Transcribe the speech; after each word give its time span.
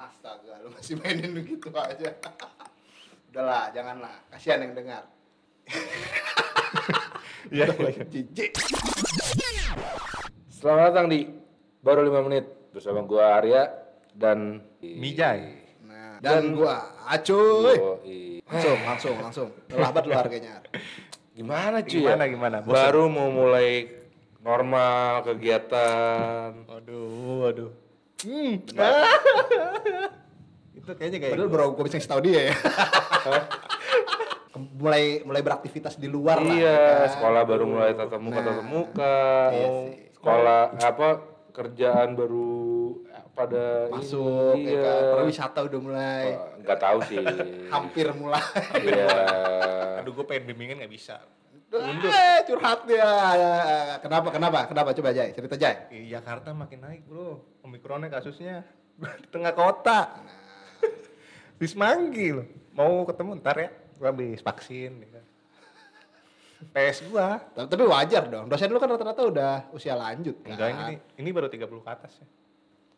Astaga, 0.00 0.56
lu 0.64 0.72
masih 0.72 0.96
mainin 0.96 1.36
begitu 1.36 1.68
aja. 1.76 2.08
Udahlah, 3.28 3.68
janganlah. 3.76 4.14
Kasihan 4.32 4.64
yang 4.64 4.72
dengar. 4.72 5.04
Iya. 7.50 7.66
Jijik. 8.06 8.52
Selamat 10.52 10.92
datang 10.92 11.08
di 11.10 11.26
baru 11.82 12.06
5 12.06 12.26
menit 12.28 12.44
bersama 12.70 13.00
gua 13.02 13.40
Arya 13.40 13.66
dan 14.14 14.60
Mijay. 14.78 15.58
Nah, 15.82 16.20
dan 16.22 16.52
gua 16.54 16.94
Acuy. 17.08 17.74
Langsung, 18.44 18.78
langsung, 18.86 19.16
langsung. 19.18 19.48
Lambat 19.72 20.04
lu 20.06 20.14
harganya. 20.14 20.62
Gimana 21.40 21.80
cuy 21.82 22.04
Gimana, 22.04 22.22
ya? 22.28 22.32
gimana? 22.36 22.56
Bosan? 22.60 22.76
Baru 22.76 23.02
mau 23.08 23.32
mulai 23.32 23.88
normal 24.44 25.24
kegiatan. 25.24 26.54
Waduh, 26.68 27.40
waduh. 27.40 27.70
Hmm. 28.20 28.60
itu 30.76 30.90
kayaknya 30.90 31.18
kayak 31.18 31.32
Padahal 31.34 31.48
bro, 31.48 31.64
gua 31.72 31.84
bisa 31.84 31.96
ngasih 31.96 32.08
tau 32.08 32.20
dia 32.20 32.40
ya. 32.48 32.54
Mulai 34.76 35.22
mulai 35.22 35.40
beraktivitas 35.40 35.94
di 35.94 36.04
luar 36.04 36.36
lah. 36.36 36.52
Iya, 36.52 36.68
ya 36.68 36.98
kan? 36.98 37.08
sekolah 37.14 37.42
baru 37.44 37.64
mulai 37.66 37.90
tatap 37.92 38.18
muka 38.18 38.34
Nah, 38.34 38.46
tatap 38.46 38.66
muka. 38.66 39.18
iya 39.50 39.62
Oh, 39.62 39.86
sih. 39.86 39.94
Sekolah 40.12 40.60
apa 40.74 41.08
kerjaan 41.50 42.08
baru 42.12 42.50
eh, 43.06 43.22
pada 43.30 43.88
Masuk, 43.88 44.54
ini, 44.54 44.68
ya 44.68 44.72
iya. 44.74 44.82
kan? 44.82 45.02
Pariwisata 45.16 45.58
udah 45.64 45.80
mulai. 45.80 46.24
Oh, 46.34 46.46
Nggak 46.60 46.78
tahu 46.78 46.98
sih. 47.06 47.16
Hampir 47.72 48.06
mulai. 48.12 48.42
Iya. 48.76 49.08
Aduh, 50.00 50.12
gue 50.12 50.24
pengen 50.24 50.44
bimbingan 50.46 50.76
nggak 50.80 50.92
bisa. 50.92 51.16
Eh, 51.70 52.38
curhat 52.50 52.82
dia. 52.82 53.10
Kenapa, 54.02 54.28
kenapa, 54.34 54.58
kenapa? 54.66 54.90
Coba 54.90 55.14
Jai, 55.14 55.30
cerita 55.30 55.54
Jai. 55.54 55.86
Di 55.86 56.10
Jakarta 56.10 56.50
makin 56.50 56.82
naik 56.82 57.06
bro, 57.06 57.38
omikronnya 57.62 58.10
kasusnya 58.10 58.66
di 59.22 59.28
tengah 59.30 59.54
kota. 59.54 60.18
di 61.60 61.66
Semanggi 61.70 62.34
loh. 62.34 62.46
Mau 62.74 63.06
ketemu 63.06 63.38
ntar 63.38 63.56
ya, 63.60 63.70
gua 64.02 64.10
habis 64.10 64.42
vaksin. 64.42 64.98
Ya. 64.98 65.08
kan. 65.14 65.24
PS 66.74 67.06
gua. 67.06 67.38
Tapi 67.54 67.66
tapi 67.70 67.84
wajar 67.86 68.22
dong. 68.26 68.50
Dosen 68.50 68.74
lu 68.74 68.82
kan 68.82 68.90
rata-rata 68.90 69.22
udah 69.22 69.54
usia 69.70 69.94
lanjut 69.94 70.42
kan. 70.42 70.58
Enggak 70.58 70.68
ini 70.74 70.94
ini 71.22 71.28
baru 71.30 71.46
30 71.46 71.70
ke 71.70 71.90
atas 71.90 72.12
ya. 72.18 72.26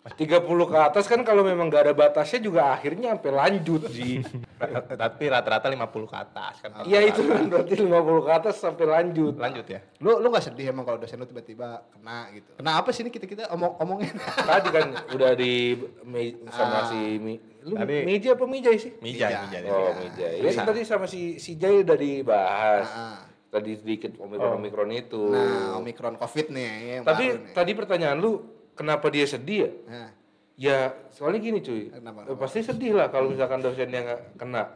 30 0.03 0.43
ke 0.43 0.77
atas 0.77 1.07
kan 1.07 1.23
kalau 1.23 1.47
memang 1.47 1.71
nggak 1.71 1.83
ada 1.85 1.95
batasnya 1.95 2.43
juga 2.43 2.75
akhirnya 2.75 3.15
sampai 3.15 3.31
lanjut 3.31 3.87
sih. 3.87 4.19
Tapi 5.03 5.25
rata-rata 5.27 5.71
50 5.71 5.79
ke 6.05 6.17
atas 6.19 6.55
kan. 6.59 6.83
Iya 6.83 7.07
itu 7.07 7.23
kan 7.23 7.47
berarti 7.47 7.75
50 7.79 7.87
ke 8.21 8.33
atas 8.33 8.55
sampai 8.59 8.83
lanjut. 8.85 9.39
Lanjut 9.39 9.63
ya. 9.63 9.79
Lu 9.99 10.19
lu 10.19 10.27
gak 10.29 10.43
sedih 10.43 10.69
emang 10.69 10.83
kalau 10.83 10.99
dosen 10.99 11.17
lu 11.17 11.25
tiba-tiba 11.25 11.87
kena 11.89 12.35
gitu. 12.35 12.51
Kenapa 12.59 12.91
sih 12.91 13.07
ini 13.07 13.11
kita-kita 13.11 13.47
omong 13.51 13.79
omongin? 13.79 14.11
Tadi 14.51 14.69
kan 14.69 14.87
udah 15.09 15.31
di 15.33 15.79
me- 16.03 16.51
sama 16.51 16.77
Ah. 16.77 16.85
si 16.85 16.99
Mi, 17.17 17.35
lu 17.63 17.79
Tadi- 17.79 18.03
Meja 18.03 18.35
apa 18.35 18.45
Mijay 18.45 18.77
sih? 18.77 18.93
Mijay. 18.99 19.31
Mijay. 19.39 19.63
Oh. 19.71 19.95
Mijay. 19.95 20.35
Ya 20.43 20.67
tadi 20.67 20.83
sama 20.83 21.07
si 21.07 21.39
si 21.39 21.55
Jay 21.55 21.79
udah 21.79 21.95
dibahas. 21.95 22.91
Ah. 22.91 23.23
Tadi 23.49 23.77
sedikit 23.77 24.19
omikron 24.19 24.59
omikron 24.59 24.91
itu. 24.91 25.31
Nah, 25.31 25.77
Omikron 25.77 26.17
Covid 26.17 26.51
nih 26.51 26.67
yang 26.99 27.03
Tapi 27.05 27.25
baru 27.29 27.39
nih. 27.39 27.55
tadi 27.55 27.71
pertanyaan 27.77 28.19
lu 28.19 28.33
kenapa 28.77 29.09
dia 29.13 29.25
sedih 29.29 29.59
ya? 29.69 29.73
Nah, 29.89 30.11
Ya 30.53 30.95
soalnya 31.11 31.41
gini 31.41 31.59
cuy, 31.65 31.89
Kenapa? 31.91 32.29
Eh, 32.29 32.37
pasti 32.37 32.61
sedih 32.61 32.93
lah 32.95 33.09
kalau 33.09 33.33
misalkan 33.33 33.65
dosennya 33.65 34.05
nggak 34.05 34.23
kena. 34.37 34.69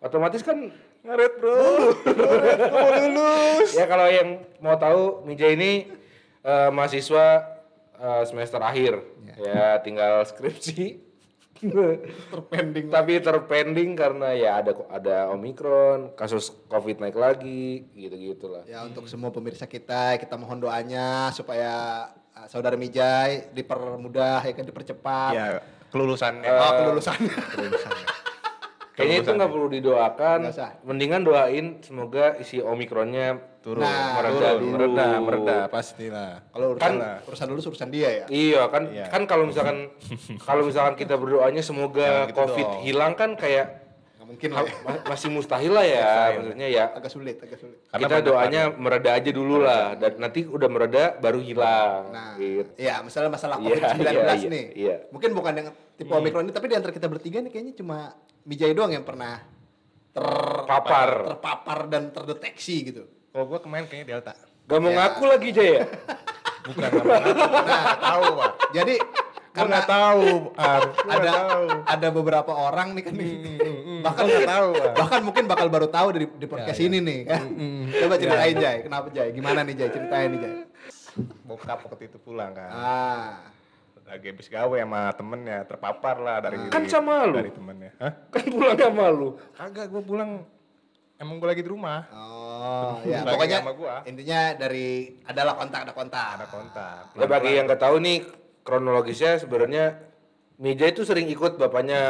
Otomatis 0.00 0.40
kan 0.40 0.72
Ngaret 1.00 1.32
bro. 1.40 1.56
mau 2.72 2.88
lulus. 2.92 3.72
ya 3.72 3.88
kalau 3.88 4.08
yang 4.08 4.44
mau 4.60 4.76
tahu 4.76 5.24
Mija 5.24 5.48
ini 5.48 5.88
eh, 6.44 6.68
mahasiswa 6.72 7.46
eh, 7.96 8.22
semester 8.28 8.60
akhir, 8.60 9.00
ya 9.40 9.80
tinggal 9.80 10.24
skripsi. 10.28 11.08
terpending. 12.32 12.88
Tapi 12.88 13.20
terpending 13.20 13.90
karena 13.92 14.32
ya 14.32 14.64
ada 14.64 14.72
ada 14.88 15.16
omikron, 15.32 16.12
kasus 16.16 16.52
covid 16.72 17.00
naik 17.00 17.16
lagi, 17.16 17.84
gitu 17.92 18.16
gitulah. 18.16 18.64
Ya 18.64 18.80
untuk 18.84 19.04
semua 19.08 19.28
pemirsa 19.28 19.68
kita, 19.68 20.16
kita 20.16 20.40
mohon 20.40 20.60
doanya 20.60 21.28
supaya 21.36 22.08
uh, 22.08 22.19
saudara 22.46 22.74
Mijay 22.74 23.50
dipermudah 23.50 24.40
ya 24.40 24.52
kan 24.52 24.62
dipercepat. 24.62 25.32
Ya, 25.32 25.46
kelulusannya. 25.88 26.46
Oh, 26.46 26.72
kelulusannya. 26.78 27.34
kelulusannya. 27.50 28.06
Kayaknya 28.90 29.16
itu 29.18 29.30
nggak 29.32 29.48
perlu 29.48 29.68
didoakan, 29.70 30.38
usah. 30.46 30.76
mendingan 30.82 31.24
doain 31.24 31.80
semoga 31.80 32.36
isi 32.36 32.60
omikronnya 32.60 33.40
Turun. 33.60 33.80
Nah, 33.80 34.16
mereda 34.16 34.56
Turun, 34.56 34.60
dulu. 34.60 34.72
mereda, 34.72 35.06
mereda 35.20 35.56
pastilah. 35.66 36.44
Kalau 36.48 36.66
urusan 36.72 36.80
Kan- 36.80 37.00
urusan 37.24 37.46
dulu 37.48 37.60
urusan 37.66 37.88
dia 37.88 38.08
ya. 38.10 38.24
Iya 38.28 38.62
kan 38.68 38.82
Iya. 38.88 39.08
kan 39.08 39.22
kalau 39.24 39.44
misalkan 39.44 39.88
kalau 40.48 40.64
misalkan 40.64 40.96
kita 40.96 41.16
berdoanya 41.16 41.60
semoga 41.60 42.04
Jangan 42.04 42.28
gitu 42.28 42.36
covid 42.38 42.66
dong. 42.66 42.80
hilang 42.82 43.12
kan 43.14 43.30
kayak 43.36 43.66
mungkin 44.30 44.48
lah. 44.48 44.62
ya. 44.62 44.74
ma- 44.80 45.04
masih 45.06 45.28
mustahil 45.28 45.72
lah 45.72 45.82
ya 45.82 46.06
maksudnya 46.32 46.68
ya 46.68 46.84
Agak 46.90 47.10
sulit, 47.10 47.36
agak 47.36 47.58
sulit. 47.58 47.78
Karena 47.84 48.00
kita 48.00 48.16
doanya 48.22 48.62
mereda 48.70 49.10
aja 49.12 49.30
dulu 49.30 49.56
lah 49.58 49.94
dan 49.94 50.16
nanti 50.16 50.40
udah 50.42 50.68
mereda 50.68 51.02
baru 51.14 51.38
hilang 51.38 52.02
Nah, 52.08 52.34
gitu. 52.36 52.70
iya 52.76 52.98
masalah 53.00 53.26
masalah 53.28 53.56
Iya, 53.58 53.74
COVID-19 53.74 53.98
iya, 53.98 54.10
iya, 54.14 54.48
nih. 54.48 54.66
iya. 54.72 54.96
Mungkin 55.10 55.30
bukan 55.32 55.52
yang 55.52 55.68
tipe 55.92 56.08
Omikron 56.08 56.46
ini, 56.46 56.52
tapi 56.52 56.66
di 56.66 56.74
antara 56.74 56.90
kita 56.90 57.06
bertiga 57.06 57.38
nih 57.40 57.50
kayaknya 57.50 57.74
cuma 57.74 58.14
Mijay 58.40 58.70
doang 58.70 58.88
yang 58.88 59.02
pernah 59.02 59.42
Papar. 60.12 61.28
terpapar 61.28 61.86
dan 61.86 62.08
terdeteksi 62.08 62.76
gitu. 62.84 63.02
Kalau 63.28 63.46
gua 63.46 63.58
kemarin 63.58 63.84
kayaknya 63.84 64.06
Delta. 64.12 64.34
Gak 64.64 64.78
mau 64.78 64.88
Ya. 64.88 64.96
ngaku 65.04 65.22
lagi 65.24 65.48
Jaya 65.50 65.82
Bukan 66.62 66.88
mau 66.92 67.04
ngaku. 67.04 67.30
Nah, 67.62 67.84
tahu, 67.96 68.24
Pak. 68.36 68.50
Jadi 68.72 68.94
karena 69.50 69.66
nggak 69.72 69.86
tahu, 69.86 70.24
Ar. 70.54 70.82
Ada 71.04 71.30
tahu. 71.32 71.64
ada 71.84 72.08
beberapa 72.10 72.52
orang 72.52 72.88
nih 72.92 73.02
kan 73.02 73.14
nih. 73.14 73.32
bahkan 74.00 74.22
Gua 74.22 74.32
nggak 74.32 74.48
tahu, 74.48 74.70
bahkan 74.94 75.20
mungkin 75.20 75.44
bakal 75.44 75.66
baru 75.66 75.86
tahu 75.86 76.08
dari 76.10 76.26
di 76.30 76.46
podcast 76.46 76.74
Ya, 76.74 76.82
ya. 76.82 76.88
ini 76.88 76.98
nih 77.00 77.18
kan. 77.24 77.42
Coba 77.90 78.14
ceritain 78.16 78.56
Jay, 78.56 78.76
kenapa 78.80 79.06
Jay? 79.10 79.28
Gimana 79.30 79.60
nih 79.60 79.74
Jay? 79.76 79.88
Ceritain 79.88 80.28
nih 80.28 80.40
Jay. 80.40 80.54
Bokap 81.42 81.82
waktu 81.82 82.06
itu 82.06 82.16
pulang 82.16 82.52
kan. 82.52 82.70
Ah. 82.70 83.30
Lagi 84.06 84.26
habis 84.26 84.46
gawe 84.46 84.74
sama 84.74 85.14
temennya, 85.14 85.62
terpapar 85.64 86.18
lah 86.18 86.38
dari 86.40 86.58
Kan 86.66 86.82
sama 86.84 87.22
lu. 87.24 87.34
dari 87.36 87.50
temennya. 87.50 87.90
Hah? 87.96 88.12
kan 88.28 88.42
pulang 88.44 88.74
sama 88.74 89.06
lu 89.06 89.28
Kagak, 89.52 89.86
gua 89.86 90.02
pulang 90.02 90.30
emang 91.16 91.38
gua 91.38 91.48
lagi 91.48 91.62
di 91.62 91.70
rumah. 91.70 92.10
Oh, 92.10 92.98
ya 93.06 93.22
Lagi 93.22 93.30
pokoknya 93.30 93.58
sama 93.60 93.72
gua. 93.72 93.94
intinya 94.02 94.40
dari 94.56 95.14
adalah 95.22 95.54
kontak 95.54 95.80
ada 95.84 95.92
kontak. 95.92 96.26
Ada 96.38 96.46
kontak. 96.48 97.02
ya 97.12 97.26
bagi 97.28 97.50
yang 97.52 97.66
nggak 97.66 97.78
tahu 97.80 97.96
nih 97.98 98.18
kronologisnya 98.70 99.36
sebenarnya 99.36 99.98
Mija 100.56 100.86
itu 100.86 101.02
sering 101.02 101.26
ikut 101.26 101.56
bapaknya 101.56 102.00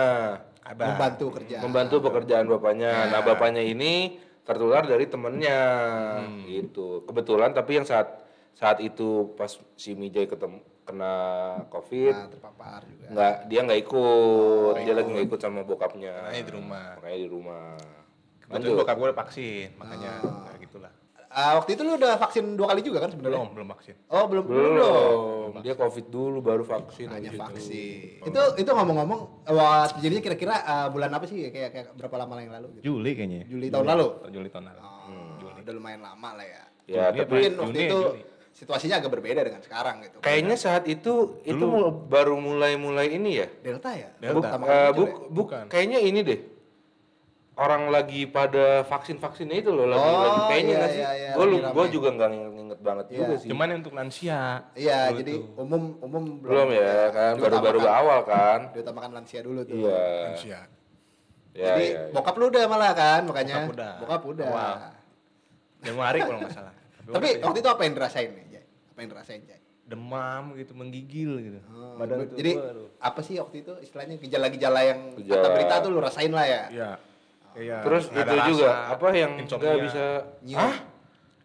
Ada. 0.60 0.84
membantu 0.92 1.26
kerja. 1.32 1.56
membantu 1.62 1.96
pekerjaan 2.02 2.44
bapaknya. 2.44 2.90
Ya. 3.06 3.10
Nah, 3.10 3.20
bapaknya 3.22 3.62
ini 3.62 4.18
tertular 4.42 4.82
dari 4.82 5.06
temennya 5.06 5.60
gitu. 6.44 7.06
Kebetulan 7.06 7.54
tapi 7.54 7.78
yang 7.78 7.86
saat 7.86 8.20
saat 8.52 8.82
itu 8.82 9.32
pas 9.34 9.48
si 9.74 9.94
Mijay 9.94 10.26
ketemu 10.26 10.60
kena 10.82 11.14
covid 11.70 12.12
Nah, 12.12 12.26
terpapar 12.28 12.80
juga. 12.82 13.06
nggak 13.08 13.34
dia 13.46 13.60
nggak 13.62 13.80
ikut 13.80 14.74
dia 14.82 14.92
lagi 14.92 15.08
nggak 15.08 15.26
ikut 15.30 15.40
sama 15.40 15.60
bokapnya 15.62 16.14
Makanya 16.26 16.42
di 16.42 16.52
rumah. 16.52 16.86
makanya 16.98 17.16
di 17.16 17.28
rumah 17.30 17.64
Kebetulan 18.40 18.50
lanjut 18.50 18.70
bokap 18.82 18.96
udah 18.98 19.16
vaksin, 19.16 19.68
makanya 19.78 20.12
kayak 20.18 20.58
gitulah. 20.60 20.92
Ah, 21.30 21.54
waktu 21.54 21.78
itu 21.78 21.82
lu 21.82 21.94
udah 21.94 22.18
vaksin 22.18 22.58
dua 22.58 22.74
kali 22.74 22.82
juga 22.82 22.98
kan 22.98 23.14
sebenarnya? 23.14 23.38
Belum, 23.38 23.54
belum 23.54 23.68
vaksin. 23.70 23.94
Oh, 24.10 24.26
belum 24.26 24.44
belum. 24.44 24.72
belum 24.74 25.62
dia 25.62 25.74
covid 25.74 26.06
dulu 26.08 26.38
baru 26.40 26.62
vaksin 26.62 27.06
Hanya 27.06 27.30
itu. 27.30 27.38
vaksin. 27.38 28.18
Itu 28.22 28.40
itu 28.58 28.66
ngomong-ngomong 28.66 29.20
wah 29.46 29.86
jadinya 29.96 30.22
kira-kira 30.24 30.58
ah, 30.60 30.86
bulan 30.90 31.06
apa 31.08 31.24
sih 31.24 31.46
kayak 31.48 31.70
kayak 31.70 31.86
berapa 31.94 32.16
lama 32.18 32.34
yang 32.38 32.50
lalu 32.50 32.66
gitu? 32.76 32.82
Juli 32.90 33.14
kayaknya. 33.14 33.46
Juli 33.46 33.66
tahun 33.70 33.86
lalu. 33.86 34.06
Juli 34.28 34.48
tahun 34.50 34.64
lalu. 34.74 34.80
Oh, 34.82 35.54
udah 35.54 35.72
lumayan 35.72 36.02
lama 36.02 36.28
lah 36.34 36.42
ya. 36.44 36.62
ya 36.88 37.02
Juli 37.08 37.18
tapi 37.20 37.30
Mungkin 37.30 37.52
Juni, 37.52 37.62
waktu 37.62 37.78
itu 37.80 37.98
Juni. 38.02 38.22
situasinya 38.50 38.96
agak 38.98 39.10
berbeda 39.10 39.40
dengan 39.40 39.60
sekarang 39.62 39.96
gitu. 40.02 40.16
kayaknya 40.18 40.56
saat 40.58 40.84
itu 40.84 41.38
itu 41.42 41.62
mul- 41.64 41.94
baru 42.10 42.36
mulai-mulai 42.36 43.06
ini 43.08 43.38
ya 43.38 43.46
Delta 43.62 43.94
ya? 43.94 44.10
Delta. 44.18 44.50
Buk- 44.50 44.58
muncul 44.58 44.66
buk, 44.66 45.06
ya? 45.06 45.14
buk, 45.14 45.30
Bukan. 45.30 45.64
kayaknya 45.70 45.98
ini 46.02 46.20
deh. 46.26 46.40
Orang 47.60 47.92
lagi 47.92 48.24
pada 48.24 48.80
vaksin-vaksinnya 48.82 49.60
itu 49.60 49.68
loh 49.68 49.84
lagi, 49.84 50.00
Oh, 50.00 50.16
lagi 50.18 50.40
kayaknya 50.48 50.64
iya, 50.66 50.78
nggak 50.78 50.90
sih? 50.90 51.02
iya, 51.02 51.10
iya, 51.12 51.30
gue 51.36 51.44
gue 51.60 51.86
juga 51.92 52.08
nggak 52.10 52.28
inget 52.56 52.80
banget 52.80 53.06
Iya. 53.06 53.18
juga 53.20 53.34
sih. 53.36 53.48
Cuman 53.52 53.68
untuk 53.76 53.92
lansia. 53.92 54.40
Iya, 54.72 54.98
dulu 55.06 55.18
jadi 55.20 55.32
tuh. 55.36 55.60
umum 55.60 55.82
umum 56.00 56.24
belum 56.40 56.68
ya 56.72 56.94
kan, 57.10 57.32
baru-baru 57.36 57.78
Diutamakan- 57.78 58.00
awal 58.00 58.18
kan. 58.24 58.60
Diutamakan 58.72 59.10
lansia 59.12 59.40
dulu 59.44 59.60
tuh. 59.62 59.76
Iya. 59.76 60.00
lansia. 60.26 60.60
Ya, 61.50 61.66
Jadi 61.68 61.84
ya, 61.84 62.00
ya. 62.00 62.12
bokap 62.16 62.34
lu 62.34 62.46
udah 62.48 62.64
malah 62.64 62.92
kan 62.94 63.20
makanya. 63.28 63.54
Bokap 63.60 63.74
udah. 63.76 63.92
Bokap 64.00 64.22
udah. 64.24 64.48
Awal. 64.48 64.74
Januari 65.80 66.18
kalau 66.22 66.38
nggak 66.40 66.54
salah. 66.54 66.72
Tapi 67.10 67.28
waktu 67.40 67.58
itu 67.58 67.68
apa 67.68 67.82
yang 67.82 67.92
dirasain 67.92 68.30
nih, 68.30 68.44
Jay? 68.48 68.64
Apa 68.64 68.98
yang 69.02 69.10
dirasain, 69.12 69.40
Jay? 69.44 69.58
demam 69.82 70.54
gitu, 70.54 70.70
menggigil 70.72 71.32
gitu. 71.42 71.58
Oh, 71.66 71.98
Badan 71.98 72.30
jadi 72.30 72.54
apa 72.96 73.20
sih 73.20 73.36
waktu 73.36 73.66
itu 73.66 73.74
istilahnya 73.82 74.16
gejala-gejala 74.16 74.80
yang 74.86 75.18
Gejala. 75.18 75.34
kata 75.36 75.48
berita 75.50 75.74
tuh 75.82 75.90
lu 75.90 75.98
rasain 75.98 76.30
lah 76.30 76.46
ya? 76.46 76.62
Iya. 76.70 76.90
Iya. 77.52 77.76
Terus 77.80 78.04
itu 78.08 78.34
juga 78.48 78.68
rasa, 78.70 78.94
apa 78.94 79.06
yang 79.12 79.30
nggak 79.36 79.76
bisa 79.82 80.04
Nyium. 80.42 80.60
ah 80.60 80.76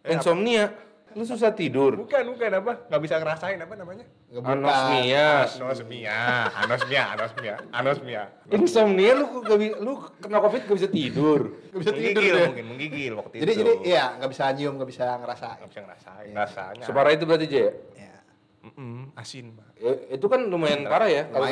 Eh, 0.00 0.12
insomnia 0.12 0.64
lu 1.12 1.24
susah 1.24 1.50
tidur. 1.50 1.96
Bukan, 1.96 2.22
bukan 2.28 2.50
apa? 2.52 2.72
Nggak 2.86 3.00
bisa 3.00 3.14
ngerasain 3.16 3.56
apa 3.56 3.74
namanya? 3.74 4.04
Ngebuka. 4.28 4.52
Anosmia. 4.52 5.28
Anosmia, 5.48 6.18
anosmia, 6.54 7.02
anosmia, 7.08 7.54
anosmia. 7.72 8.22
Insomnia 8.48 9.12
lu 9.16 9.40
gak 9.40 9.56
bi- 9.56 9.74
lu 9.74 9.92
kena 10.20 10.38
covid 10.38 10.62
gak 10.62 10.76
bisa 10.76 10.88
tidur. 10.88 11.40
Nggak 11.72 11.80
bisa 11.80 11.92
tidur 11.92 12.04
menggigil 12.12 12.34
deh. 12.36 12.46
mungkin, 12.46 12.66
menggigil 12.68 13.12
waktu 13.16 13.34
Jadi 13.34 13.50
itu. 13.50 13.60
jadi 13.60 13.72
iya 13.82 14.04
nggak 14.14 14.30
bisa 14.30 14.44
nyium, 14.52 14.72
nggak 14.76 14.90
bisa 14.92 15.04
ngerasain. 15.16 15.56
nggak 15.56 15.70
bisa 15.72 15.80
ngerasain 15.82 16.32
rasanya. 16.36 16.84
Separah 16.84 17.10
itu 17.10 17.24
berarti 17.24 17.46
Jay. 17.48 17.66
Ya. 17.96 18.16
Mm-mm, 18.62 19.16
asin, 19.16 19.46
Pak. 19.52 19.68
Ya, 19.76 19.92
itu 20.12 20.26
kan 20.26 20.40
lumayan 20.44 20.84
parah 20.84 21.08
ya 21.08 21.22
kalau 21.26 21.46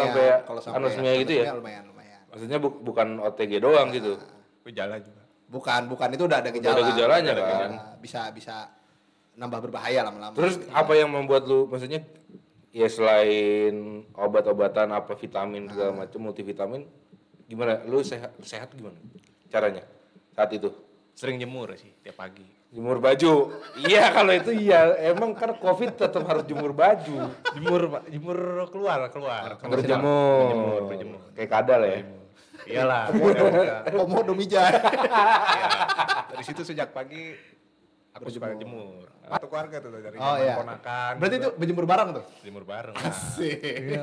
sampai 0.61 0.77
anosmia 0.77 1.13
gitu 1.17 1.33
ya. 1.33 1.57
Lumayan, 1.57 1.85
lumayan. 1.89 2.21
Maksudnya 2.29 2.59
bu- 2.61 2.81
bukan 2.81 3.17
OTG 3.19 3.53
doang 3.59 3.89
gitu. 3.89 4.21
Gejala 4.65 4.97
juga. 4.99 5.23
Bukan, 5.45 5.87
bukan 5.87 6.09
itu 6.11 6.25
udah 6.25 6.39
ada 6.39 6.49
Udah 6.49 6.57
gejala. 6.57 6.75
ada 6.75 6.83
gejalanya 6.89 7.31
Udah 7.31 7.35
ada 7.35 7.43
kan. 7.45 7.53
gejala. 7.71 7.83
Bisa 8.01 8.21
bisa 8.31 8.55
nambah 9.35 9.61
berbahaya 9.63 10.01
lama-lama. 10.03 10.33
Terus 10.33 10.59
apa 10.69 10.93
yang 10.93 11.09
membuat 11.09 11.45
lu 11.45 11.67
maksudnya 11.67 12.01
ya 12.71 12.89
selain 12.89 13.75
obat-obatan 14.13 14.91
apa 14.91 15.15
vitamin 15.15 15.69
segala 15.69 15.95
macam 15.97 16.19
multivitamin 16.21 16.83
gimana 17.45 17.79
lu 17.85 18.01
sehat 18.01 18.35
sehat 18.41 18.73
gimana 18.73 18.99
caranya 19.47 19.87
saat 20.31 20.51
itu 20.51 20.75
Sering 21.15 21.39
jemur 21.39 21.71
sih 21.75 21.95
tiap 22.01 22.19
pagi. 22.19 22.43
jemur 22.71 22.99
baju 22.99 23.55
iya 23.81 24.11
kalau 24.11 24.35
itu 24.35 24.51
iya 24.51 24.91
emang 25.07 25.31
kan 25.33 25.55
covid 25.55 25.95
tetap 25.95 26.27
harus 26.27 26.43
jemur 26.45 26.75
baju 26.75 27.31
Jemur, 27.55 27.83
Pak. 27.89 28.03
Jemur 28.11 28.39
keluar, 28.67 29.07
keluar. 29.09 29.55
berjemur 29.61 30.39
Berjemur, 30.43 30.81
berjemur. 30.91 31.21
kayak 31.31 31.51
kadal 31.53 31.81
ya 31.81 32.03
Iyalah. 32.67 33.03
ya 33.13 33.43
udah. 33.43 33.79
Komodo 33.91 34.33
mijai. 34.33 34.73
Iya. 34.73 34.81
Dari 36.31 36.45
situ 36.45 36.63
sejak 36.63 36.91
pagi 36.91 37.35
aku 38.11 38.29
suka 38.29 38.55
jemur. 38.55 39.07
Satu 39.23 39.47
keluarga 39.47 39.77
tuh 39.79 39.91
dari 39.93 40.17
Oh 40.17 40.37
iya. 40.37 40.55
ponakan. 40.57 41.13
Berarti 41.17 41.37
itu 41.39 41.49
berjemur 41.55 41.85
bareng 41.85 42.09
tuh. 42.13 42.25
jemur 42.41 42.65
bareng. 42.65 42.95
Nah, 42.95 43.13
Sih. 43.13 43.97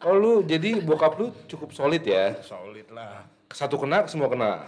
oh 0.00 0.14
lu 0.14 0.32
jadi 0.42 0.78
bokap 0.78 1.16
lu 1.16 1.34
cukup 1.46 1.70
solid 1.72 2.02
ya 2.02 2.38
solid 2.40 2.86
lah. 2.88 3.26
satu 3.48 3.74
kena 3.76 4.06
semua 4.06 4.28
kena 4.28 4.62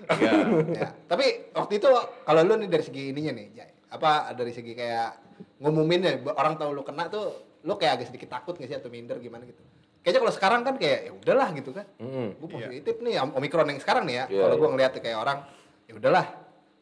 Iya. 0.00 0.32
ya. 0.72 0.88
Tapi 1.04 1.52
waktu 1.52 1.72
itu 1.76 1.88
kalau 2.22 2.40
lu 2.40 2.54
nih 2.56 2.68
dari 2.68 2.80
segi 2.82 3.02
ininya 3.10 3.32
nih. 3.34 3.46
Apa 3.90 4.32
dari 4.32 4.50
segi 4.50 4.72
kayak 4.72 5.18
ngumumin 5.58 6.00
ya 6.00 6.12
orang 6.32 6.56
tahu 6.56 6.72
lu 6.72 6.80
kena 6.80 7.06
tuh 7.06 7.34
lu 7.60 7.76
kayak 7.76 8.00
agak 8.00 8.06
sedikit 8.08 8.32
takut 8.32 8.56
nggak 8.56 8.66
sih 8.66 8.78
atau 8.78 8.88
minder 8.88 9.18
gimana 9.18 9.44
gitu. 9.44 9.60
Kayaknya 10.00 10.20
kalau 10.24 10.32
sekarang 10.32 10.60
kan 10.64 10.74
kayak 10.80 10.98
ya 11.08 11.12
udahlah 11.12 11.48
gitu 11.52 11.70
kan. 11.76 11.86
Mm. 12.00 12.28
Gue 12.40 12.48
positif 12.48 12.94
nih 13.04 13.14
Om- 13.20 13.34
Omikron 13.36 13.68
yang 13.68 13.80
sekarang 13.80 14.04
nih 14.08 14.16
ya. 14.16 14.24
Iya, 14.32 14.42
kalau 14.48 14.56
gue 14.56 14.64
iya. 14.64 14.72
ngeliat 14.72 14.92
kayak 14.96 15.18
orang 15.20 15.38
ya 15.84 15.92
udahlah. 16.00 16.26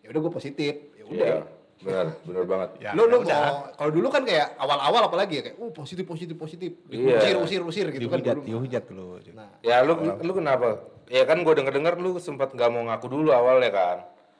Ya 0.03 0.07
udah 0.15 0.21
gue 0.23 0.33
positif. 0.33 0.75
Ya 0.95 1.05
udah. 1.05 1.27
Iya, 1.27 1.39
benar 1.79 2.07
benar 2.27 2.45
banget 2.51 2.69
Ya, 2.83 2.91
lu 2.91 3.07
lu 3.07 3.23
ya 3.23 3.39
mau 3.39 3.71
kalau 3.71 3.91
dulu 3.95 4.09
kan 4.11 4.23
kayak 4.27 4.59
awal-awal 4.59 5.03
apalagi 5.07 5.35
ya 5.39 5.43
kayak 5.47 5.57
uh 5.59 5.71
positif 5.75 6.05
positif 6.07 6.37
positif. 6.39 6.71
Iya. 6.91 7.19
Usir 7.19 7.35
usir 7.43 7.61
usir 7.63 7.87
gitu 7.91 8.07
kan 8.07 8.19
Dihujat, 8.23 8.37
dulu. 8.39 8.47
dihujat 8.47 8.85
dulu. 8.87 9.05
Nah, 9.35 9.51
ya 9.63 9.83
lu 9.83 9.95
lu 9.99 10.33
kenapa 10.35 10.83
ya 11.11 11.23
kan 11.25 11.41
gue 11.43 11.55
denger 11.59 11.75
dengar 11.75 11.95
lu 11.99 12.19
sempat 12.23 12.55
nggak 12.55 12.71
mau 12.71 12.83
ngaku 12.87 13.07
dulu 13.09 13.31
awalnya 13.33 13.71
kan 13.73 13.99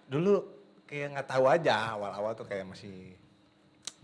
Dulu 0.09 0.35
kayak 0.89 1.19
nggak 1.19 1.29
tahu 1.29 1.45
aja 1.51 1.97
awal-awal 1.97 2.33
tuh 2.33 2.47
kayak 2.49 2.65
masih 2.65 3.17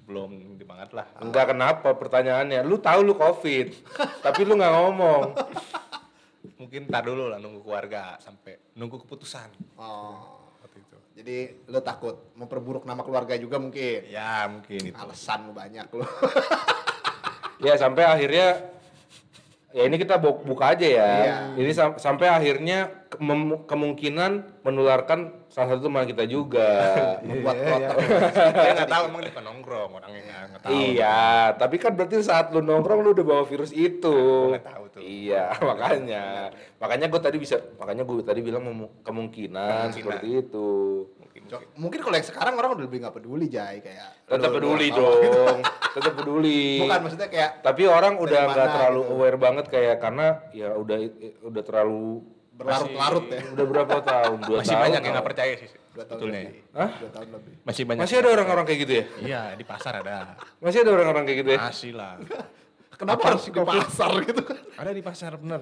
belum 0.04 0.60
di 0.60 0.64
banget 0.68 0.92
lah. 0.92 1.08
Enggak 1.18 1.56
kenapa 1.56 1.96
pertanyaannya. 1.96 2.60
Lu 2.62 2.76
tahu 2.76 3.00
lu 3.00 3.16
covid, 3.16 3.72
tapi 4.24 4.44
lu 4.44 4.60
nggak 4.60 4.74
ngomong. 4.76 5.22
Mungkin 6.60 6.86
tar 6.92 7.04
dulu 7.08 7.32
lah 7.32 7.40
nunggu 7.40 7.64
keluarga 7.64 8.20
sampai 8.20 8.76
nunggu 8.76 9.00
keputusan 9.04 9.48
oh. 9.80 10.52
waktu 10.60 10.78
itu. 10.84 10.98
Jadi 11.16 11.36
lu 11.72 11.80
takut 11.80 12.32
memperburuk 12.36 12.84
nama 12.84 13.00
keluarga 13.00 13.34
juga 13.40 13.56
mungkin. 13.56 14.04
Ya 14.12 14.44
mungkin 14.46 14.92
itu. 14.92 14.96
Alasan 14.96 15.48
lu 15.48 15.52
banyak 15.56 15.88
lu. 15.96 16.04
Ya 17.62 17.78
sampai 17.80 18.04
akhirnya 18.04 18.60
ya 19.74 19.82
ini 19.84 19.96
kita 19.96 20.16
bu- 20.16 20.38
buka 20.40 20.70
aja 20.70 20.86
ya. 20.86 21.10
Iya. 21.18 21.36
Ini 21.58 21.70
sam- 21.70 21.98
sampai 21.98 22.30
akhirnya 22.30 22.94
kemungkinan 23.64 24.62
menularkan 24.62 25.34
salah 25.48 25.74
satu 25.74 25.86
teman 25.86 26.06
kita 26.06 26.24
juga. 26.24 26.68
Membuat 27.26 27.56
Iya, 27.56 27.66
kloter. 27.90 27.96
Dia 28.54 28.72
nggak 28.72 28.92
tahu 28.94 29.02
emang 29.04 29.20
dia 29.20 29.32
nongkrong 29.36 29.90
orangnya 29.92 30.20
nggak- 30.22 30.46
nggak 30.46 30.60
tahu. 30.62 30.72
iya, 30.72 31.18
tapi 31.54 31.76
kan 31.76 31.92
berarti 31.92 32.14
saat 32.22 32.50
lu 32.50 32.60
nongkrong 32.60 33.00
lu 33.00 33.10
udah 33.12 33.26
bawa 33.26 33.42
virus 33.42 33.70
itu. 33.70 34.14
Nggak 34.50 34.62
tahu 34.64 34.84
tuh. 34.88 35.00
Iya, 35.02 35.44
makanya. 35.68 36.24
makanya 36.78 37.06
gue 37.08 37.20
tadi 37.20 37.36
bisa, 37.36 37.56
makanya 37.74 38.02
gue 38.02 38.22
tadi 38.22 38.40
bilang 38.40 38.62
memu- 38.62 38.94
kemungkinan, 39.02 39.90
seperti 39.90 40.38
itu. 40.38 40.70
Mungkin. 41.76 41.98
Kalau 42.00 42.14
yang 42.14 42.24
sekarang 42.24 42.54
orang 42.54 42.70
udah 42.74 42.84
lebih 42.84 42.98
nggak 43.00 43.14
peduli 43.14 43.46
Jai 43.46 43.78
kayak. 43.78 44.26
Tetap 44.26 44.50
peduli 44.50 44.88
dong, 44.90 45.58
tetap 45.92 46.12
peduli. 46.16 46.80
Bukan 46.80 46.98
maksudnya 47.04 47.28
kayak 47.28 47.50
Tapi 47.60 47.82
orang 47.84 48.16
udah 48.16 48.40
nggak 48.48 48.56
mana 48.58 48.74
terlalu 48.74 49.00
gitu. 49.00 49.12
aware 49.12 49.38
banget 49.38 49.66
kayak 49.68 49.96
karena 49.98 50.26
ya 50.50 50.68
udah 50.72 50.96
udah 51.44 51.62
terlalu 51.62 52.04
berlarut-larut 52.54 53.26
ya. 53.28 53.40
udah 53.50 53.66
berapa 53.66 53.96
tahun? 54.00 54.38
Dua 54.42 54.58
Masih 54.62 54.70
tahun. 54.72 54.84
banyak 54.86 55.00
yang 55.00 55.12
nggak 55.12 55.26
percaya 55.26 55.52
sih 55.58 55.68
Dua 55.68 55.76
tahun 55.76 56.06
sebetulnya. 56.06 56.40
lebih. 56.40 56.60
Hah? 56.72 56.90
Dua 56.96 57.10
tahun 57.10 57.28
lebih. 57.34 57.52
Masih 57.62 57.82
banyak. 57.84 58.00
Masih 58.02 58.16
ada 58.18 58.28
orang-orang 58.30 58.64
kayak 58.64 58.80
gitu 58.82 58.92
ya? 58.94 59.04
Iya 59.20 59.42
di 59.54 59.64
pasar 59.64 59.92
ada. 60.00 60.16
Masih 60.58 60.78
ada 60.82 60.90
orang-orang 60.90 61.22
kayak 61.24 61.38
gitu 61.42 61.50
ya? 61.50 61.60
Masih 61.60 61.92
lah. 61.92 62.14
Kenapa 63.04 63.24
harus 63.30 63.44
di 63.44 63.52
pasar 63.52 64.10
gitu 64.24 64.40
kan? 64.40 64.56
Ada 64.74 64.90
di 64.90 65.02
pasar 65.02 65.30
bener. 65.36 65.60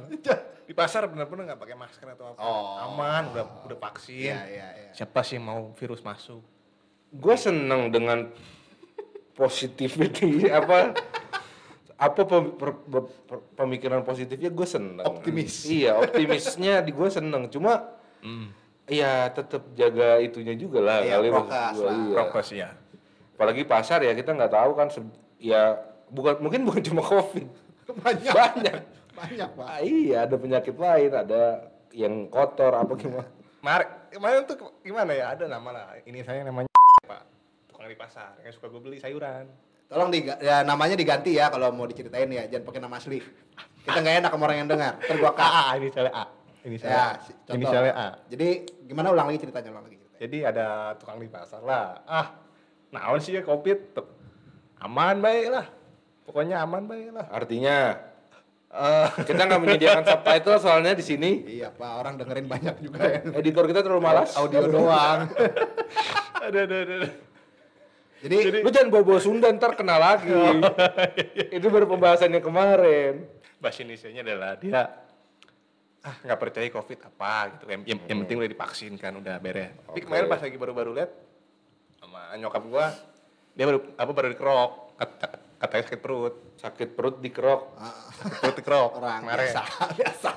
Di 0.62 0.72
pasar 0.72 1.02
bener-bener 1.04 1.42
nggak 1.50 1.60
pakai 1.60 1.76
masker 1.76 2.06
atau 2.08 2.32
apa. 2.32 2.38
Oh. 2.38 2.78
Aman, 2.86 3.34
udah 3.34 3.44
udah 3.66 3.78
vaksin. 3.80 4.30
Iya, 4.30 4.40
iya, 4.46 4.66
iya. 4.78 4.90
Siapa 4.94 5.20
sih 5.20 5.36
yang 5.36 5.46
mau 5.46 5.60
virus 5.74 6.00
masuk? 6.00 6.40
Gue 7.10 7.34
seneng 7.34 7.90
dengan 7.90 8.30
positivity 9.32 10.46
apa 10.52 10.94
apa 11.98 12.20
pem- 12.24 12.54
per- 12.54 12.82
per- 12.82 13.10
per- 13.26 13.44
pemikiran 13.54 14.02
positifnya 14.02 14.48
gue 14.48 14.66
seneng. 14.66 15.02
Optimis. 15.02 15.66
Iya 15.66 15.98
optimisnya 15.98 16.80
di 16.80 16.90
gue 16.90 17.08
seneng. 17.08 17.46
Cuma. 17.48 17.98
Iya 18.82 19.30
tetap 19.30 19.62
jaga 19.72 20.18
itunya 20.18 20.54
juga 20.54 20.78
lah 20.78 20.98
Iya, 21.00 21.14
kali 21.16 21.28
gua, 21.30 21.42
lah. 21.42 21.70
iya. 21.72 22.12
Prokes 22.12 22.48
ya. 22.50 22.70
apalagi 23.32 23.66
pasar 23.66 23.98
ya 24.00 24.12
kita 24.12 24.30
nggak 24.32 24.52
tahu 24.52 24.70
kan 24.72 24.86
ya 25.36 25.74
bukan 26.12 26.34
mungkin 26.44 26.60
bukan 26.68 26.82
cuma 26.84 27.02
covid 27.02 27.48
Banyak. 27.88 28.32
banyak 28.32 28.80
Banyak, 29.12 29.50
Pak. 29.60 29.66
Ah, 29.68 29.80
iya 29.84 30.24
ada 30.24 30.40
penyakit 30.40 30.72
lain 30.72 31.12
ada 31.12 31.68
yang 31.92 32.28
kotor 32.32 32.72
apa 32.72 32.96
gimana 32.96 33.28
Kemarin, 33.62 33.88
kemarin 34.10 34.40
tuh 34.42 34.56
gimana 34.82 35.14
ya? 35.14 35.38
Ada 35.38 35.46
nama 35.46 35.70
lah. 35.70 35.86
Ini 36.02 36.26
saya 36.26 36.42
namanya 36.42 36.66
Pak. 37.14 37.22
Tukang 37.70 37.86
di 37.86 37.94
pasar. 37.94 38.34
Yang 38.42 38.58
suka 38.58 38.66
gue 38.74 38.82
beli 38.82 38.98
sayuran. 38.98 39.46
Tolong 39.86 40.10
di 40.10 40.26
ya, 40.26 40.66
namanya 40.66 40.98
diganti 40.98 41.38
ya 41.38 41.46
kalau 41.46 41.70
mau 41.70 41.86
diceritain 41.86 42.26
ya, 42.26 42.50
jangan 42.50 42.66
pakai 42.66 42.80
nama 42.82 42.98
asli. 42.98 43.22
Kita 43.86 44.02
nggak 44.02 44.16
enak 44.26 44.30
sama 44.34 44.42
orang 44.50 44.58
yang 44.66 44.68
dengar. 44.72 44.98
Ntar 44.98 45.14
gua 45.14 45.30
A, 45.34 45.36
kak. 45.38 45.46
A, 45.46 45.62
ini 45.78 45.88
saya 45.94 46.10
A. 46.10 46.24
Ini 46.66 46.76
saya 46.82 46.90
Ya, 46.90 47.06
Ini 47.54 47.64
saya 47.70 47.92
A. 47.94 48.06
Jadi 48.26 48.48
gimana 48.82 49.14
ulang 49.14 49.30
lagi 49.30 49.38
ceritanya 49.46 49.70
ulang 49.70 49.86
lagi 49.86 49.94
ceritanya. 50.02 50.18
Jadi 50.26 50.38
ada 50.42 50.66
tukang 50.98 51.22
di 51.22 51.30
pasar 51.30 51.62
lah. 51.62 52.02
Ah, 52.02 52.26
naon 52.90 53.22
sih 53.22 53.38
ya 53.38 53.46
covid? 53.46 53.94
Tuh. 53.94 54.10
Aman 54.82 55.22
baik 55.22 55.54
lah. 55.54 55.70
Pokoknya 56.22 56.62
aman 56.62 56.86
baik 56.86 57.10
lah. 57.14 57.26
artinya 57.28 57.78
Eh, 58.72 59.08
kita 59.28 59.44
nggak 59.44 59.60
menyediakan 59.60 60.00
subtitle 60.00 60.56
soalnya 60.56 60.96
di 60.96 61.04
sini 61.04 61.44
Iya, 61.44 61.76
Pak, 61.76 61.92
orang 61.92 62.16
dengerin 62.16 62.48
banyak 62.48 62.80
juga 62.80 63.04
ya. 63.04 63.20
editor 63.36 63.68
kita 63.68 63.84
terlalu 63.84 64.00
malas 64.00 64.32
Audio 64.40 64.64
doang. 64.64 65.28
ada, 66.40 66.58
ada, 66.64 66.76
ada. 66.80 67.08
Jadi, 68.24 68.64
lu 68.64 68.70
jangan 68.72 68.88
bawa-bawa 68.88 69.20
Sunda 69.20 69.52
ntar 69.52 69.76
kena 69.76 70.00
lagi 70.00 70.32
itu 71.60 71.66
baru 71.68 71.84
pembahasannya 71.84 72.40
kemarin 72.40 73.28
Bahasa 73.60 73.84
Indonesia 73.84 74.08
adalah 74.08 74.56
dia 74.56 74.82
ah 76.02 76.16
nggak 76.24 76.38
percaya 76.40 76.66
covid 76.72 76.98
apa 76.98 77.32
gitu 77.52 77.64
yang, 77.68 77.82
yang, 77.84 77.98
yang 78.08 78.18
penting 78.24 78.36
udah 78.40 78.50
divaksin 78.50 78.92
kan 78.96 79.12
udah 79.14 79.36
beres 79.36 79.70
tapi 79.84 80.00
Oke. 80.00 80.06
kemarin 80.08 80.26
pas 80.26 80.40
lagi 80.40 80.56
baru-baru 80.56 80.90
lihat 80.96 81.10
sama 82.00 82.34
nyokap 82.40 82.62
gua 82.66 82.88
dia 83.52 83.64
baru 83.68 83.78
apa 84.00 84.10
baru 84.10 84.28
dikerok. 84.32 84.70
Kata, 84.96 85.26
katanya 85.58 85.82
sakit 85.88 86.00
perut. 86.00 86.34
Sakit 86.56 86.88
perut 86.94 87.16
dikerok. 87.18 87.74
Ah, 87.76 87.90
sakit 88.16 88.38
perut 88.38 88.56
dikerok 88.62 88.90
orang 89.02 89.20
kemarin. 89.26 89.50
biasa, 89.50 89.62
biasa. 89.98 90.30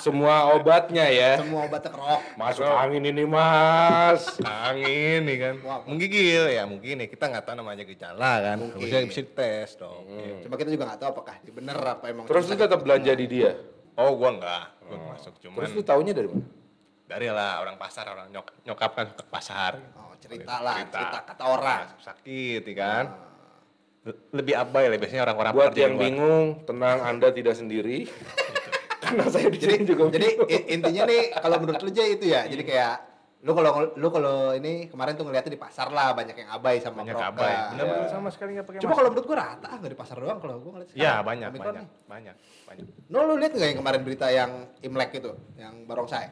semua 0.00 0.34
obatnya 0.54 1.04
ya. 1.08 1.40
Semua 1.40 1.66
obat 1.66 1.82
kerok. 1.82 2.20
masuk 2.36 2.64
angin 2.68 3.02
ini 3.04 3.24
mas. 3.24 4.22
Angin 4.44 5.20
nih 5.26 5.36
kan. 5.40 5.54
Wah. 5.66 5.82
menggigil. 5.88 6.52
Ya 6.52 6.62
mungkin 6.68 7.02
ya. 7.02 7.06
Kita 7.08 7.26
nggak 7.32 7.44
tahu 7.48 7.54
namanya 7.58 7.84
gejala 7.88 8.32
kan. 8.44 8.56
Mungkin. 8.60 8.80
bisa 8.80 8.96
bisa 9.08 9.22
tes 9.24 9.68
dong. 9.80 10.04
Hmm. 10.06 10.40
Cuma 10.46 10.54
kita 10.60 10.70
juga 10.70 10.84
nggak 10.92 11.00
tahu 11.00 11.10
apakah 11.16 11.34
ini 11.42 11.50
bener 11.50 11.76
apa 11.80 12.04
emang. 12.06 12.24
terus 12.30 12.46
lu 12.46 12.54
tetap 12.54 12.80
belanja 12.84 13.12
di 13.16 13.26
dia? 13.26 13.52
Oh 13.98 14.14
gua 14.14 14.30
enggak. 14.36 14.64
gua 14.86 14.96
nggak 14.96 15.10
masuk 15.18 15.34
cuman 15.42 15.56
terus 15.58 15.70
lu 15.74 15.82
taunya 15.82 16.12
dari 16.14 16.28
mana? 16.30 16.46
Dari 17.10 17.26
lah 17.26 17.58
orang 17.58 17.74
pasar 17.74 18.06
orang 18.06 18.30
nyok, 18.30 18.62
nyokap 18.62 18.90
kan 18.94 19.06
ke 19.10 19.24
pasar. 19.26 19.82
Oh, 19.98 20.09
cerita 20.20 20.54
lah, 20.60 20.76
cerita 20.86 21.18
kata 21.24 21.44
orang. 21.44 21.80
sakit 21.98 22.62
ya 22.62 22.74
kan 22.76 23.04
Le- 24.00 24.20
lebih 24.32 24.54
abai 24.54 24.88
lah 24.88 24.96
biasanya 24.96 25.22
orang-orang 25.28 25.52
buat 25.52 25.72
yang 25.74 25.92
luar. 25.92 26.02
bingung 26.02 26.46
tenang 26.64 26.98
anda 27.02 27.28
tidak 27.32 27.52
sendiri 27.52 28.08
karena 29.02 29.24
saya 29.26 29.48
di 29.48 29.58
Jadi 29.58 29.74
sini 29.76 29.84
juga 29.84 30.02
jadi 30.08 30.28
bingung. 30.30 30.48
intinya 30.48 31.02
nih 31.04 31.22
kalau 31.34 31.56
menurut 31.58 31.80
lu 31.80 31.90
itu 31.90 32.24
ya, 32.24 32.44
jadi 32.44 32.62
kayak 32.64 32.94
Lu 33.40 33.56
kalau 33.56 33.96
lu 33.96 34.08
kalau 34.12 34.52
ini 34.52 34.92
kemarin 34.92 35.16
tuh 35.16 35.24
ngeliatnya 35.24 35.48
di 35.48 35.56
pasar 35.56 35.88
lah 35.88 36.12
banyak 36.12 36.36
yang 36.36 36.52
abai 36.52 36.76
sama 36.76 37.00
Banyak 37.00 37.16
prokes. 37.16 37.32
abai. 37.32 37.54
Benar-benar 37.72 38.04
Iya. 38.04 38.12
sama 38.12 38.28
sekali 38.28 38.50
nggak 38.52 38.66
pakai 38.68 38.80
Cuma 38.84 38.92
kalau 38.92 39.08
menurut 39.08 39.26
gua 39.26 39.38
rata 39.40 39.68
nggak 39.80 39.88
di 39.88 39.96
pasar 39.96 40.16
doang 40.20 40.38
kalau 40.44 40.54
gua 40.60 40.70
ngeliat 40.76 40.88
Iya, 40.92 40.92
sekarang. 40.92 41.24
banyak, 41.24 41.48
Omikron 41.48 41.64
banyak, 41.64 41.80
nih. 41.80 41.88
banyak, 42.04 42.36
banyak. 42.68 42.84
No, 43.08 43.18
lu 43.24 43.34
lihat 43.40 43.52
nggak 43.56 43.68
yang 43.72 43.78
kemarin 43.80 44.00
berita 44.04 44.26
yang 44.28 44.50
Imlek 44.84 45.10
itu, 45.16 45.32
yang 45.56 45.74
barongsai? 45.88 46.28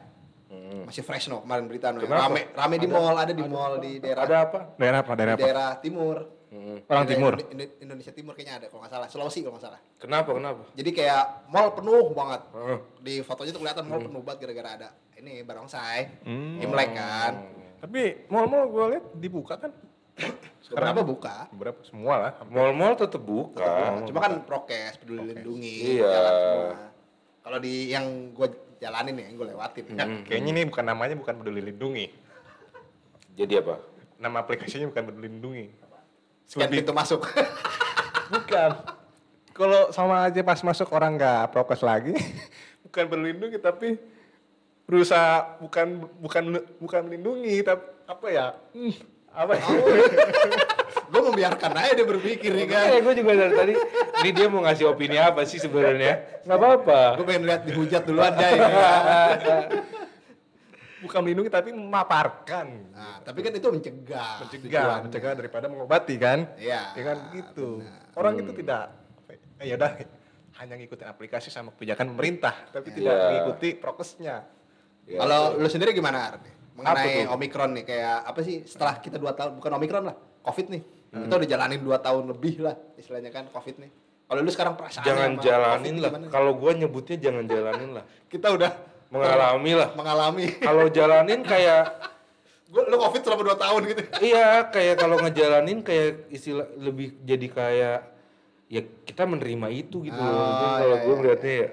Hmm. 0.49 0.81
Masih 0.83 1.05
fresh 1.05 1.29
no 1.29 1.39
kemarin 1.39 1.65
berita 1.65 1.93
no. 1.93 2.01
Kenapa? 2.01 2.25
Rame, 2.25 2.41
rame 2.51 2.75
di 2.75 2.87
mall, 2.87 3.13
ada 3.13 3.29
di 3.31 3.43
mall 3.43 3.77
di 3.77 4.01
daerah 4.01 4.25
Ada 4.25 4.37
apa? 4.41 4.59
Daerah 4.75 4.99
apa? 4.99 5.11
Daerah 5.13 5.33
apa? 5.33 5.43
daerah 5.43 5.69
timur. 5.77 6.17
Hmm. 6.49 6.81
Orang 6.81 7.05
Daerah 7.05 7.05
timur. 7.05 7.33
Indo- 7.35 7.49
Indo- 7.53 7.75
Indonesia 7.79 8.09
Timur 8.09 8.33
kayaknya 8.33 8.55
ada 8.55 8.65
kalau 8.67 8.81
nggak 8.81 8.89
salah. 8.91 9.07
Sulawesi 9.07 9.39
kalau 9.39 9.53
nggak 9.53 9.65
salah. 9.67 9.79
Kenapa? 9.95 10.29
Kenapa? 10.33 10.61
Jadi 10.73 10.89
kayak 10.91 11.23
mall 11.45 11.69
penuh 11.71 12.05
banget. 12.11 12.41
Heeh. 12.49 12.77
Di 12.99 13.13
fotonya 13.21 13.51
tuh 13.53 13.61
kelihatan 13.61 13.85
mall 13.85 14.01
penuh 14.01 14.21
banget 14.21 14.39
gara-gara 14.41 14.69
ada 14.75 14.89
ini 15.15 15.45
barongsai. 15.45 16.25
Hmm. 16.25 16.57
Imlek 16.57 16.89
kan. 16.91 17.33
Tapi 17.79 18.01
mall-mall 18.27 18.65
gue 18.67 18.85
lihat 18.91 19.05
dibuka 19.13 19.55
kan? 19.55 19.71
Beberapa 20.67 21.01
buka. 21.01 21.35
Beberapa 21.49 21.79
semua 21.81 22.13
lah. 22.17 22.31
Mall-mall 22.45 22.97
tetap 22.97 23.21
buka. 23.21 24.01
Cuma 24.03 24.19
kan 24.19 24.41
prokes, 24.41 24.97
peduli 24.97 25.29
lindungi, 25.29 25.95
Iya. 25.95 26.09
jalan 26.09 26.33
semua. 26.33 26.73
Kalau 27.39 27.59
di 27.61 27.73
yang 27.87 28.05
gue 28.33 28.47
jalanin 28.79 29.19
ya, 29.19 29.25
yang 29.27 29.35
gue 29.35 29.47
lewatin. 29.51 29.85
Ya, 29.93 30.05
kayaknya 30.23 30.49
ini 30.55 30.61
bukan 30.67 30.85
namanya 30.87 31.15
bukan 31.19 31.35
peduli 31.43 31.61
lindungi. 31.71 32.07
Jadi 33.35 33.53
apa? 33.59 33.79
Nama 34.19 34.37
aplikasinya 34.43 34.87
bukan 34.91 35.03
peduli 35.11 35.27
lindungi. 35.27 35.65
Scan 36.49 36.65
Lebih- 36.65 36.81
pintu 36.81 36.93
masuk. 36.95 37.21
Bukan. 38.29 38.71
Kalau 39.57 39.89
sama 39.89 40.29
aja 40.29 40.37
pas 40.45 40.61
masuk 40.61 40.85
orang 40.93 41.17
nggak 41.17 41.49
prokes 41.49 41.81
lagi, 41.81 42.13
bukan 42.85 43.09
berlindungi 43.09 43.57
tapi 43.57 43.97
berusaha 44.85 45.57
bukan 45.57 46.05
bukan 46.21 46.43
bukan 46.77 47.01
melindungi 47.09 47.57
tapi 47.65 47.81
apa 48.05 48.27
ya? 48.29 48.47
Hmm, 48.69 48.93
apa 49.33 49.51
ya? 49.57 49.65
gue 51.09 51.21
membiarkan 51.25 51.71
aja 51.73 51.91
dia 51.97 52.07
berpikir 52.07 52.51
ya 52.53 52.65
kan. 52.69 52.85
Eh, 52.93 53.01
gue 53.01 53.13
juga 53.17 53.31
dari 53.33 53.53
tadi. 53.53 53.73
Ini 54.21 54.29
dia 54.29 54.47
mau 54.47 54.61
ngasih 54.61 54.85
opini 54.85 55.17
apa 55.17 55.41
sih 55.43 55.57
sebenarnya? 55.57 56.45
Nggak 56.45 56.57
apa-apa. 56.57 57.01
Gue 57.17 57.25
pengen 57.25 57.43
lihat 57.49 57.61
dihujat 57.65 58.01
duluan 58.05 58.33
aja 58.37 58.47
ya. 58.53 59.57
bukan 60.99 61.19
melindungi 61.23 61.49
tapi 61.49 61.69
memaparkan. 61.71 62.67
Nah, 62.91 63.23
tapi 63.23 63.39
kan 63.39 63.51
itu 63.55 63.67
mencegah. 63.71 64.43
mencegah, 64.43 64.67
tujuannya. 64.67 65.03
mencegah 65.07 65.31
daripada 65.35 65.65
mengobati 65.71 66.15
kan? 66.19 66.45
Iya. 66.59 66.91
Ya 66.93 67.03
kan 67.03 67.17
gitu. 67.33 67.79
Orang 68.19 68.35
itu 68.37 68.51
tidak 68.51 68.91
eh, 69.31 69.65
ya 69.67 69.75
udah 69.79 69.91
hanya 70.59 70.75
ngikutin 70.75 71.07
aplikasi 71.07 71.47
sama 71.47 71.71
kebijakan 71.71 72.11
pemerintah, 72.15 72.51
tapi 72.75 72.91
tidak 72.91 73.15
Iya. 73.15 73.25
mengikuti 73.31 73.69
prokesnya. 73.79 74.43
Ya, 75.07 75.17
Kalau 75.23 75.55
lu 75.55 75.67
sendiri 75.71 75.95
gimana? 75.95 76.35
Mengenai? 76.75 77.27
Omikron 77.31 77.75
nih 77.79 77.83
kayak 77.87 78.17
apa 78.27 78.39
sih 78.43 78.63
setelah 78.67 78.99
kita 78.99 79.15
dua 79.19 79.31
tahun 79.35 79.55
bukan 79.59 79.71
Omikron 79.79 80.03
lah, 80.11 80.15
Covid 80.43 80.67
nih. 80.67 80.83
Hmm. 81.09 81.25
Kita 81.25 81.33
udah 81.41 81.49
jalanin 81.49 81.81
dua 81.81 81.97
tahun 81.97 82.23
lebih 82.29 82.61
lah 82.61 82.75
istilahnya 82.93 83.29
kan 83.29 83.49
Covid 83.49 83.81
nih. 83.81 83.91
Kalau 84.29 84.39
lu 84.39 84.51
sekarang 84.53 84.77
perasaan 84.77 85.03
jangan 85.03 85.31
jalanin 85.41 85.95
lah. 85.97 86.11
Kalau 86.29 86.53
gue 86.53 86.71
nyebutnya 86.75 87.17
jangan 87.17 87.45
jalanin 87.45 87.97
lah. 87.97 88.05
Kita 88.31 88.53
udah 88.53 88.71
Mengalami 89.09 89.73
lah. 89.73 89.89
mengalami. 89.97 90.45
Kalau 90.61 90.85
jalanin 90.87 91.41
kayak 91.41 91.81
Gua 92.69 92.85
lu 92.85 93.01
Covid 93.01 93.25
selama 93.25 93.41
dua 93.41 93.57
tahun 93.57 93.81
gitu. 93.89 94.01
iya 94.29 94.69
kayak 94.69 95.01
kalau 95.01 95.17
ngejalanin 95.17 95.81
kayak 95.81 96.29
istilah 96.29 96.69
lebih 96.77 97.17
jadi 97.25 97.47
kayak 97.49 97.99
ya 98.69 98.81
kita 99.01 99.25
menerima 99.25 99.67
itu 99.73 100.05
gitu 100.05 100.13
loh. 100.13 100.29
Ah, 100.29 100.45
Itu 100.45 100.65
kalau 100.69 100.77
iya, 100.85 100.85
gue 100.95 101.09
iya, 101.09 101.17
ngeliatnya 101.17 101.53
ya 101.57 101.69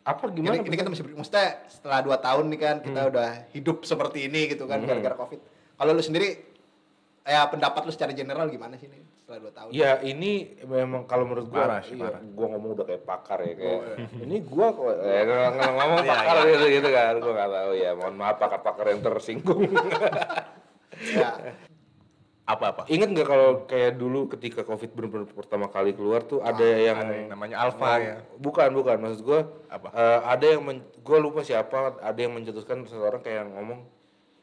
apa 0.00 0.24
gimana? 0.30 0.54
Ini, 0.56 0.64
ini 0.64 0.76
kita 0.78 0.88
masih 0.88 1.04
maksudnya 1.12 1.46
setelah 1.66 1.98
dua 2.00 2.16
tahun 2.16 2.46
nih 2.46 2.60
kan 2.62 2.76
kita 2.80 3.00
Hmm. 3.00 3.10
udah 3.10 3.28
hidup 3.50 3.82
seperti 3.82 4.30
ini 4.30 4.46
gitu 4.48 4.64
kan 4.64 4.78
gara-gara 4.80 5.18
Covid. 5.18 5.42
Kalau 5.74 5.90
lu 5.90 6.00
sendiri 6.00 6.49
ya 7.30 7.46
pendapat 7.46 7.86
lu 7.86 7.92
secara 7.94 8.10
general 8.10 8.50
gimana 8.50 8.74
sih 8.74 8.90
nih 8.90 8.98
setelah 9.22 9.38
dua 9.38 9.52
tahun? 9.54 9.70
Ya 9.70 10.02
ini 10.02 10.58
memang 10.66 11.06
kalau 11.06 11.22
menurut 11.30 11.46
gua, 11.46 11.70
Parah 11.70 11.80
sih, 11.86 11.94
iya, 11.94 12.10
parah. 12.10 12.20
gua 12.26 12.46
ngomong 12.50 12.70
udah 12.74 12.86
kayak 12.90 13.02
pakar 13.06 13.38
ya 13.46 13.54
kayak 13.54 13.80
ini 14.18 14.36
gua 14.42 14.66
kok 14.74 14.90
eh, 14.98 15.22
ng- 15.22 15.54
ng- 15.54 15.74
ngomong 15.78 15.98
pakar 16.10 16.36
gitu 16.44 16.66
gitu 16.66 16.88
kan, 16.90 17.14
gua 17.22 17.32
nggak 17.38 17.50
tahu 17.54 17.72
ya. 17.78 17.90
Mohon 17.94 18.14
maaf 18.18 18.36
pakar-pakar 18.36 18.86
yang 18.90 19.00
tersinggung. 19.00 19.62
Ya. 21.00 21.56
Apa-apa? 22.44 22.84
Ingat 22.90 23.08
nggak 23.14 23.28
kalau 23.30 23.50
kayak 23.64 23.94
dulu 23.94 24.26
ketika 24.34 24.66
covid 24.66 24.90
benar-benar 24.90 25.30
pertama 25.30 25.70
kali 25.70 25.94
keluar 25.94 26.26
tuh 26.26 26.42
ada 26.42 26.60
yang 26.66 26.98
ada 26.98 27.14
yang 27.14 27.30
namanya 27.30 27.56
alpha 27.62 27.92
ya. 27.96 28.16
Bukan 28.36 28.74
bukan 28.74 28.98
maksud 28.98 29.22
gua 29.22 29.46
Apa? 29.70 29.88
eh, 29.94 30.20
ada 30.26 30.44
yang 30.44 30.60
men, 30.66 30.82
gua 31.00 31.22
lupa 31.22 31.40
siapa 31.40 31.96
ada 32.02 32.18
yang 32.18 32.34
mencetuskan 32.34 32.82
seseorang 32.84 33.22
kayak 33.22 33.46
ngomong 33.54 33.86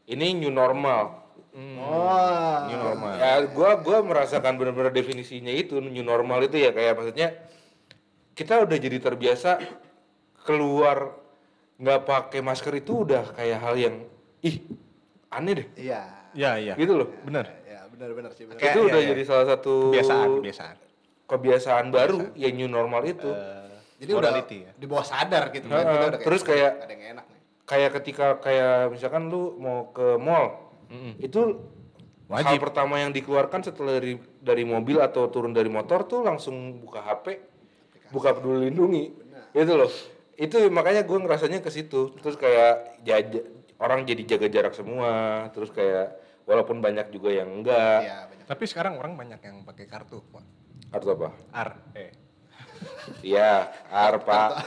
ini 0.08 0.28
new 0.34 0.50
normal. 0.50 1.28
Oh. 1.58 2.58
New 2.66 2.78
normal. 2.78 3.18
Ya, 3.18 3.42
gua 3.48 3.76
gua 3.78 4.00
merasakan 4.02 4.56
benar-benar 4.56 4.90
definisinya 4.90 5.50
itu 5.50 5.78
new 5.78 6.02
normal 6.02 6.42
itu 6.42 6.56
ya 6.56 6.70
kayak 6.70 6.94
maksudnya 6.94 7.34
kita 8.32 8.62
udah 8.62 8.78
jadi 8.78 8.98
terbiasa 8.98 9.58
keluar 10.40 11.18
nggak 11.78 12.02
pakai 12.04 12.40
masker 12.42 12.74
itu 12.76 13.04
udah 13.04 13.34
kayak 13.34 13.58
hal 13.60 13.76
yang 13.76 13.96
ih 14.40 14.62
aneh 15.30 15.54
deh 15.54 15.68
Iya. 15.76 16.02
Iya, 16.32 16.52
iya. 16.62 16.74
gitu 16.78 16.94
loh. 16.96 17.10
Bener. 17.26 17.50
Ya, 17.66 17.82
benar-benar 17.88 18.30
sih. 18.32 18.46
benar. 18.46 18.62
Kayak- 18.62 18.74
itu 18.74 18.80
iya, 18.80 18.88
udah 18.88 19.02
iya. 19.02 19.10
jadi 19.10 19.24
salah 19.26 19.46
satu 19.48 19.74
Kebiasaan, 19.90 20.30
kebiasaan. 20.38 20.76
kebiasaan 21.26 21.86
baru 21.90 22.20
yang 22.36 22.54
new 22.54 22.70
normal 22.70 23.02
itu. 23.04 23.30
Jadi 23.98 24.12
udah 24.14 24.30
modality 24.30 24.58
ya. 24.62 24.72
di 24.78 24.86
bawah 24.86 25.02
sadar 25.04 25.50
gitu 25.50 25.66
kan. 25.66 25.82
Heeh, 25.82 25.90
Kita 25.92 26.06
udah 26.08 26.20
terus 26.22 26.42
kayak- 26.46 26.76
ada 26.78 26.94
yang 26.94 27.06
enak. 27.18 27.26
Kayak 27.68 28.00
ketika 28.00 28.40
kayak 28.40 28.96
misalkan 28.96 29.28
lu 29.28 29.60
mau 29.60 29.92
ke 29.92 30.16
mall 30.16 30.72
itu 31.20 31.60
hal 32.32 32.44
Wajib. 32.44 32.60
pertama 32.64 33.00
yang 33.00 33.12
dikeluarkan 33.12 33.64
setelah 33.64 34.00
dari 34.00 34.20
dari 34.44 34.64
mobil 34.68 35.00
atau 35.00 35.28
turun 35.32 35.56
dari 35.56 35.68
motor 35.72 36.04
tuh 36.08 36.24
langsung 36.24 36.80
buka 36.84 37.00
HP, 37.04 37.40
buka 38.12 38.36
peduli 38.36 38.68
lindungi, 38.68 39.16
itu 39.56 39.74
loh. 39.76 39.92
Itu 40.36 40.60
makanya 40.68 41.08
gue 41.08 41.18
ngerasanya 41.24 41.64
ke 41.64 41.72
situ. 41.72 42.12
Terus 42.20 42.36
kayak 42.36 43.04
jaja, 43.08 43.42
orang 43.80 44.04
jadi 44.04 44.24
jaga 44.36 44.48
jarak 44.52 44.74
semua. 44.76 45.48
Terus 45.56 45.72
kayak 45.72 46.20
walaupun 46.44 46.84
banyak 46.84 47.12
juga 47.16 47.32
yang 47.32 47.48
enggak. 47.64 48.00
Iya, 48.04 48.18
banyak. 48.28 48.46
Tapi 48.48 48.64
sekarang 48.68 49.00
orang 49.00 49.16
banyak 49.16 49.40
yang 49.44 49.64
pakai 49.64 49.88
kartu, 49.88 50.20
Pak. 50.32 50.44
Kartu 50.92 51.10
apa? 51.16 51.30
R. 51.52 51.70
Eh. 51.96 52.12
Iya, 53.24 53.72
ARPA. 53.90 54.62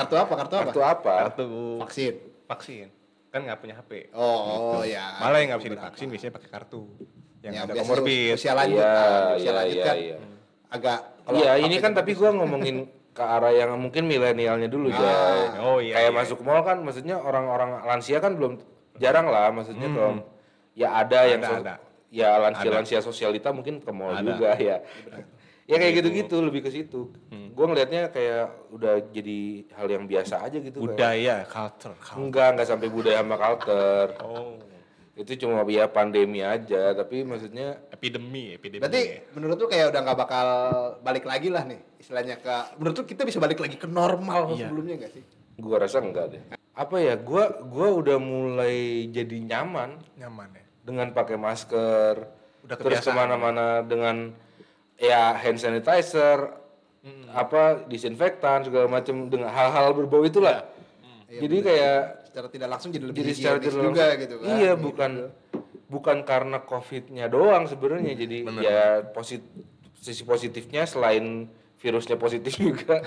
Kartu 0.00 0.14
apa? 0.16 0.32
Kartu 0.34 0.54
apa? 0.54 0.64
Kartu 0.66 0.80
apa? 0.82 1.14
Kartu 1.26 1.46
Vaksin. 1.78 2.14
vaksin. 2.46 2.86
Kan 3.30 3.40
nggak 3.44 3.58
punya 3.58 3.74
HP. 3.76 4.10
Oh, 4.10 4.38
oh 4.74 4.82
ya. 4.82 5.20
Malah 5.20 5.38
yang 5.38 5.48
nggak 5.50 5.60
bisa 5.60 5.70
divaksin 5.72 6.06
biasanya 6.08 6.32
pakai 6.34 6.48
kartu. 6.50 6.82
Yang 7.40 7.52
Ya, 7.52 7.60
ada 7.62 7.72
komorbid. 7.74 8.34
Usia 8.34 8.52
lanjut, 8.52 8.76
Iya, 8.76 8.90
kan. 8.90 9.08
usia 9.32 9.40
iya, 9.40 9.52
lanjut 9.54 9.76
iya, 9.76 9.84
kan. 9.84 9.96
iya. 9.96 10.16
Agak 10.68 10.98
Iya, 11.30 11.52
ini 11.58 11.76
kan 11.78 11.92
tapi 11.92 12.10
gua 12.12 12.30
ngomongin 12.36 12.76
ke 13.10 13.22
arah 13.22 13.50
yang 13.50 13.70
mungkin 13.76 14.04
milenialnya 14.04 14.66
dulu 14.66 14.88
Ah. 14.88 14.96
Jay. 14.96 15.40
Oh, 15.58 15.78
iya, 15.78 15.94
Kayak 15.94 16.10
iya. 16.10 16.16
masuk 16.16 16.38
mall 16.40 16.60
kan 16.60 16.78
maksudnya 16.80 17.16
orang-orang 17.16 17.80
lansia 17.82 18.18
kan 18.18 18.34
belum 18.34 18.58
jarang 18.96 19.26
lah 19.26 19.48
maksudnya 19.50 19.88
kalau 19.88 20.26
ya 20.74 20.88
ada, 20.96 21.18
yang 21.24 21.40
Hmm. 21.40 21.50
Ada, 21.50 21.54
so- 21.54 21.62
ada. 21.62 21.74
ya 22.10 22.28
lansia-lansia 22.36 22.98
sosialita 23.00 23.48
mungkin 23.50 23.78
ke 23.78 23.90
mall 23.90 24.12
Ada. 24.12 24.26
juga 24.26 24.50
ya. 24.56 24.76
Ya 25.70 25.78
kayak 25.78 25.94
gitu-gitu 26.02 26.36
lebih 26.42 26.60
ke 26.66 26.70
situ. 26.70 27.14
Hmm. 27.30 27.54
Gua 27.54 27.70
ngelihatnya 27.70 28.10
kayak 28.10 28.74
udah 28.74 28.94
jadi 29.14 29.38
hal 29.70 29.86
yang 29.86 30.04
biasa 30.04 30.42
aja 30.42 30.58
gitu. 30.58 30.76
kayak- 30.76 30.86
Budaya, 30.90 31.36
culture, 31.46 31.94
culture. 31.94 32.18
Enggak, 32.18 32.48
enggak 32.52 32.66
sampai 32.66 32.88
budaya 32.90 33.22
sama 33.22 33.36
culture. 33.38 34.10
Oh. 34.20 34.58
Itu 35.14 35.36
cuma 35.36 35.62
ya 35.68 35.84
pandemi 35.86 36.40
aja, 36.40 36.96
tapi 36.96 37.22
maksudnya 37.22 37.76
Epidemi, 37.92 38.56
epidemi. 38.56 38.80
Berarti 38.80 39.02
menurut 39.30 39.56
lu 39.60 39.66
kayak 39.68 39.92
udah 39.92 40.00
nggak 40.00 40.18
bakal 40.18 40.46
balik 41.04 41.28
lagi 41.28 41.52
lah 41.52 41.62
nih 41.62 41.76
istilahnya 42.00 42.40
ke 42.40 42.80
menurut 42.80 42.96
lu 42.96 43.04
kita 43.04 43.22
bisa 43.22 43.36
balik 43.36 43.60
lagi 43.60 43.76
ke 43.76 43.84
normal 43.84 44.56
Iya. 44.56 44.66
sebelumnya 44.66 44.96
gak 44.96 45.12
sih? 45.12 45.22
gua 45.60 45.76
rasa 45.76 46.00
enggak 46.00 46.32
deh. 46.32 46.42
Apa 46.72 46.96
ya? 46.98 47.20
Gua 47.20 47.52
gua 47.60 47.92
udah 47.92 48.16
mulai 48.16 49.04
jadi 49.12 49.36
nyaman 49.44 50.00
nyaman 50.16 50.48
ya. 50.56 50.64
dengan 50.80 51.12
pakai 51.12 51.36
masker, 51.36 52.14
Udah 52.64 52.76
terus 52.80 52.96
kebiasaan 52.96 53.12
ke 53.12 53.20
mana-mana 53.20 53.66
dengan 53.84 54.32
ya 55.00 55.32
hand 55.34 55.56
sanitizer, 55.56 56.60
apa 57.32 57.88
disinfektan 57.88 58.68
segala 58.68 58.86
macam 58.86 59.26
dengan 59.26 59.48
hal-hal 59.48 59.96
berbau 59.96 60.20
itulah. 60.22 60.68
Iya, 61.30 61.46
Jadi 61.46 61.56
kayak 61.62 62.00
Secara 62.30 62.46
tidak 62.46 62.68
langsung 62.70 62.90
jadi 62.90 63.04
lebih 63.06 63.22
jadi 63.22 63.32
secara 63.34 63.58
tidak 63.58 63.72
juga 63.72 63.82
langsung- 63.82 64.22
gitu 64.22 64.34
kan. 64.38 64.48
Iya, 64.54 64.72
bukan 64.76 65.10
bukan 65.90 66.16
karena 66.22 66.58
covidnya 66.62 67.26
doang 67.26 67.64
sebenarnya. 67.66 68.12
Jadi 68.14 68.38
ya 68.60 69.02
posit 69.08 69.42
sisi 69.98 70.22
positifnya 70.22 70.86
selain 70.86 71.48
virusnya 71.80 72.20
positif 72.20 72.54
juga. 72.60 73.00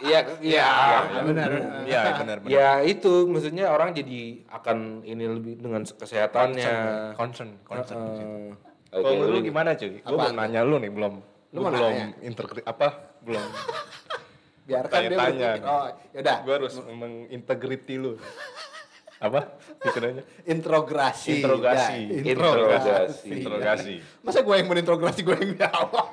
Iya, 0.00 0.18
iya. 0.40 0.68
benar. 1.22 1.48
Iya, 1.84 2.02
benar 2.16 2.36
benar. 2.40 2.50
Ya 2.50 2.68
itu 2.80 3.28
maksudnya 3.28 3.68
orang 3.68 3.92
jadi 3.92 4.42
akan 4.48 5.04
ini 5.04 5.24
lebih 5.28 5.60
dengan 5.60 5.84
kesehatannya. 5.84 6.72
Concern, 7.14 7.58
concern. 7.62 7.98
concern. 8.00 8.69
Heeh. 8.90 9.02
Kalau 9.02 9.14
menurut 9.14 9.34
lu 9.38 9.40
gimana 9.46 9.70
cuy? 9.78 10.02
Gue 10.02 10.16
belum 10.18 10.36
nanya 10.36 10.60
lu 10.66 10.76
nih, 10.82 10.90
belum. 10.90 11.14
Lu 11.54 11.58
mau 11.62 11.70
belum 11.70 11.90
nanya? 11.90 12.06
apa? 12.66 12.88
Belum. 13.22 13.42
Biarkan 14.70 14.98
dia 15.02 15.18
Tanya-tanya. 15.18 15.50
berpikir. 15.50 15.66
Oh, 15.66 15.86
yaudah. 16.14 16.38
Gue 16.46 16.54
harus 16.54 16.74
mengintegriti 16.78 17.94
lu. 17.98 18.12
Apa? 19.20 19.40
Istilahnya? 19.84 20.22
Interogasi. 20.48 21.42
Interogasi. 21.42 21.98
Jai. 22.08 22.30
Interogasi. 22.32 23.28
Interogasi. 23.28 23.94
Masa 24.24 24.40
gue 24.40 24.54
yang 24.56 24.68
meninterogasi 24.70 25.20
gue 25.26 25.36
yang 25.36 25.54
jawab? 25.58 26.08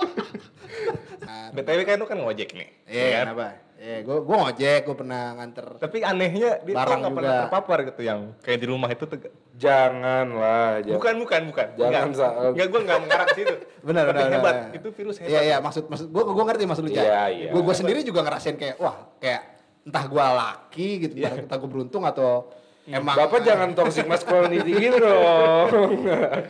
BTW 1.55 1.79
kan 1.87 1.97
lu 1.97 2.05
kan 2.05 2.17
ngojek 2.19 2.49
nih. 2.53 2.69
Iya, 2.89 3.01
ya 3.01 3.09
kan? 3.09 3.23
kenapa? 3.31 3.47
Iya, 3.77 4.01
gue 4.01 4.17
gue 4.19 4.35
ngojek, 4.35 4.79
gue 4.83 4.95
pernah 4.95 5.21
nganter. 5.33 5.65
Tapi 5.77 5.97
anehnya 6.01 6.49
dia 6.59 6.73
tuh 6.73 6.77
Barang 6.77 6.97
nggak 6.99 7.13
pernah 7.13 7.29
juga. 7.29 7.41
terpapar 7.45 7.77
gitu 7.85 8.01
yang 8.01 8.19
kayak 8.41 8.57
di 8.57 8.67
rumah 8.67 8.89
itu 8.89 9.03
tuh. 9.05 9.17
Janganlah. 9.53 10.81
jangan. 10.81 10.95
Bukan, 10.97 11.13
bukan, 11.19 11.41
bukan. 11.47 11.67
Jangan, 11.75 12.01
Enggak, 12.03 12.17
Sa. 12.17 12.27
enggak 12.47 12.67
gue 12.67 12.79
enggak 12.81 12.99
mengarah 12.99 13.25
ke 13.25 13.35
situ. 13.35 13.55
Benar, 13.87 14.03
Tapi 14.03 14.17
benar, 14.17 14.29
hebat. 14.33 14.55
benar. 14.57 14.75
Itu 14.75 14.87
virus 14.91 15.15
hebat. 15.17 15.29
Iya, 15.29 15.39
iya, 15.43 15.57
maksud 15.59 15.83
maksud 15.85 16.07
gue 16.07 16.23
gue 16.25 16.43
ngerti 16.43 16.63
maksud 16.65 16.83
lu. 16.83 16.89
Iya, 16.91 17.21
iya. 17.29 17.49
Gue 17.49 17.61
gue 17.61 17.75
sendiri 17.75 17.99
juga 18.01 18.19
ngerasain 18.21 18.55
kayak 18.55 18.75
wah, 18.77 18.97
kayak 19.15 19.41
entah 19.83 20.05
gue 20.05 20.19
laki 20.19 20.89
gitu, 20.99 21.13
Iya. 21.15 21.29
entah 21.39 21.55
gue 21.55 21.69
beruntung 21.69 22.03
atau 22.03 22.49
emang 22.83 23.13
Bapak 23.15 23.39
jangan 23.41 23.69
toxic 23.71 24.03
masculinity 24.03 24.73
gitu 24.83 24.97
dong. 24.97 25.69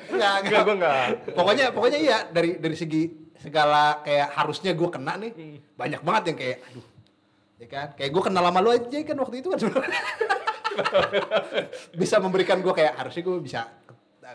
enggak, 0.07 0.35
Enggak, 0.41 0.61
gue 0.63 0.75
enggak. 0.75 1.05
Pokoknya 1.33 1.65
pokoknya 1.69 1.99
iya 1.99 2.17
dari 2.25 2.55
dari 2.55 2.73
segi 2.73 3.03
segala 3.37 4.01
kayak 4.01 4.33
harusnya 4.33 4.71
gue 4.71 4.87
kena 4.87 5.13
nih 5.15 5.31
Hmm. 5.31 5.57
banyak 5.75 6.01
banget 6.01 6.23
yang 6.25 6.37
kayak 6.37 6.57
aduh 6.63 6.85
ya 7.57 7.67
kan 7.67 7.87
kayak 7.93 8.09
gue 8.09 8.21
kenal 8.21 8.43
sama 8.43 8.59
lu 8.59 8.69
aja 8.69 8.97
kan 9.01 9.17
waktu 9.17 9.35
itu 9.37 9.47
kan 9.47 9.57
sebenarnya 9.57 10.01
bisa 11.99 12.15
memberikan 12.17 12.59
gue 12.59 12.69
kayak 12.71 12.93
harusnya 12.95 13.23
gue 13.23 13.37
bisa 13.39 13.61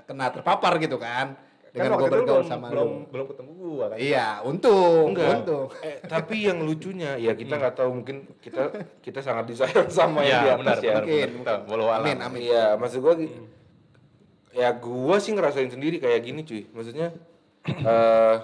kena 0.04 0.28
terpapar 0.28 0.78
gitu 0.78 0.96
kan 0.96 1.38
Kan 1.72 1.88
dengan 1.88 1.96
gue 1.96 2.08
bergaul 2.12 2.44
belum, 2.44 2.44
sama 2.44 2.66
belum, 2.68 2.84
lu 2.84 3.08
belum 3.08 3.26
ketemu 3.32 3.50
gua 3.56 3.84
kan. 3.88 3.96
iya 3.96 4.44
untung 4.44 5.08
Enggak. 5.08 5.40
untung 5.40 5.66
Eh, 5.80 6.04
tapi 6.04 6.44
yang 6.44 6.60
lucunya 6.60 7.16
ya 7.16 7.32
kita 7.32 7.56
nggak 7.56 7.74
tahu 7.74 7.90
mungkin 7.94 8.16
kita 8.36 8.62
kita 9.00 9.24
sangat 9.24 9.48
disayang 9.48 9.88
sama 9.88 10.20
yang 10.20 10.44
di 10.44 10.48
Iya, 10.48 10.52
atas 10.52 10.60
benar, 10.60 10.76
ya. 10.76 10.92
benar, 10.92 11.00
Mungkin, 11.00 11.28
benar. 11.40 11.58
Walau 11.64 11.88
alam. 11.88 12.04
amin 12.04 12.18
amin 12.20 12.40
Iya, 12.44 12.64
maksud 12.76 13.00
gua 13.00 13.14
gi- 13.16 13.32
ya 14.52 14.68
gua 14.74 15.16
sih 15.16 15.32
ngerasain 15.32 15.70
sendiri 15.70 15.96
kayak 15.96 16.20
gini 16.20 16.44
cuy. 16.44 16.68
Maksudnya 16.68 17.08
eh 17.64 18.36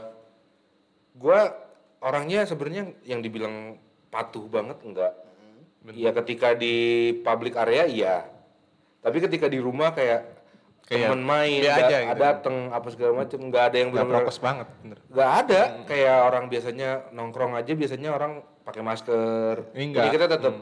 gua 1.12 1.52
orangnya 2.00 2.48
sebenarnya 2.48 2.96
yang 3.02 3.20
dibilang 3.20 3.76
patuh 4.08 4.44
banget 4.44 4.78
enggak. 4.82 5.12
Iya 5.88 6.10
ketika 6.12 6.52
di 6.52 6.74
public 7.20 7.56
area 7.56 7.84
iya. 7.84 8.16
Tapi 8.98 9.18
ketika 9.18 9.46
di 9.46 9.56
rumah 9.56 9.92
kayak 9.92 10.36
Kayak 10.84 11.12
temen 11.12 11.20
main, 11.20 11.60
nggak- 11.60 11.84
aja 11.84 11.98
gitu. 12.00 12.16
dateng 12.16 12.56
apa 12.72 12.88
segala 12.88 13.12
macem, 13.14 13.38
nggak 13.38 13.64
ada 13.68 13.76
yang 13.76 13.90
benar 13.92 14.08
prokes 14.08 14.40
banget, 14.40 14.66
bener. 14.80 14.98
Gak 15.12 15.30
ada 15.44 15.60
kayak 15.84 16.16
orang 16.24 16.44
biasanya 16.48 16.90
nongkrong 17.12 17.52
aja 17.52 17.72
biasanya 17.76 18.08
orang 18.08 18.32
pakai 18.64 18.80
masker. 18.80 19.68
Enggak. 19.76 20.00
Jadi 20.00 20.08
kita 20.10 20.26
tetap 20.32 20.54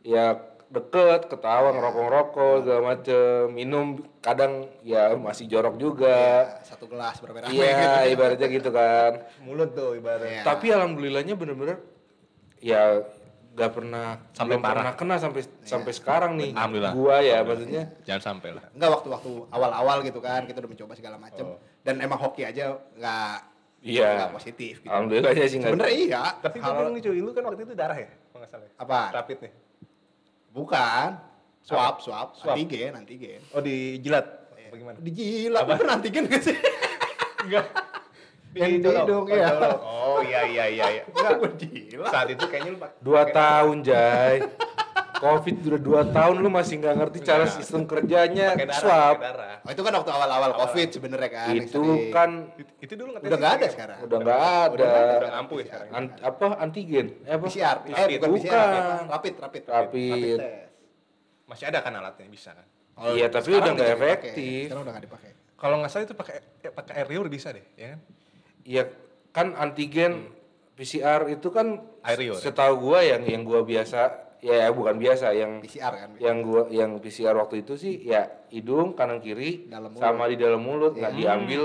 ya 0.00 0.26
deket, 0.66 1.28
ketawa, 1.28 1.76
ngerokok-ngerokok 1.76 2.54
segala 2.58 2.80
macem, 2.82 3.52
minum 3.52 3.86
kadang 4.18 4.64
ya 4.80 5.12
masih 5.12 5.44
jorok 5.44 5.76
juga. 5.76 6.48
Ya, 6.56 6.64
satu 6.64 6.88
gelas 6.88 7.20
berbeda 7.20 7.46
Iya, 7.46 8.08
ibaratnya 8.08 8.48
gitu 8.48 8.72
kan. 8.72 9.28
Mulut 9.44 9.76
tuh 9.76 9.92
ibaratnya. 9.92 10.40
Iya. 10.40 10.42
Tapi 10.42 10.72
alhamdulillahnya 10.72 11.36
bener-bener 11.36 11.84
ya 12.66 12.82
gak 13.54 13.72
pernah 13.72 14.20
Sampai 14.30 14.52
belum 14.52 14.60
parah. 14.60 14.74
pernah 14.74 14.92
kena 14.94 15.16
sampai 15.16 15.40
sampai 15.62 15.92
sekarang 15.92 16.32
nih. 16.34 16.50
Alhamdulillah. 16.52 16.92
Gua 16.92 17.16
ya 17.20 17.40
maksudnya 17.40 17.84
Jangan 18.02 18.22
sampai 18.26 18.50
lah. 18.52 18.64
enggak 18.68 18.90
waktu-waktu 18.92 19.30
awal-awal 19.48 19.96
gitu 20.02 20.18
kan 20.18 20.44
kita 20.44 20.58
udah 20.58 20.68
mencoba 20.68 20.92
segala 20.92 21.16
macam 21.16 21.46
Oh. 21.46 21.58
dan 21.80 21.96
emang 21.98 22.18
hoki 22.18 22.42
aja 22.42 22.76
nggak 22.92 23.36
Iya. 23.80 24.08
nggak 24.18 24.32
positif 24.34 24.74
gitu 24.78 24.90
alhamdulillahnya 24.90 25.46
sih 25.46 25.56
nggak. 25.56 25.70
sebenarnya 25.70 25.94
iya 25.96 26.22
Tapi 26.36 26.56
gue 26.58 26.88
nih 26.90 27.02
cuy, 27.02 27.18
lu 27.18 27.30
kan 27.30 27.42
waktu 27.44 27.62
itu 27.62 27.72
darah 27.72 27.94
ya? 27.94 28.10
Kalau 28.10 28.38
nggak 28.42 28.50
salah 28.50 28.66
ya? 28.66 28.72
Apa? 28.76 29.00
Rapid 29.14 29.38
nih. 29.40 29.52
bukan 30.52 31.08
swab 31.60 31.94
swab, 31.98 32.28
Swab. 32.34 32.54
antigen 32.54 32.92
antigen 32.92 33.40
Oh 33.50 33.60
dijilat? 33.60 34.26
Apa 34.66 34.74
gimana? 34.74 34.96
dijilat 34.98 35.62
apa 35.62 35.74
antigen 35.88 36.24
gak 36.26 36.42
sih 36.42 36.56
Enggak. 37.46 37.64
Yang 38.56 38.70
di 38.72 38.88
hidung, 38.88 39.24
iya. 39.28 39.48
Oh 39.78 40.20
iya 40.20 40.40
iya 40.44 40.64
iya. 40.66 40.86
iya. 40.90 41.02
Enggak, 41.08 41.32
Enggak. 41.34 41.52
gila. 41.60 42.08
Saat 42.08 42.28
itu 42.30 42.44
kayaknya 42.46 42.70
lu 42.72 42.78
pak- 42.78 42.96
Dua 42.98 43.22
tahun, 43.28 43.76
Jai. 43.82 44.36
Covid 45.16 45.56
udah 45.64 45.80
dua 45.80 46.02
tahun 46.06 46.36
lu 46.36 46.48
masih 46.50 46.76
nggak 46.76 46.94
ngerti 46.94 47.18
cara 47.22 47.44
Enggak. 47.44 47.56
sistem 47.56 47.82
kerjanya 47.84 48.52
darah, 48.52 48.76
swab. 48.76 49.16
darah. 49.16 49.56
Oh, 49.64 49.72
itu 49.72 49.80
kan 49.80 49.92
waktu 49.94 50.10
awal-awal 50.12 50.50
covid 50.54 50.88
sebenarnya 50.90 51.30
kan. 51.30 51.54
Itu 51.54 51.80
sering. 51.80 52.12
kan 52.12 52.30
Itu, 52.52 52.70
itu 52.78 52.92
dulu 52.94 53.10
ngetes 53.14 53.24
udah 53.24 53.38
nggak 53.38 53.52
ada 53.54 53.64
ya? 53.64 53.70
sekarang. 53.72 53.98
udah 53.98 54.18
nggak 54.18 54.36
ada. 54.36 54.68
Udah, 54.68 54.84
nggak- 54.86 55.16
udah 55.16 55.30
ampuh 55.34 55.56
ya 55.56 55.64
sekarang. 55.66 55.88
An- 55.90 56.16
apa 56.20 56.46
antigen? 56.60 57.06
Eh, 57.22 57.32
apa? 57.32 57.44
PCR, 57.46 57.76
eh 57.80 58.06
bukan 58.12 58.28
PCR, 58.30 58.68
Bukan. 58.68 59.04
rapid, 59.08 59.34
rapid, 59.38 59.62
rapid. 59.66 60.38
Masih 61.46 61.64
ada 61.64 61.78
kan 61.80 61.92
alatnya 61.94 62.28
bisa 62.28 62.50
kan? 62.52 62.66
Oh, 62.96 63.12
Iya, 63.12 63.28
tapi 63.28 63.48
udah 63.52 63.72
nggak 63.72 63.90
efektif. 63.94 64.68
Sekarang 64.68 64.82
udah 64.84 64.92
nggak 64.92 65.06
dipakai. 65.08 65.30
Kalau 65.56 65.74
nggak 65.80 65.90
salah 65.90 66.04
itu 66.04 66.12
pakai 66.12 66.34
eh, 66.60 66.68
pakai 66.70 66.92
air 66.94 67.08
liur 67.08 67.24
bisa 67.26 67.48
deh, 67.48 67.64
ya 67.72 67.96
kan? 67.96 68.00
Iya, 68.66 68.90
kan 69.30 69.54
antigen 69.54 70.26
PCR 70.74 71.30
itu 71.30 71.48
kan 71.48 71.80
liur, 72.12 72.34
ya? 72.34 72.42
setahu 72.42 72.82
gua 72.82 73.00
yang 73.00 73.22
yang 73.22 73.42
gua 73.42 73.62
biasa 73.62 74.12
ya 74.38 74.68
bukan 74.68 74.98
biasa 74.98 75.32
yang 75.32 75.62
PCR 75.62 75.92
kan. 75.96 76.10
yang 76.18 76.42
gua 76.42 76.66
yang 76.68 76.98
PCR 76.98 77.32
waktu 77.32 77.62
itu 77.62 77.74
sih 77.74 78.04
ya 78.04 78.26
hidung 78.48 78.92
kanan 78.92 79.18
kiri 79.18 79.64
Dalam 79.66 79.88
mulut. 79.88 80.02
sama 80.02 80.26
di 80.26 80.36
dalam 80.36 80.60
mulut 80.60 80.92
nggak 80.92 81.12
Iya. 81.12 81.18
diambil 81.32 81.62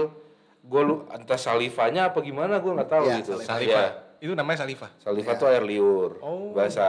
gua 0.63 0.81
lu 0.81 0.95
entah 1.09 1.35
salivanya 1.35 2.07
apa 2.07 2.21
gimana 2.21 2.57
gua 2.57 2.79
nggak 2.79 2.89
tahu 2.89 3.05
Iya, 3.05 3.17
gitu 3.19 3.31
Saliva. 3.41 3.73
Iya. 3.73 3.85
Itu 4.21 4.33
namanya 4.33 4.57
saliva. 4.61 4.87
saliva 4.97 5.31
Iya. 5.31 5.39
tuh 5.41 5.47
air 5.49 5.63
liur 5.63 6.11
Oh. 6.21 6.53
bahasa 6.53 6.85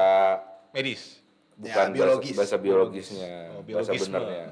Medis. 0.70 1.18
bukan 1.54 1.84
Ya, 1.84 1.90
biologis. 1.90 2.32
bahasa, 2.32 2.38
bahasa 2.38 2.56
biologisnya 2.58 3.32
Oh, 3.50 3.60
bahasa 3.60 3.66
biologisme. 3.90 4.12
benernya 4.14 4.44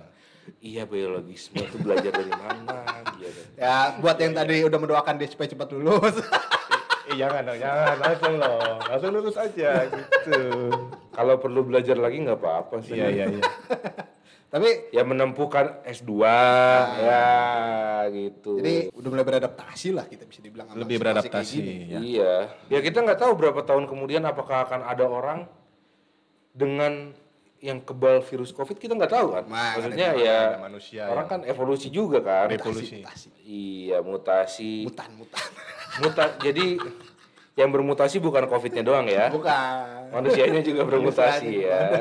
iya 0.59 0.83
biologisme 0.85 1.63
itu 1.63 1.79
belajar 1.79 2.11
dari 2.11 2.35
mana 2.35 2.83
gitu 3.23 3.41
Ya, 3.55 3.95
buat 4.03 4.17
yang 4.19 4.35
tadi 4.35 4.65
udah 4.67 4.79
mendoakan 4.81 5.15
dia 5.21 5.29
supaya 5.29 5.47
cepat 5.47 5.69
lulus. 5.77 6.17
Eh 7.11 7.19
jangan 7.19 7.43
dong, 7.43 7.59
jangan 7.59 7.97
langsung 7.99 8.35
loh, 8.39 8.79
langsung 8.87 9.11
lurus 9.11 9.37
aja 9.37 9.85
gitu. 9.87 10.41
kalau 11.11 11.37
perlu 11.43 11.67
belajar 11.67 11.99
lagi 11.99 12.23
nggak 12.23 12.39
apa-apa 12.39 12.81
sih 12.81 12.95
Iya 12.97 13.07
iya 13.11 13.25
iya. 13.29 13.45
Tapi 14.51 14.91
ya 14.91 15.07
menempuhkan 15.07 15.87
S2 15.87 16.11
ya 17.07 17.31
gitu 18.11 18.59
jadi 18.59 18.91
udah 18.91 19.09
mulai 19.11 19.27
beradaptasi 19.27 19.95
lah 19.95 20.11
kita 20.11 20.27
bisa 20.27 20.43
dibilang 20.43 20.71
Lebih 20.75 20.99
beradaptasi. 20.99 21.59
Ya. 21.87 21.99
Iya. 22.03 22.35
Ya 22.67 22.79
kita 22.79 23.03
nggak 23.03 23.21
tahu 23.21 23.39
berapa 23.39 23.63
tahun 23.63 23.87
kemudian 23.87 24.27
apakah 24.27 24.67
akan 24.67 24.83
ada 24.87 25.07
orang 25.07 25.47
dengan 26.51 27.15
yang 27.61 27.79
kebal 27.79 28.21
virus 28.23 28.51
COVID 28.51 28.77
kita 28.77 28.93
nggak 28.93 29.13
tahu 29.13 29.27
kan. 29.33 29.45
Nah, 29.45 29.77
Maksudnya 29.77 30.09
ada- 30.11 30.19
ya 30.19 30.39
ada 30.49 30.61
manusia 30.61 31.03
orang 31.07 31.29
yang- 31.29 31.29
kan 31.29 31.41
evolusi 31.45 31.89
juga 31.89 32.19
kan. 32.19 32.49
Revolusi. 32.49 32.99
Mutasi. 32.99 33.29
Iya 33.43 33.99
mutasi. 34.01 34.73
Mutan, 34.85 35.11
mutan. 35.15 35.49
Muta 36.01 36.25
jadi 36.39 36.67
yang 37.55 37.69
bermutasi 37.69 38.17
bukan 38.19 38.49
COVID-nya 38.49 38.81
doang 38.81 39.05
ya. 39.05 39.29
Bukan. 39.29 40.09
Manusianya 40.11 40.61
juga 40.61 40.83
bermutasi 40.83 41.53
ya. 41.61 42.01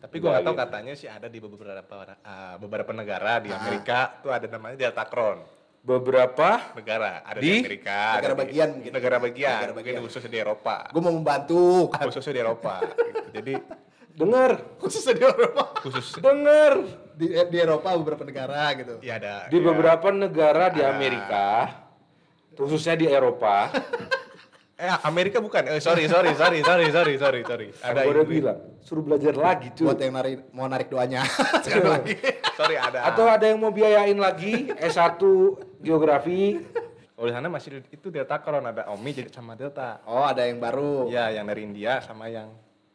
Tapi 0.00 0.16
gua 0.16 0.28
nggak 0.32 0.44
tahu 0.44 0.56
Iya, 0.56 0.62
katanya 0.64 0.92
sih 0.96 1.06
ada 1.06 1.28
di 1.28 1.38
beberapa 1.38 1.94
uh, 2.02 2.54
beberapa 2.56 2.90
negara 2.90 3.38
di 3.38 3.52
Amerika 3.52 4.16
tuh 4.18 4.32
ada 4.32 4.48
namanya 4.48 4.80
Delta 4.80 5.04
Crohn. 5.04 5.44
Beberapa 5.80 6.76
Negara 6.76 7.24
ada 7.24 7.40
Di? 7.40 7.56
di, 7.56 7.64
Amerika, 7.64 8.20
Negara 8.20 8.20
ada 8.20 8.36
di- 8.36 8.40
bagian 8.44 8.68
mungkin. 8.68 8.90
Negara 8.92 9.16
bagian, 9.16 9.56
Negara 9.56 9.72
mungkin 9.72 9.92
bagian. 9.96 10.04
khususnya 10.04 10.28
di 10.28 10.38
Eropa. 10.38 10.76
Gue 10.92 11.00
mau 11.00 11.14
membantu. 11.16 11.88
Khususnya 11.88 12.32
di 12.36 12.40
Eropa. 12.44 12.74
gitu. 12.84 13.28
Jadi 13.32 13.54
dengar, 14.12 14.50
Khususnya 14.76 15.12
di 15.12 15.22
Eropa. 15.22 15.64
khusus 15.80 16.06
dengar. 16.16 16.72
Di, 17.14 17.26
eh, 17.30 17.46
di 17.46 17.56
Eropa 17.56 17.92
beberapa 17.96 18.24
negara 18.24 18.72
gitu. 18.74 18.96
ya 19.00 19.16
ada 19.16 19.46
Di 19.46 19.56
ya, 19.56 19.64
beberapa 19.64 20.08
negara 20.08 20.72
di 20.72 20.80
Amerika, 20.80 21.68
khususnya 22.54 22.96
di 22.96 23.06
Eropa, 23.06 23.68
Eh 24.80 24.88
Amerika 25.04 25.44
bukan. 25.44 25.60
Eh 25.68 25.76
sorry 25.76 26.08
sorry 26.08 26.32
sorry 26.32 26.64
sorry 26.64 26.88
sorry 26.88 27.14
sorry 27.20 27.40
sorry. 27.44 27.68
ada 27.84 28.00
udah 28.00 28.24
Inggris. 28.24 28.32
bilang 28.32 28.58
suruh 28.80 29.04
belajar 29.04 29.36
lagi 29.36 29.76
cuy. 29.76 29.84
Buat 29.84 30.00
yang 30.00 30.14
narik, 30.16 30.36
mau 30.56 30.64
narik 30.64 30.88
doanya. 30.88 31.20
Sekali 31.64 31.84
lagi. 31.84 32.16
Sorry 32.56 32.80
ada. 32.80 33.04
Atau 33.04 33.28
ada 33.28 33.44
yang 33.44 33.60
mau 33.60 33.68
biayain 33.68 34.16
lagi 34.16 34.72
S1 34.80 35.20
geografi. 35.84 36.64
Di 37.12 37.28
sana 37.28 37.52
masih 37.52 37.84
itu 37.92 38.08
Delta 38.08 38.40
Crohn 38.40 38.64
ada 38.64 38.88
Omi 38.88 39.12
jadi 39.12 39.28
sama 39.28 39.52
Delta. 39.52 40.00
Oh, 40.08 40.24
ada 40.24 40.48
yang 40.48 40.56
baru. 40.56 41.12
Iya 41.12 41.28
yang 41.36 41.44
dari 41.44 41.60
India 41.60 42.00
sama 42.00 42.32
yang 42.32 42.48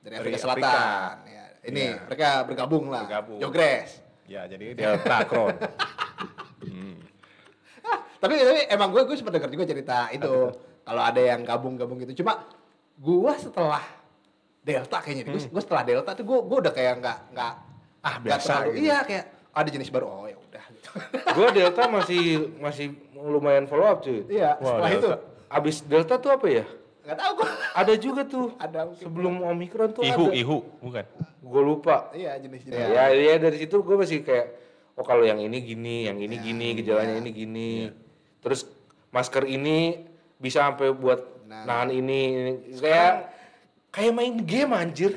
Dari 0.05 0.15
Afrika 0.15 0.37
Selatan. 0.37 1.13
Ya, 1.25 1.45
ini 1.65 1.81
Iya. 1.89 2.05
mereka 2.05 2.29
bergabung 2.45 2.85
lah. 2.87 3.03
Bergabung. 3.03 3.39
Jogres. 3.41 4.05
Ya 4.25 4.45
jadi 4.45 4.73
Delta 4.73 5.25
Crohn. 5.25 5.53
Tapi 8.15 8.33
tapi 8.35 8.61
emang 8.67 8.89
gue 8.89 9.01
gue 9.03 9.13
sempat 9.13 9.33
dengar 9.33 9.49
juga 9.49 9.65
cerita 9.65 10.09
itu 10.09 10.49
kalau 10.81 11.01
ada 11.03 11.19
yang 11.19 11.41
gabung-gabung 11.41 11.97
gitu. 11.99 12.23
Cuma 12.23 12.41
gue 12.95 13.33
setelah 13.35 13.83
Delta 14.59 14.97
kayaknya, 14.97 15.25
gue 15.27 15.37
gue 15.39 15.61
setelah 15.61 15.83
Delta 15.83 16.11
tuh 16.13 16.25
gue 16.25 16.39
gue 16.43 16.57
udah 16.59 16.73
kayak 16.73 16.93
nggak 16.97 17.17
nggak 17.31 17.53
Ah, 18.01 18.17
biasa 18.17 18.53
terlalu- 18.61 18.69
gitu. 18.71 18.81
Iya 18.83 18.97
kayak 19.01 19.25
ada 19.51 19.69
jenis 19.69 19.89
baru. 19.89 20.05
Oh 20.07 20.25
ya 20.25 20.37
udah. 20.39 20.63
gitu. 20.71 20.89
Gua 21.37 21.47
Delta 21.49 21.83
masih 21.87 22.23
masih 22.55 22.87
lumayan 23.15 23.65
follow 23.65 23.85
up 23.85 24.01
cuy. 24.01 24.25
Iya. 24.25 24.57
Wah, 24.57 24.65
setelah 24.71 24.89
itu 24.91 25.07
Delta. 25.07 25.17
Abis 25.47 25.75
Delta 25.83 26.15
tuh 26.17 26.31
apa 26.31 26.45
ya? 26.47 26.65
Nggak 27.05 27.17
tahu 27.21 27.31
kok. 27.37 27.49
Ada 27.77 27.93
juga 27.95 28.21
tuh. 28.25 28.47
Ada 28.57 28.79
mungkin. 28.89 29.05
Sebelum 29.05 29.33
Omikron 29.45 29.89
tuh 29.93 30.01
Ihu, 30.01 30.25
ada. 30.25 30.33
ihu, 30.33 30.57
bukan. 30.81 31.05
Gue 31.45 31.61
lupa. 31.61 32.09
Iya 32.11 32.33
jenis-jenis. 32.41 32.73
Ya, 32.73 33.13
ya 33.13 33.33
dari 33.37 33.57
situ 33.61 33.77
gue 33.79 33.95
masih 33.95 34.25
kayak 34.25 34.57
oh 34.97 35.05
kalau 35.05 35.21
yang 35.21 35.37
ini 35.37 35.61
gini, 35.61 36.09
yang 36.09 36.17
ini 36.17 36.35
gini, 36.41 36.73
Iya. 36.73 36.77
gejalanya 36.81 37.15
ini 37.21 37.29
gini. 37.29 37.69
Terus 38.41 38.65
masker 39.13 39.45
ini 39.45 40.01
bisa 40.35 40.65
sampai 40.65 40.89
buat 40.91 41.21
Nah. 41.45 41.61
nahan 41.61 41.93
ini, 41.93 42.19
ini. 42.33 42.51
kayak 42.81 43.29
kayak 43.93 44.13
main 44.17 44.33
game 44.41 44.73
anjir. 44.73 45.13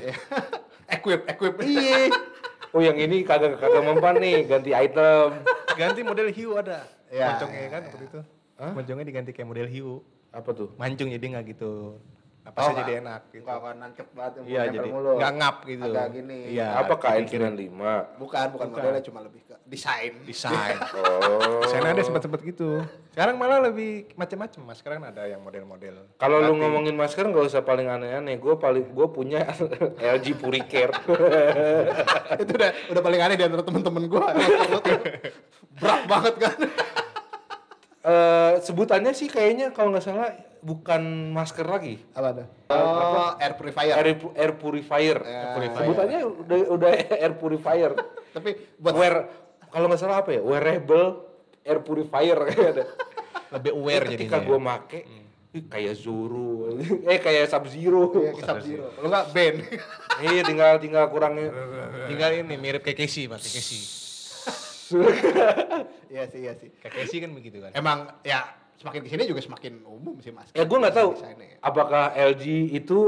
equip, 0.95 1.25
equip. 1.25 1.57
Iya. 1.65 2.13
Oh 2.69 2.85
yang 2.85 3.01
ini 3.01 3.25
kagak 3.25 3.57
kagak 3.57 3.81
mempan 3.81 4.21
nih, 4.21 4.45
ganti 4.45 4.77
item. 4.77 5.41
Ganti 5.73 6.05
model 6.05 6.29
hiu 6.29 6.53
ada. 6.53 6.85
Ya, 7.09 7.33
Moncongnya 7.33 7.65
ya, 7.65 7.69
kan 7.73 7.81
seperti 7.89 8.05
itu. 8.13 8.21
Moncongnya 8.61 9.05
diganti 9.09 9.31
kayak 9.33 9.49
model 9.49 9.69
hiu. 9.73 10.05
Apa 10.31 10.51
tuh? 10.53 10.69
Mancung 10.77 11.09
jadi 11.09 11.25
nggak 11.25 11.45
gitu. 11.51 11.97
Oh, 11.99 12.51
Apa 12.51 12.59
sih 12.59 12.73
nggak- 12.73 12.81
jadi 12.83 12.93
enak 12.99 13.23
gitu. 13.29 13.43
Enggak 13.45 13.57
akan 13.61 13.75
nancep 13.77 14.07
banget 14.11 14.33
yang 14.33 14.45
Iya 14.49 14.63
jadi 14.73 14.89
mulu. 14.89 15.13
nggak 15.21 15.33
ngap 15.37 15.57
gitu. 15.63 15.85
Agak 15.85 16.07
gini. 16.11 16.39
Iya. 16.49 16.69
Apa 16.75 16.93
dipikirin. 16.97 17.53
95? 17.53 18.17
Bukan, 18.17 18.47
bukan, 18.49 18.67
modelnya 18.73 19.03
cuma 19.05 19.21
lebih 19.21 19.41
ke 19.45 19.55
desain. 19.65 20.13
Desain. 20.25 20.77
Oh. 21.29 21.61
Sana 21.69 21.93
ada 21.93 22.01
sempat-sempat 22.01 22.41
gitu. 22.41 22.81
Sekarang 23.13 23.37
malah 23.37 23.61
lebih 23.61 24.09
macam-macam 24.15 24.61
mas. 24.65 24.81
Sekarang 24.81 25.05
ada 25.05 25.29
yang 25.29 25.41
model-model. 25.41 26.09
Kalau 26.17 26.41
lu 26.41 26.57
ngomongin 26.57 26.97
masker 26.97 27.29
nggak 27.29 27.45
usah 27.47 27.61
paling 27.61 27.85
aneh-aneh. 27.85 28.41
Gue 28.41 28.57
paling 28.57 28.89
gue 28.89 29.07
punya 29.09 29.45
LG 30.17 30.27
Puricare. 30.35 30.93
itu 32.43 32.53
udah 32.55 32.71
udah 32.89 33.03
paling 33.03 33.21
aneh 33.21 33.37
di 33.37 33.45
antara 33.45 33.61
temen-temen 33.61 34.09
gua. 34.09 34.33
Berat 35.77 36.03
banget 36.07 36.35
kan. 36.39 36.57
Eh 38.09 38.53
sebutannya 38.65 39.13
sih 39.13 39.29
kayaknya 39.29 39.69
kalau 39.77 39.93
nggak 39.93 40.01
salah 40.01 40.33
bukan 40.65 41.29
masker 41.29 41.69
lagi. 41.69 42.01
Apa 42.17 42.41
tuh? 42.41 42.47
Oh, 42.73 43.37
air 43.37 43.53
purifier. 43.53 43.95
Air, 43.95 44.09
air 44.33 44.53
purifier. 44.57 45.19
Ya, 45.21 45.61
Sebutannya 45.77 46.21
udah 46.25 46.59
udah 46.73 46.91
air 47.21 47.33
purifier. 47.37 47.93
Tapi 48.33 48.57
buat 48.81 48.97
Wear 48.97 49.29
kalau 49.69 49.93
nggak 49.93 50.01
salah 50.01 50.25
apa 50.25 50.33
ya? 50.33 50.41
Wearable 50.41 51.21
air 51.69 51.85
purifier 51.85 52.39
kayaknya 52.49 52.69
ada. 52.81 52.85
Lebih 53.49 53.73
aware 53.77 54.05
Ketika 54.09 54.41
jadinya. 54.41 54.49
gue 54.49 54.59
make, 54.61 55.01
ih, 55.53 55.65
kayak 55.69 55.95
Zoro, 55.97 56.81
eh 57.13 57.17
kayak 57.21 57.45
Sub 57.49 57.65
Zero. 57.69 58.13
ya, 58.17 58.33
kisah 58.37 58.57
zero. 58.61 58.85
Kalau 58.93 59.09
enggak 59.09 59.25
Ben. 59.37 59.55
Iya 60.21 60.43
tinggal 60.45 60.73
tinggal 60.81 61.05
kurangnya. 61.09 61.49
Tinggal 62.09 62.41
ini 62.41 62.57
mirip 62.57 62.81
kayak 62.81 63.05
Casey. 63.05 63.29
Kayak 63.29 63.45
Casey. 63.53 64.08
Iya 66.13 66.25
sih, 66.33 66.41
iya 66.45 66.53
sih. 66.57 66.69
Kayak 66.81 66.95
Casey 66.95 67.19
kan 67.21 67.31
begitu 67.37 67.61
kan. 67.61 67.71
Emang 67.77 67.99
ya 68.25 68.49
semakin 68.79 69.01
ke 69.05 69.09
sini 69.11 69.23
juga 69.27 69.41
semakin 69.43 69.85
umum 69.85 70.17
sih 70.23 70.33
mas. 70.33 70.49
Ya 70.55 70.65
gue 70.65 70.79
nggak 70.79 70.95
tahu 70.97 71.11
ya. 71.19 71.59
apakah 71.61 72.15
LG 72.15 72.45
itu 72.73 72.99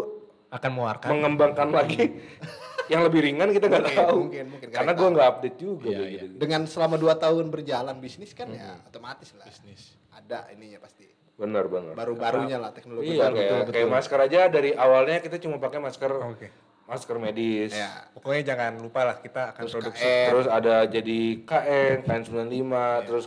Akan 0.50 0.74
mengeluarkan. 0.74 1.08
mengembangkan 1.14 1.68
lagi 1.70 2.10
yang 2.92 3.06
lebih 3.06 3.22
ringan 3.22 3.54
kita 3.54 3.70
nggak 3.70 3.86
tahu. 3.94 4.26
mungkin, 4.26 4.44
mungkin. 4.50 4.68
Karena 4.74 4.92
gue 4.98 5.08
nggak 5.14 5.26
update 5.30 5.56
juga. 5.62 5.86
Iya, 5.86 5.98
kayak 5.98 6.10
iya. 6.10 6.22
gitu. 6.26 6.34
Dengan 6.42 6.60
selama 6.66 6.96
2 6.98 7.22
tahun 7.22 7.44
berjalan 7.54 7.96
bisnis 8.02 8.34
kan 8.34 8.50
ya 8.50 8.82
otomatis 8.82 9.30
lah. 9.38 9.46
Bisnis. 9.46 9.94
Ada 10.10 10.50
ininya 10.50 10.82
pasti. 10.82 11.06
Benar 11.38 11.70
benar. 11.70 11.94
Baru-barunya 11.96 12.58
lah 12.60 12.74
teknologi 12.74 13.16
Iya 13.16 13.30
baru. 13.30 13.36
kayak, 13.38 13.72
kayak 13.72 13.88
masker 13.88 14.18
aja 14.20 14.40
dari 14.50 14.70
awalnya 14.74 15.22
kita 15.22 15.38
cuma 15.40 15.56
pakai 15.56 15.78
masker 15.80 16.12
Oke. 16.28 16.48
Masker 16.90 17.16
medis. 17.16 17.70
Ya. 17.70 18.11
Pokoknya 18.11 18.42
jangan 18.44 18.72
lupa 18.76 19.00
lah 19.05 19.16
kita 19.16 19.55
akan 19.55 19.62
Terus 19.62 19.72
produksi. 19.72 20.03
KN. 20.03 20.26
Terus 20.29 20.46
ada 20.50 20.74
jadi 20.85 21.18
KN, 21.40 21.96
KN95, 22.03 22.72
terus 23.07 23.26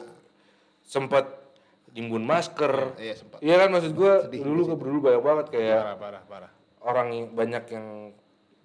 sempat 0.83 1.25
timbun 1.89 2.21
masker. 2.21 2.99
Iya, 2.99 3.13
sempat. 3.15 3.37
Iya 3.39 3.55
kan 3.57 3.69
maksud 3.69 3.91
gue 3.93 4.13
Sedih 4.27 4.41
dulu 4.43 4.61
dulu 4.75 4.97
banyak 5.01 5.21
banget 5.21 5.45
kayak 5.49 5.79
Parah, 5.79 5.97
parah, 5.97 6.23
parah. 6.27 6.51
orang 6.83 7.07
yang 7.09 7.25
banyak 7.31 7.63
yang 7.69 7.87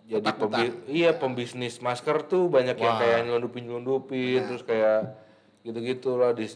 jadi 0.04 0.24
Ketakutan. 0.24 0.50
pembi- 0.58 0.76
iya 0.88 1.10
pembisnis 1.12 1.78
masker 1.78 2.24
tuh 2.24 2.48
banyak 2.48 2.74
yang 2.74 2.96
Wah. 2.96 2.98
kayak 2.98 3.18
nyelundupin 3.22 3.62
nyelundupin 3.62 4.40
terus 4.42 4.64
kayak 4.64 5.14
gitu-gitu 5.60 6.16
lah 6.16 6.32
di 6.32 6.48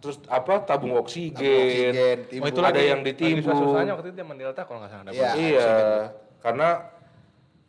terus 0.00 0.16
apa 0.26 0.64
tabung 0.64 0.96
oksigen, 0.96 1.36
Tabung 1.36 1.60
oksigen, 1.60 2.16
Oh 2.40 2.48
itu 2.48 2.56
ada 2.58 2.72
lagi- 2.72 2.88
yang 2.88 3.00
ditimbun 3.04 3.44
susah-susahnya 3.44 3.92
waktu 3.92 4.08
itu 4.08 4.16
zaman 4.16 4.34
Delta 4.34 4.62
kalau 4.64 4.78
nggak 4.80 4.90
salah. 4.90 5.04
ada 5.04 5.12
Iya. 5.12 5.30
iya 5.36 5.68
karena 6.40 6.68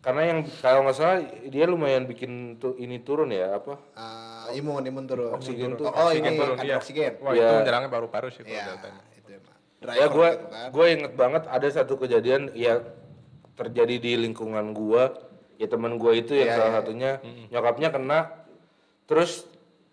karena 0.02 0.22
yang 0.26 0.40
kalau 0.58 0.82
nggak 0.82 0.96
salah 0.96 1.18
dia 1.46 1.64
lumayan 1.64 2.04
bikin 2.04 2.32
tuh 2.58 2.74
ini 2.76 2.98
turun 3.00 3.30
ya 3.30 3.54
apa 3.54 3.78
Ah, 3.94 4.50
imun, 4.52 4.82
imun 4.82 5.06
turun. 5.06 5.30
Oksigen 5.32 5.74
tuh, 5.76 5.86
Oh, 5.86 6.10
Oksigen 6.10 6.26
ini 6.28 6.30
turun, 6.36 6.58
iya. 6.60 6.76
oksigen. 6.76 7.14
Wah 7.20 7.32
Iya. 7.32 7.42
itu 7.44 7.54
menjerangnya 7.56 7.90
paru-paru 7.90 8.28
sih 8.28 8.42
kalau 8.42 8.50
Iya, 8.52 8.64
Delta. 8.68 8.90
itu 9.14 9.30
emang. 9.32 9.56
ya 9.92 10.06
gue 10.08 10.28
gitu 10.32 10.46
kan. 10.48 10.68
gue 10.70 10.86
inget 10.92 11.14
banget 11.16 11.44
ada 11.48 11.68
satu 11.68 11.94
kejadian 11.96 12.50
ya 12.52 12.82
terjadi 13.54 13.96
di 13.96 14.12
lingkungan 14.20 14.66
gue 14.72 15.04
ya 15.56 15.68
teman 15.68 15.96
gue 15.96 16.12
itu 16.16 16.34
yang 16.34 16.48
Iya, 16.48 16.56
salah 16.56 16.68
iya. 16.68 16.78
satunya 16.80 17.12
nyokapnya 17.48 17.90
kena 17.90 18.20
terus 19.06 19.46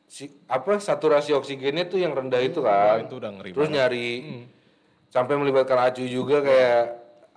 si 0.05 0.25
apa 0.47 0.77
saturasi 0.79 1.33
oksigennya 1.33 1.85
tuh 1.85 1.99
yang 1.99 2.13
rendah 2.13 2.41
itu 2.41 2.61
kan 2.61 3.01
itu 3.03 3.13
udah 3.15 3.29
ngeri 3.31 3.51
terus 3.53 3.69
banget. 3.69 3.77
nyari 3.79 4.09
sampai 5.07 5.35
melibatkan 5.37 5.79
acu 5.83 6.01
juga 6.03 6.41
kayak 6.41 6.81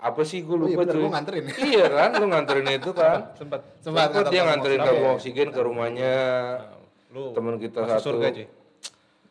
apa 0.02 0.22
sih 0.22 0.42
gue 0.42 0.52
Oh 0.52 0.66
iya 0.66 0.74
lupa 0.74 0.82
bener, 0.82 0.92
cuy 0.92 1.02
gua 1.04 1.12
nganterin. 1.14 1.44
iya 1.62 1.86
kan 1.96 2.10
lu 2.12 2.26
nganterin 2.28 2.68
itu 2.72 2.90
kan 2.92 3.18
Sempat. 3.34 3.62
Sempat 3.78 4.08
Sempet 4.10 4.26
dia 4.28 4.42
nganter 4.42 4.70
nganterin 4.74 4.80
tabung 4.82 5.10
oksigen 5.14 5.48
ke 5.48 5.62
rumahnya 5.62 6.16
Lu 7.10 7.32
teman 7.32 7.56
kita 7.56 7.80
masuk 7.82 7.94
satu 7.94 8.06
surga 8.10 8.28
cuy. 8.32 8.48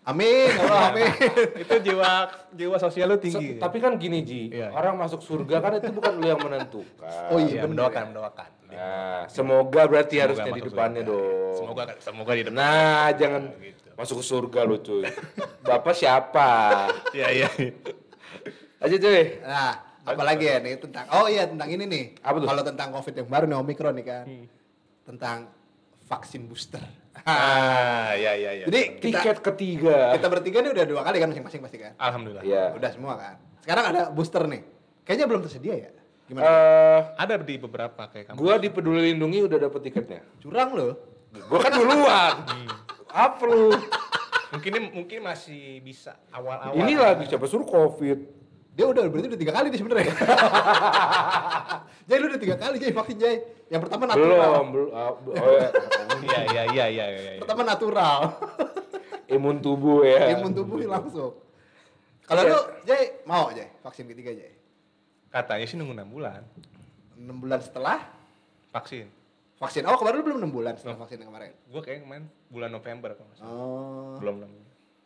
Amin, 0.00 0.48
Allah 0.56 0.90
amin. 0.90 1.12
itu 1.62 1.74
jiwa 1.82 2.10
jiwa 2.50 2.76
sosial 2.78 3.04
lu 3.06 3.18
tinggi. 3.18 3.60
tapi 3.60 3.78
kan 3.78 3.94
gini 3.94 4.22
Ji, 4.22 4.48
Iya. 4.48 4.72
orang 4.72 4.96
masuk 4.96 5.20
surga 5.20 5.60
kan 5.60 5.76
itu 5.76 5.92
bukan 5.92 6.12
lu 6.14 6.24
yang 6.24 6.40
menentukan. 6.40 7.28
Oh 7.28 7.36
iya, 7.36 7.60
Iya, 7.60 7.60
bener 7.60 7.68
mendoakan, 7.68 8.00
ya. 8.00 8.08
mendoakan. 8.08 8.48
Nah, 8.70 9.20
semoga 9.28 9.82
berarti 9.84 10.14
Semoga 10.14 10.24
harusnya 10.24 10.50
di 10.50 10.62
depannya 10.62 11.02
surga. 11.02 11.10
dong. 11.12 11.52
Semoga 11.52 11.82
semoga 12.00 12.32
di 12.32 12.42
depan. 12.42 12.56
Nah, 12.56 13.06
jangan 13.12 13.42
gitu. 13.60 13.88
masuk 13.92 14.16
ke 14.16 14.24
surga 14.24 14.60
lu 14.62 14.76
cuy. 14.78 15.04
Bapak 15.60 15.92
siapa? 15.92 16.50
Iya 17.12 17.28
iya. 17.36 17.48
Aja 18.78 18.96
cuy. 18.96 19.22
Nah, 19.42 19.72
apalagi 20.12 20.44
ya 20.44 20.56
nih 20.58 20.74
tentang 20.78 21.04
Oh 21.10 21.26
iya 21.26 21.44
tentang 21.46 21.68
ini 21.68 21.84
nih. 21.86 22.04
Apa 22.20 22.36
tuh? 22.38 22.48
Kalau 22.48 22.62
tentang 22.62 22.88
Covid 22.90 23.14
yang 23.14 23.28
baru 23.28 23.44
nih 23.46 23.58
Omikron 23.58 23.94
nih 23.96 24.06
kan. 24.06 24.24
Hmm. 24.26 24.46
Tentang 25.06 25.38
vaksin 26.06 26.42
booster. 26.46 26.82
Ah, 27.26 28.14
iya 28.16 28.32
iya 28.34 28.50
iya. 28.56 28.64
Jadi 28.66 28.80
kita, 29.02 29.20
Tiket 29.20 29.38
ketiga. 29.44 30.14
kita 30.16 30.26
bertiga 30.30 30.58
nih 30.64 30.72
udah 30.72 30.84
dua 30.88 31.00
kali 31.04 31.16
kan 31.20 31.28
masing-masing 31.30 31.60
pasti 31.60 31.78
kan. 31.78 31.92
Alhamdulillah. 31.98 32.42
Iya. 32.42 32.64
Udah 32.74 32.90
semua 32.90 33.14
kan. 33.18 33.34
Sekarang 33.60 33.84
ada 33.92 34.02
booster 34.08 34.42
nih. 34.46 34.62
Kayaknya 35.04 35.26
belum 35.28 35.40
tersedia 35.44 35.74
ya. 35.76 35.90
Gimana? 36.30 36.46
Eh, 36.46 37.00
Ada 37.18 37.34
di 37.42 37.58
beberapa 37.58 38.02
kayak 38.06 38.30
kamu. 38.30 38.36
gua 38.38 38.54
di 38.56 38.68
Peduli 38.70 39.10
Lindungi 39.10 39.42
udah 39.50 39.58
dapet 39.58 39.80
tiketnya. 39.82 40.22
Curang 40.38 40.70
loh. 40.78 40.92
Gua 41.50 41.58
kan 41.58 41.72
duluan. 41.74 42.34
Apa 43.26 43.42
lu? 43.44 43.74
Mungkin 44.50 44.72
mungkin 44.94 45.18
masih 45.22 45.82
bisa 45.82 46.14
awal-awal. 46.30 46.74
Ini 46.74 46.94
lagi 46.94 47.26
siapa 47.26 47.46
suruh 47.46 47.66
Covid. 47.66 48.18
Dia 48.80 48.88
udah 48.88 49.04
berarti 49.12 49.28
udah 49.28 49.40
tiga 49.44 49.52
kali 49.52 49.66
nih 49.68 49.78
sebenarnya. 49.84 50.08
Jay 52.08 52.16
lu 52.16 52.32
udah 52.32 52.40
tiga 52.40 52.56
kali 52.56 52.80
Jay 52.80 52.96
vaksin 52.96 53.16
Jay. 53.20 53.36
Yang 53.68 53.80
pertama 53.84 54.08
natural. 54.08 54.40
Belum, 54.40 54.66
belum. 54.72 54.88
ah, 54.96 55.12
oh, 55.20 55.52
ya. 55.60 55.68
Iya 56.24 56.40
iya 56.48 56.62
iya 56.72 56.84
iya 56.88 57.06
iya. 57.12 57.30
iya. 57.36 57.40
Pertama 57.44 57.68
natural. 57.68 58.40
Imun 59.36 59.60
tubuh 59.60 60.00
ya. 60.00 60.32
Imun 60.32 60.56
tubuh 60.56 60.80
langsung. 60.88 61.36
Kalau 62.24 62.40
lu 62.40 62.56
Jay 62.88 63.20
mau 63.28 63.52
Jay 63.52 63.68
vaksin 63.84 64.08
ketiga 64.08 64.32
Jay. 64.32 64.56
Katanya 65.28 65.68
sih 65.68 65.76
nunggu 65.76 66.00
6 66.00 66.16
bulan 66.16 66.40
6 67.20 67.36
bulan 67.36 67.60
setelah 67.60 68.00
vaksin. 68.72 69.12
vaksin. 69.60 69.84
Oh 69.84 70.00
kemarin 70.00 70.16
lu 70.16 70.24
belum 70.24 70.38
6 70.48 70.56
bulan 70.56 70.72
setelah 70.80 70.96
vaksin 71.04 71.20
yang 71.20 71.28
kemarin. 71.28 71.52
Gua 71.68 71.84
kayak 71.84 72.08
kemarin 72.08 72.24
bulan 72.48 72.72
November 72.72 73.12
kalau 73.12 73.28
nggak 73.28 73.38
salah. 73.44 73.52
Oh. 73.52 74.16
Belum 74.24 74.40
belum. 74.40 74.50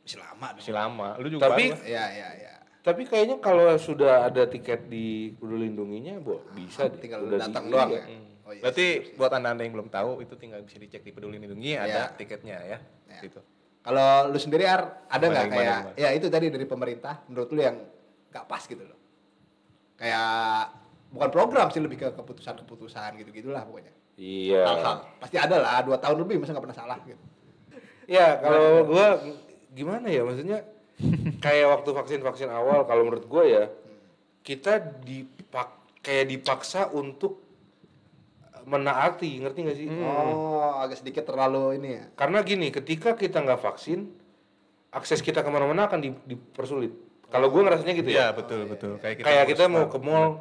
Masih 0.07 0.19
lama 0.23 0.47
dong. 0.55 0.59
Masih 0.63 0.75
lama. 0.79 1.09
Lu 1.19 1.27
juga 1.27 1.43
Tapi- 1.51 1.75
baru, 1.75 1.75
kan? 1.75 1.91
Iya 1.91 2.05
iya 2.15 2.31
iya. 2.39 2.55
Tapi 2.85 3.09
kayaknya 3.09 3.41
kalau 3.41 3.73
sudah 3.75 4.29
ada 4.29 4.45
tiket 4.45 4.93
di 4.93 5.33
Peduli 5.33 5.73
Lindunginya, 5.73 6.21
bo, 6.21 6.45
bisa 6.53 6.85
deh. 6.85 7.01
Tinggal 7.01 7.25
Udah 7.25 7.41
datang 7.41 7.65
di- 7.65 7.73
doang 7.73 7.91
iya. 7.91 7.97
ya. 7.97 8.05
Hmm. 8.05 8.23
Oh, 8.45 8.53
iya, 8.53 8.61
Berarti 8.61 8.87
siap. 9.01 9.17
buat 9.17 9.33
anda-anda 9.33 9.63
yang 9.65 9.73
belum 9.73 9.89
tahu 9.89 10.11
itu 10.21 10.37
tinggal 10.37 10.61
bisa 10.61 10.77
dicek 10.77 11.01
di 11.01 11.11
Peduli 11.11 11.41
Lindungi 11.41 11.73
Iya. 11.73 11.81
ada 11.83 12.01
tiketnya 12.13 12.61
ya. 12.61 12.79
Iya. 13.09 13.21
Gitu. 13.25 13.41
Kalau 13.81 14.29
lu 14.29 14.37
sendiri 14.37 14.65
Ar, 14.65 15.01
ada 15.07 15.25
nggak 15.25 15.45
kayak 15.47 15.65
gimana, 15.81 15.93
ya 15.95 16.09
itu 16.13 16.29
tadi 16.29 16.49
dari 16.49 16.65
pemerintah 16.65 17.25
menurut 17.25 17.49
lu 17.51 17.61
yang 17.61 17.77
nggak 18.29 18.45
pas 18.45 18.61
gitu 18.63 18.81
loh. 18.81 18.97
Kayak 19.95 20.73
bukan 21.09 21.31
program 21.31 21.69
sih 21.69 21.81
lebih 21.81 21.97
ke 21.99 22.09
keputusan-keputusan 22.13 23.17
gitu-gitulah 23.17 23.65
pokoknya. 23.65 23.93
Iya. 24.17 24.61
Hal-hal 24.63 24.97
pasti 25.19 25.37
ada 25.37 25.57
lah 25.57 25.81
dua 25.81 25.97
tahun 25.97 26.17
lebih 26.19 26.37
masa 26.39 26.53
nggak 26.53 26.65
pernah 26.65 26.79
salah 26.79 26.99
gitu. 27.03 27.21
Ya 28.05 28.37
kalau 28.37 28.85
gua 28.85 29.21
gimana 29.71 30.07
ya 30.07 30.21
maksudnya 30.23 30.65
kayak 31.45 31.67
waktu 31.71 31.91
vaksin-vaksin 31.91 32.49
awal 32.49 32.87
kalau 32.87 33.03
menurut 33.05 33.27
gua 33.27 33.45
ya 33.45 33.65
kita 34.45 34.79
dipak 35.03 35.73
kayak 36.05 36.29
dipaksa 36.29 36.93
untuk 36.93 37.41
menaati, 38.65 39.45
ngerti 39.45 39.59
gak 39.61 39.77
sih? 39.77 39.89
Oh 39.93 40.81
agak 40.81 41.01
sedikit 41.01 41.29
terlalu 41.29 41.77
ini 41.77 42.01
ya. 42.01 42.05
Karena 42.17 42.41
gini, 42.41 42.73
ketika 42.73 43.13
kita 43.13 43.45
nggak 43.45 43.61
vaksin, 43.61 44.09
akses 44.89 45.21
kita 45.21 45.45
ke 45.45 45.51
mana-mana 45.53 45.85
akan 45.85 46.01
di- 46.01 46.25
dipersulit. 46.25 46.93
Kalau 47.29 47.53
gue 47.53 47.61
ngerasanya 47.61 47.93
gitu 47.93 48.09
Iya 48.09 48.33
ya. 48.33 48.37
betul 48.37 48.65
betul. 48.65 48.97
Kayak 49.05 49.21
kita, 49.21 49.27
Kayak 49.29 49.45
kita 49.53 49.65
mau 49.69 49.85
ke 49.93 49.99
mall, 50.01 50.41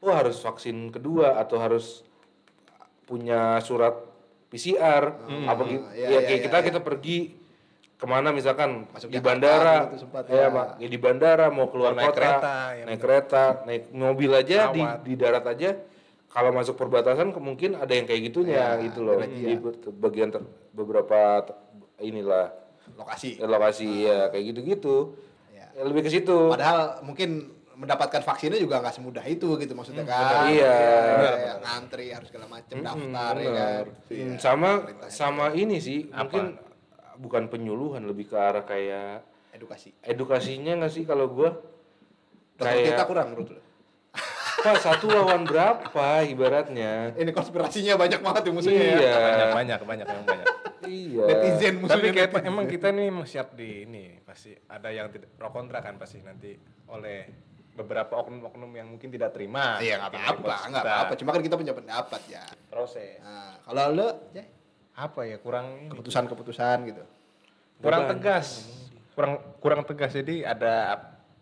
wah 0.00 0.16
harus 0.16 0.40
vaksin 0.40 0.88
kedua 0.88 1.36
atau 1.36 1.60
harus 1.60 2.06
punya 3.04 3.60
surat 3.64 3.96
PCR 4.48 5.12
apa 5.44 5.62
gitu. 5.68 5.84
iya, 5.92 6.08
ya 6.08 6.08
iya, 6.08 6.18
kayak 6.24 6.38
iya, 6.40 6.44
kita 6.48 6.56
iya. 6.60 6.66
kita 6.72 6.80
pergi 6.80 7.18
ke 7.98 8.06
mana 8.06 8.30
misalkan 8.30 8.86
Masuk 8.94 9.10
di 9.10 9.18
Jakarta 9.18 9.26
bandara, 9.26 9.74
gitu 9.90 10.06
sempat, 10.06 10.22
ya, 10.30 10.38
ya. 10.38 10.48
Mak. 10.54 10.68
Ya, 10.78 10.86
di 10.86 10.98
bandara 11.02 11.46
mau 11.50 11.66
keluar 11.66 11.92
Mau 11.92 11.98
naik 11.98 12.08
kota, 12.14 12.20
kereta, 12.22 12.54
ya 12.70 12.84
naik 12.86 13.00
kereta, 13.02 13.44
naik 13.66 13.82
mobil 13.90 14.30
aja 14.30 14.58
di, 14.70 14.82
di 15.02 15.12
darat 15.18 15.44
aja. 15.44 15.70
Kalau 16.28 16.54
masuk 16.54 16.78
perbatasan 16.78 17.34
mungkin 17.34 17.74
ada 17.74 17.90
yang 17.90 18.06
kayak 18.06 18.30
gitunya 18.30 18.54
Ya, 18.54 18.68
gitu 18.78 19.02
loh. 19.02 19.18
Di 19.18 19.58
bagian 19.98 20.30
ter- 20.30 20.46
beberapa 20.70 21.42
inilah 21.98 22.54
lokasi. 22.94 23.42
eh, 23.42 23.48
lokasi 23.50 24.06
ya 24.06 24.30
kayak 24.30 24.44
gitu-gitu. 24.54 25.18
Ya. 25.50 25.66
Ya, 25.74 25.82
lebih 25.82 26.06
ke 26.06 26.10
situ. 26.14 26.38
Padahal 26.54 27.02
mungkin 27.02 27.50
mendapatkan 27.74 28.22
vaksinnya 28.22 28.58
juga 28.62 28.78
nggak 28.78 28.94
semudah 28.94 29.24
itu 29.26 29.58
gitu 29.58 29.74
maksudnya 29.74 30.06
kan. 30.06 30.46
Iya. 30.46 30.78
Kayak 31.34 31.56
ngantri 31.66 32.06
harus 32.14 32.28
segala 32.30 32.46
macam 32.46 32.76
daftar 32.78 33.34
ya 33.42 33.50
kan. 33.50 33.84
Hmm, 34.06 34.34
sama 34.38 34.70
sama 35.10 35.44
ini 35.50 35.82
sih 35.82 36.06
mungkin 36.14 36.54
bukan 37.18 37.50
penyuluhan 37.50 38.02
lebih 38.02 38.30
ke 38.30 38.36
arah 38.38 38.62
kayak 38.62 39.26
Edukasi. 39.50 39.90
edukasinya 40.00 40.78
nggak 40.78 40.92
sih 40.92 41.02
kalau 41.02 41.26
gua 41.28 41.50
Dokter 42.54 42.74
kita 42.80 42.94
kayak 42.94 43.06
kurang 43.06 43.26
menurut 43.32 43.48
lu. 43.54 43.60
apa 44.58 44.74
satu 44.74 45.06
lawan 45.06 45.46
berapa 45.46 46.08
ibaratnya 46.26 47.14
Ini 47.14 47.30
konspirasinya 47.30 47.94
banyak 47.94 48.18
banget 48.18 48.42
ya 48.42 48.52
musuhnya 48.52 48.82
ya. 48.82 48.94
iya 48.98 49.14
banyak 49.14 49.48
banyak 49.54 49.80
banyak 49.86 50.06
yang 50.06 50.24
banyak. 50.24 50.46
iya 50.86 51.24
Netizen 51.26 51.74
Tapi 51.74 51.82
musuhnya. 51.82 52.10
kayak 52.12 52.30
netizen. 52.34 52.50
emang 52.50 52.66
kita 52.66 52.88
nih 52.90 53.06
siap 53.22 53.48
di 53.54 53.68
ini 53.82 54.04
pasti 54.22 54.50
ada 54.66 54.88
yang 54.90 55.10
tidak 55.10 55.30
pro 55.34 55.50
kontra 55.50 55.78
kan 55.78 55.94
pasti 55.94 56.18
nanti 56.22 56.58
oleh 56.90 57.18
beberapa 57.78 58.18
oknum-oknum 58.18 58.74
yang 58.74 58.90
mungkin 58.90 59.06
tidak 59.06 59.30
terima. 59.30 59.78
Iya 59.78 60.02
nggak 60.02 60.10
apa-apa, 60.10 60.54
nggak 60.66 60.82
apa-apa. 60.82 61.12
Cuma 61.14 61.30
kan 61.30 61.42
kita 61.46 61.54
punya 61.54 61.70
pendapat 61.70 62.20
ya. 62.26 62.42
Proses. 62.66 63.22
Nah, 63.22 63.54
kalau 63.62 63.94
lu 63.94 64.08
ya, 64.34 64.42
Apa 64.98 65.22
ya 65.22 65.38
kurang 65.38 65.86
keputusan-keputusan 65.88 66.76
gitu. 66.84 67.02
kurang 67.78 68.10
tegas 68.10 68.66
kurang 69.14 69.32
kurang 69.58 69.82
tegas 69.82 70.10
jadi 70.12 70.42
ada 70.48 70.74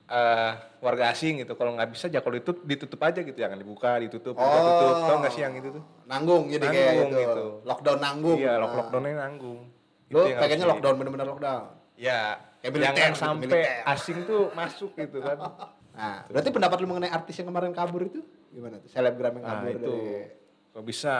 eh, 0.07 0.53
warga 0.79 1.09
asing 1.09 1.41
gitu 1.41 1.53
kalau 1.53 1.73
nggak 1.73 1.89
bisa 1.89 2.07
ya 2.07 2.21
kalau 2.21 2.37
itu 2.37 2.53
ditutup 2.63 3.01
aja 3.01 3.19
gitu 3.19 3.33
jangan 3.35 3.57
dibuka 3.57 3.97
ditutup 3.97 4.37
dibuka, 4.37 4.61
tutup 4.77 4.97
tau 5.03 5.17
nggak 5.19 5.33
sih 5.33 5.41
yang 5.41 5.55
itu 5.55 5.69
tuh 5.73 5.85
Nanggung 6.05 6.45
jadi 6.47 6.61
kayak 6.63 6.77
Nanggung 6.93 7.09
gitu. 7.11 7.21
gitu. 7.23 7.45
Lockdown 7.65 7.99
nanggung. 7.99 8.37
iya 8.37 8.53
lock 8.55 8.69
Nah. 8.69 8.79
lockdownnya 8.79 9.13
nanggung 9.19 9.61
Lu 10.07 10.19
Itu 10.19 10.29
yang 10.29 10.39
pengennya 10.39 10.53
harus 10.53 10.61
di- 10.61 10.71
lockdown 10.71 10.95
bener-bener 10.95 11.27
lockdown. 11.27 11.63
ya 11.97 12.21
Kayak 12.59 12.71
militer 12.71 12.93
jangan 12.93 13.09
gitu, 13.09 13.17
sampai 13.19 13.47
militer. 13.49 13.89
asing 13.89 14.19
tuh 14.23 14.43
masuk 14.53 14.91
gitu 14.95 15.19
kan 15.19 15.39
Nah, 15.97 16.17
berarti 16.29 16.49
pendapat 16.51 16.77
lu 16.77 16.87
mengenai 16.87 17.09
artis 17.09 17.35
yang 17.35 17.49
kemarin 17.49 17.73
kabur 17.73 18.05
itu 18.05 18.21
gimana 18.51 18.77
tuh? 18.77 18.89
Selebgram 18.89 19.33
yang 19.33 19.43
nah 19.43 19.53
kabur 19.57 19.69
itu 19.71 19.81
dari 19.81 20.29
kok 20.71 20.85
bisa 20.85 21.15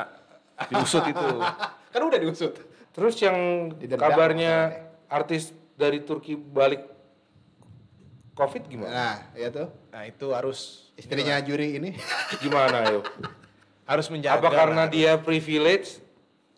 diusut 0.69 1.05
itu 1.07 1.29
kan 1.97 2.03
udah 2.05 2.21
diusut. 2.21 2.53
terus 2.93 3.17
yang 3.25 3.73
Didendam 3.81 4.05
kabarnya 4.05 4.85
artis 5.09 5.57
dari 5.81 6.05
Turki 6.05 6.37
balik 6.37 6.85
covid 8.37 8.69
gimana? 8.69 8.93
Nah, 8.93 9.17
iya 9.33 9.49
tuh. 9.49 9.73
nah 9.89 10.05
itu 10.05 10.29
harus 10.37 10.93
Istrinya 10.97 11.41
juri 11.41 11.81
ini. 11.81 11.91
gimana 12.45 12.85
ayo? 12.89 13.01
Harus 13.87 14.11
menjaga 14.11 14.43
apa 14.43 14.51
karena 14.51 14.83
lah. 14.85 14.91
dia 14.91 15.13
privilege 15.15 16.03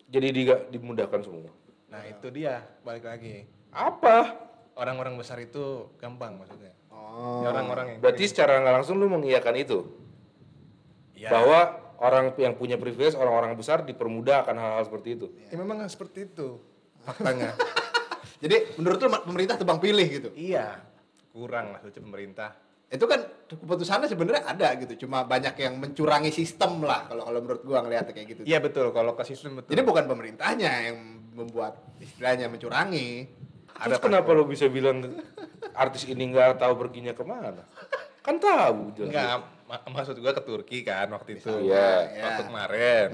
jadi 0.08 0.32
diga- 0.32 0.64
dimudahkan 0.72 1.20
semua? 1.20 1.52
Nah 1.92 2.00
itu 2.08 2.24
dia. 2.32 2.64
Balik 2.80 3.04
lagi. 3.04 3.44
Apa? 3.68 4.32
Orang-orang 4.72 5.12
besar 5.20 5.36
itu 5.36 5.92
gampang 6.00 6.40
maksudnya. 6.40 6.72
Oh. 6.88 7.44
Ya, 7.44 7.52
orang-orang 7.52 7.86
yang 7.92 7.98
berarti 8.00 8.24
secara 8.32 8.64
nggak 8.64 8.74
langsung 8.80 8.96
lu 8.96 9.12
mengiyakan 9.12 9.60
itu? 9.60 9.92
Ya, 11.18 11.28
bahwa 11.28 11.87
orang 11.98 12.34
yang 12.38 12.54
punya 12.54 12.78
privilege 12.78 13.18
orang-orang 13.18 13.54
besar 13.58 13.82
dipermudah 13.82 14.46
akan 14.46 14.56
hal-hal 14.56 14.82
seperti 14.86 15.08
itu 15.18 15.26
ya 15.50 15.58
memang 15.58 15.82
seperti 15.90 16.30
itu 16.30 16.62
faktanya 17.02 17.54
Jadi 18.38 18.78
menurut 18.78 18.98
lu 19.02 19.08
pemerintah 19.10 19.56
tebang 19.58 19.82
pilih 19.82 20.06
gitu. 20.06 20.28
Iya, 20.38 20.78
kurang 21.34 21.74
lah 21.74 21.80
pemerintah. 21.82 22.54
Itu 22.88 23.04
kan 23.04 23.20
keputusannya 23.50 24.08
sebenarnya 24.08 24.42
ada 24.48 24.68
gitu. 24.78 25.06
Cuma 25.06 25.26
banyak 25.26 25.58
yang 25.60 25.76
mencurangi 25.76 26.32
sistem 26.32 26.80
lah 26.86 27.04
kalau 27.10 27.26
kalau 27.26 27.40
menurut 27.42 27.62
gua 27.66 27.84
ngeliatnya 27.84 28.14
kayak 28.14 28.28
gitu. 28.38 28.42
Iya 28.46 28.62
betul, 28.62 28.94
kalau 28.94 29.12
ke 29.18 29.26
sistem 29.26 29.60
betul. 29.60 29.74
Jadi 29.74 29.82
bukan 29.84 30.04
pemerintahnya 30.06 30.72
yang 30.88 30.96
membuat 31.34 31.82
istilahnya 31.98 32.46
mencurangi. 32.48 33.28
Terus 33.78 34.00
kenapa 34.02 34.30
lo 34.34 34.46
bisa 34.46 34.66
bilang 34.70 35.02
artis 35.74 36.06
ini 36.06 36.30
nggak 36.30 36.62
tahu 36.62 36.74
perginya 36.78 37.12
ke 37.14 37.22
mana? 37.26 37.66
Kan 38.22 38.38
tahu 38.38 38.94
jelas. 38.94 39.42
Enggak 39.68 39.82
ma- 39.84 39.94
maksud 39.94 40.16
gua 40.16 40.32
ke 40.32 40.40
Turki 40.40 40.78
kan 40.80 41.06
waktu 41.08 41.36
itu. 41.36 41.52
Iya. 41.62 42.08
Ya. 42.10 42.22
Waktu 42.24 42.42
kemarin. 42.46 43.08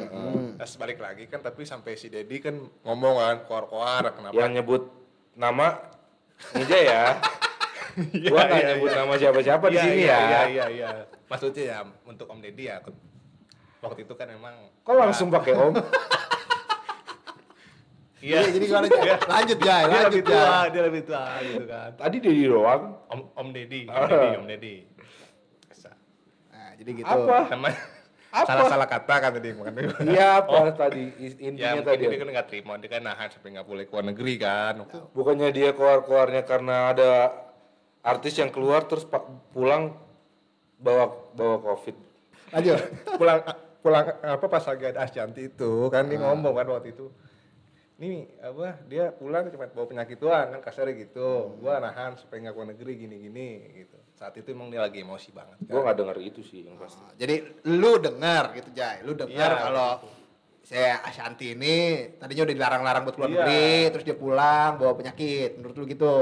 Terus 0.54 0.74
balik 0.74 0.98
lagi 0.98 1.26
kan 1.26 1.40
tapi 1.40 1.62
sampai 1.62 1.94
si 1.94 2.06
Dedi 2.06 2.38
kan 2.38 2.54
ngomong 2.82 3.18
kan 3.18 3.36
koar-koar 3.44 4.06
kenapa? 4.12 4.32
Yang 4.32 4.50
nyebut 4.54 4.82
nama 5.34 5.82
Nija 6.54 6.78
ya. 6.78 7.04
Gua 8.24 8.42
nggak 8.42 8.58
iya, 8.58 8.68
nyebut 8.72 8.90
iya. 8.90 8.98
nama 9.00 9.14
siapa-siapa 9.14 9.66
di 9.66 9.76
Iya, 9.76 9.82
sini 9.84 9.96
iya, 10.00 10.06
ya. 10.08 10.18
Iya 10.20 10.40
iya 10.46 10.66
iya. 10.68 10.90
Maksudnya 11.26 11.62
ya 11.64 11.78
untuk 12.04 12.26
Om 12.26 12.38
Dedi 12.38 12.66
ya 12.66 12.78
waktu 13.80 14.00
itu 14.02 14.14
kan 14.14 14.26
emang 14.28 14.54
Kok 14.80 14.94
langsung 14.94 15.28
pakai 15.28 15.52
om? 15.52 15.74
Iya, 18.24 18.40
Jadi 18.48 18.64
gimana 18.64 18.88
aja? 18.88 19.20
Lanjut 19.20 19.58
ya, 19.60 19.76
dia 19.76 19.84
lanjut 19.84 20.08
lebih 20.08 20.22
ya. 20.24 20.30
tua, 20.32 20.56
dia 20.72 20.82
lebih 20.82 21.02
tua 21.04 21.22
gitu 21.44 21.64
kan. 21.68 21.90
Tadi 21.92 22.16
Dedi 22.18 22.42
doang. 22.48 22.82
Om 23.04 23.20
Om 23.36 23.48
Dedi, 23.52 23.80
Om 23.84 23.92
Ah. 23.92 24.08
Dedi, 24.08 24.28
Om 24.40 24.46
Dedi. 24.48 24.74
Jadi 26.84 27.00
gitu. 27.00 27.08
Apa? 27.08 27.48
Namanya 27.48 27.80
Apa? 28.28 28.44
salah-salah 28.44 28.84
kata 28.84 29.14
kan 29.16 29.30
tadi 29.32 29.48
makanya. 29.56 29.80
Iya 30.04 30.28
apa 30.42 30.58
tadi 30.76 31.06
is- 31.16 31.38
ya 31.38 31.48
intinya 31.48 31.70
mungkin 31.80 31.88
tadi? 31.88 32.04
dia 32.04 32.18
kan 32.18 32.28
nggak 32.28 32.46
terima, 32.46 32.72
dia 32.76 32.90
kan 32.90 33.00
nahan 33.00 33.28
sampai 33.30 33.48
nggak 33.56 33.64
boleh 33.64 33.84
keluar 33.88 34.04
negeri 34.04 34.34
kan. 34.36 34.74
Bukannya 35.16 35.48
dia 35.48 35.70
keluar-keluarnya 35.72 36.42
karena 36.42 36.92
ada 36.92 37.10
artis 38.02 38.36
yang 38.36 38.52
keluar 38.52 38.84
terus 38.84 39.08
pulang 39.48 39.96
bawa 40.76 41.08
bawa 41.32 41.56
covid. 41.64 41.96
Lanjut. 42.52 42.76
pulang 43.16 43.38
pulang 43.80 44.04
apa 44.20 44.44
pas 44.44 44.60
lagi 44.62 44.84
ada 44.84 45.00
Asyanti 45.00 45.48
itu 45.48 45.88
kan 45.88 46.04
Ah. 46.04 46.08
dia 46.12 46.18
ngomong 46.20 46.52
kan 46.52 46.66
waktu 46.68 46.92
itu. 46.92 47.08
Ini 47.94 48.26
apa 48.42 48.82
dia 48.90 49.14
pulang 49.14 49.46
cuma 49.54 49.70
bawa 49.70 49.86
penyakit 49.86 50.18
doang 50.18 50.50
kan 50.50 50.60
kasarnya 50.66 50.98
gitu. 50.98 51.54
Gua 51.62 51.78
nahan 51.78 52.18
supaya 52.18 52.42
nggak 52.42 52.54
keluar 52.58 52.68
negeri 52.74 52.92
gini-gini 52.98 53.48
gitu. 53.70 53.94
Saat 54.18 54.34
itu 54.34 54.50
emang 54.50 54.66
dia 54.66 54.82
lagi 54.82 54.98
emosi 54.98 55.30
banget. 55.30 55.62
kan. 55.62 55.70
Gua 55.70 55.80
nggak 55.86 55.96
denger 56.02 56.18
itu 56.18 56.40
sih 56.42 56.66
yang 56.66 56.74
pasti. 56.74 56.98
Oh, 56.98 57.14
Jadi 57.14 57.34
lu 57.70 58.02
dengar 58.02 58.50
gitu 58.50 58.74
Jai, 58.74 59.06
lu 59.06 59.14
dengar 59.14 59.50
Iya, 59.54 59.62
kalau 59.62 59.90
saya 60.66 61.06
Ashanti 61.06 61.54
ini 61.54 61.76
tadinya 62.18 62.50
udah 62.50 62.54
dilarang-larang 62.58 63.02
buat 63.06 63.14
keluar 63.14 63.30
Iya. 63.30 63.36
negeri, 63.38 63.70
terus 63.94 64.04
dia 64.10 64.16
pulang 64.18 64.70
bawa 64.74 64.92
penyakit. 64.98 65.50
Menurut 65.62 65.76
lu 65.78 65.84
gitu? 65.86 66.16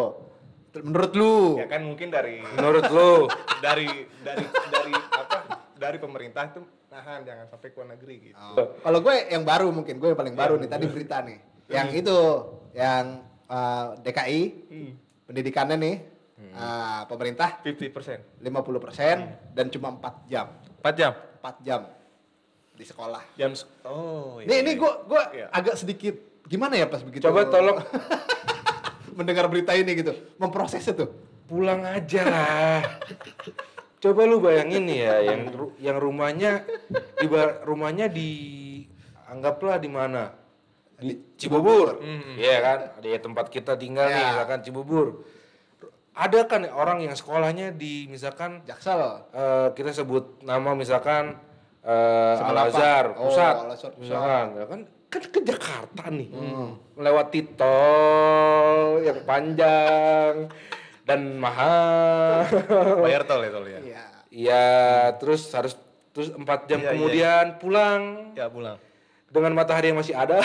Menurut 0.76 1.12
lu? 1.16 1.36
Ya 1.56 1.68
kan 1.72 1.88
mungkin 1.88 2.12
dari 2.12 2.44
Menurut 2.52 2.84
lu? 2.92 3.32
dari 3.64 3.88
dari 4.20 4.44
dari 4.68 4.92
apa 4.92 5.36
dari 5.72 5.96
pemerintah 5.96 6.52
itu 6.52 6.60
nahan 6.92 7.24
jangan 7.24 7.48
sampai 7.48 7.72
keluar 7.72 7.96
negeri 7.96 8.28
gitu. 8.28 8.36
Oh. 8.60 8.76
Kalau 8.76 9.00
gue 9.00 9.14
yang 9.32 9.40
baru 9.48 9.72
mungkin, 9.72 9.96
gue 9.96 10.12
yang 10.12 10.20
paling 10.20 10.36
baru 10.36 10.60
nih 10.60 10.68
tadi 10.68 10.84
berita 10.84 11.24
nih. 11.24 11.51
Yang 11.66 11.88
itu, 11.98 12.18
yang 12.72 13.04
uh, 13.46 13.94
DKI 13.98 14.40
pendidikannya 15.24 15.76
nih, 15.76 15.96
uh, 16.52 17.02
pemerintah 17.06 17.60
50% 17.60 18.40
50% 18.40 18.44
dan 19.50 19.66
cuma 19.68 19.88
4 19.92 20.26
jam. 20.26 20.46
4 20.80 20.98
jam. 20.98 21.12
4 21.38 21.58
jam 21.60 21.80
di 22.72 22.84
sekolah. 22.84 23.22
Jam 23.34 23.52
se- 23.52 23.68
oh 23.82 24.40
Nih, 24.40 24.62
ini 24.62 24.74
gue 24.74 24.92
gue 25.04 25.22
Iya. 25.34 25.46
agak 25.50 25.76
sedikit 25.76 26.14
gimana 26.44 26.74
ya 26.74 26.86
pas 26.86 27.00
begitu. 27.00 27.22
Coba 27.22 27.46
tolong 27.46 27.78
mendengar 29.18 29.44
berita 29.46 29.72
ini 29.72 29.92
gitu, 29.94 30.12
memprosesnya 30.36 30.96
tuh. 30.96 31.10
pulang 31.42 31.84
aja 31.84 32.22
lah. 32.24 32.80
Coba 34.00 34.24
lu 34.24 34.40
bayangin 34.40 34.88
nih 34.88 34.98
ya, 34.98 35.16
yang 35.22 35.40
yang 35.76 35.96
rumahnya 36.00 36.64
ibarat 37.20 37.60
rumahnya 37.62 38.08
di 38.08 38.30
anggaplah 39.28 39.76
di 39.76 39.86
mana? 39.86 40.32
Di 41.02 41.14
Cibubur. 41.34 41.98
Iya 42.38 42.56
kan? 42.58 42.78
Ada 42.96 43.18
tempat 43.18 43.50
kita 43.50 43.74
tinggal 43.74 44.06
nih, 44.06 44.16
Ya. 44.16 44.28
misalkan 44.32 44.62
Cibubur. 44.62 45.26
Ada 46.12 46.44
kan 46.44 46.62
orang 46.68 47.00
yang 47.00 47.12
sekolahnya 47.12 47.72
di 47.72 48.06
misalkan 48.06 48.62
Jaksel. 48.62 49.26
eh, 49.32 49.68
kita 49.72 49.90
sebut 49.92 50.38
nama 50.40 50.72
misalkan 50.72 51.34
eh, 51.80 52.34
Sebelah 52.36 52.62
Al 52.62 52.70
Azhar? 52.70 53.04
Oh, 53.16 53.26
pusat, 53.26 53.54
Al 53.58 53.70
Azhar 53.70 53.90
pusat. 53.90 54.00
misalkan, 54.00 54.46
ya 54.54 54.64
kan 54.66 54.80
kan 55.08 55.22
ke 55.26 55.40
Jakarta 55.42 56.04
nih, 56.08 56.28
melewati 56.94 57.40
tol 57.52 59.00
yang 59.00 59.18
panjang 59.24 60.34
dan 61.02 61.20
mahal. 61.36 62.46
bayar 63.00 63.24
tol 63.24 63.40
ya 63.40 63.50
tol 63.50 63.66
ya. 63.66 63.80
Iya. 63.82 64.04
Iya, 64.32 64.66
terus 65.16 65.52
harus 65.52 65.74
terus 66.12 66.28
empat 66.30 66.64
jam 66.64 66.76
Iya, 66.78 66.84
iya. 66.84 66.92
kemudian 66.92 67.44
pulang 67.56 68.02
Ya 68.32 68.46
pulang. 68.48 68.76
Dengan 69.32 69.52
matahari 69.54 69.88
yang 69.88 69.96
masih 69.96 70.12
ada, 70.12 70.44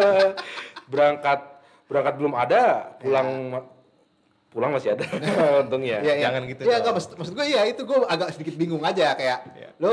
berangkat 0.92 1.40
berangkat 1.88 2.14
belum 2.16 2.34
ada, 2.34 2.62
pulang 3.00 3.28
ma- 3.48 3.68
pulang 4.48 4.70
masih 4.72 4.92
ada 4.92 5.04
untungnya. 5.64 6.00
Iya, 6.00 6.14
iya. 6.14 6.24
Jangan 6.28 6.42
gitu 6.46 6.60
Iya, 6.60 6.68
dong. 6.68 6.78
enggak 6.78 6.94
maksud, 6.94 7.10
maksud 7.16 7.32
gue 7.34 7.46
iya 7.46 7.62
itu 7.64 7.82
gue 7.82 7.98
agak 8.02 8.28
sedikit 8.32 8.54
bingung 8.56 8.82
aja 8.82 9.12
kayak 9.14 9.38
Iya. 9.54 9.70
lo 9.78 9.92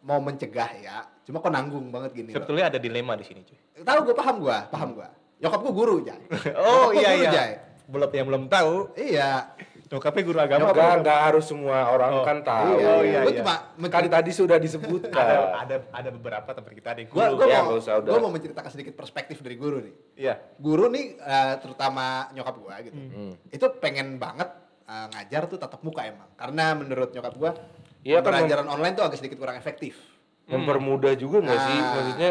mau 0.00 0.20
mencegah 0.20 0.70
ya, 0.78 0.96
cuma 1.22 1.40
kok 1.40 1.48
nanggung 1.48 1.88
banget 1.88 2.12
gini. 2.12 2.30
lo. 2.30 2.36
Sebetulnya 2.36 2.68
ada 2.68 2.78
dilema 2.78 3.14
di 3.14 3.24
sini, 3.24 3.40
cuy. 3.40 3.58
Tahu 3.80 3.98
gue 4.04 4.14
paham 4.14 4.36
gue, 4.38 4.58
paham 4.68 4.88
gue. 4.94 5.08
Nyokap 5.40 5.60
gue 5.60 5.74
guru, 5.74 5.96
Jay. 6.00 6.22
Oh 6.60 6.92
iya 6.92 7.10
guru, 7.10 7.20
iya. 7.20 7.30
Jay. 7.32 7.50
Belum 7.84 8.10
yang 8.10 8.26
belum 8.28 8.42
tahu. 8.46 8.74
Iya. 8.94 9.30
Nyokapnya 9.94 10.22
guru 10.26 10.38
agama. 10.42 10.66
Enggak, 10.66 10.82
apa? 10.82 10.98
enggak 10.98 11.18
harus 11.22 11.44
semua 11.46 11.78
orang 11.86 12.10
Oh. 12.10 12.24
kan 12.26 12.42
tahu. 12.42 12.66
iya, 12.74 12.88
oh, 12.90 12.98
iya. 12.98 12.98
iya, 13.06 13.20
Gue 13.22 13.30
iya. 13.30 13.38
cuma 13.38 13.54
Kan 13.54 13.62
menceritakan 13.78 14.10
tadi 14.10 14.30
sudah 14.34 14.56
Ada, 14.58 14.64
disebutkan. 14.66 15.26
ada 15.54 15.76
ada 15.86 16.08
beberapa 16.10 16.50
tempat 16.50 16.72
kita 16.74 16.88
ada 16.90 16.98
yang 16.98 17.08
gue 17.08 17.14
guru. 17.14 17.36
gue 17.38 17.46
Ya, 17.46 17.58
mau 17.62 17.70
mau 18.18 18.32
menceritakan 18.34 18.70
sedikit 18.74 18.94
perspektif 18.94 19.38
dari 19.38 19.54
guru 19.54 19.78
nih. 19.78 19.94
Iya. 20.18 20.34
Guru 20.58 20.90
nih 20.90 21.04
eh, 21.16 21.54
terutama 21.58 22.04
nyokap 22.28 22.54
gue 22.58 22.74
gitu. 22.84 22.98
Hmm. 22.98 23.32
Itu 23.48 23.66
pengen 23.78 24.18
banget 24.18 24.50
eh, 24.84 25.06
ngajar 25.08 25.46
tuh 25.46 25.56
tatap 25.56 25.78
muka 25.80 26.02
emang. 26.02 26.26
Karena 26.34 26.74
menurut 26.74 27.14
nyokap 27.14 27.34
gue 27.36 27.50
Iya, 28.02 28.18
kan 28.18 28.34
pembelajaran 28.34 28.66
online 28.66 28.94
tuh 28.98 29.04
agak 29.06 29.16
sedikit 29.16 29.38
kurang 29.38 29.54
efektif. 29.54 29.94
Mempermudah 30.44 31.14
juga 31.14 31.38
nggak 31.38 31.60
sih? 31.62 31.78
Ah. 31.78 31.92
Maksudnya 31.94 32.30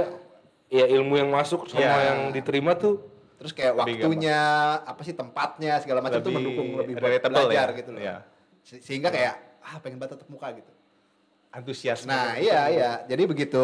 ya 0.68 0.86
ilmu 0.92 1.16
yang 1.16 1.30
masuk 1.30 1.66
sama 1.66 1.80
Iya. 1.80 1.98
yang 2.12 2.20
diterima 2.30 2.76
tuh 2.76 3.13
Terus 3.44 3.52
kayak 3.54 3.74
Lebih 3.76 3.96
waktunya, 4.00 4.40
apa 4.82 5.02
sih 5.04 5.12
tempatnya 5.12 5.74
segala 5.78 6.00
macam 6.00 6.18
tuh 6.18 6.32
Lebih 6.32 6.38
mendukung 6.40 6.68
lebih 6.74 6.96
buat 6.96 7.20
belajar 7.22 7.68
ya. 7.68 7.76
gitu 7.76 7.90
loh. 7.92 8.00
Iya. 8.00 8.16
Se- 8.64 8.80
Sehingga 8.80 9.12
kayak 9.12 9.36
ah 9.60 9.76
pengen 9.78 10.00
banget 10.00 10.16
tatap 10.16 10.32
muka 10.32 10.48
gitu. 10.54 10.72
Antusias. 11.50 12.04
Nah 12.04 12.34
iya 12.36 12.66
iya, 12.68 12.92
jadi 13.04 13.24
begitu 13.24 13.62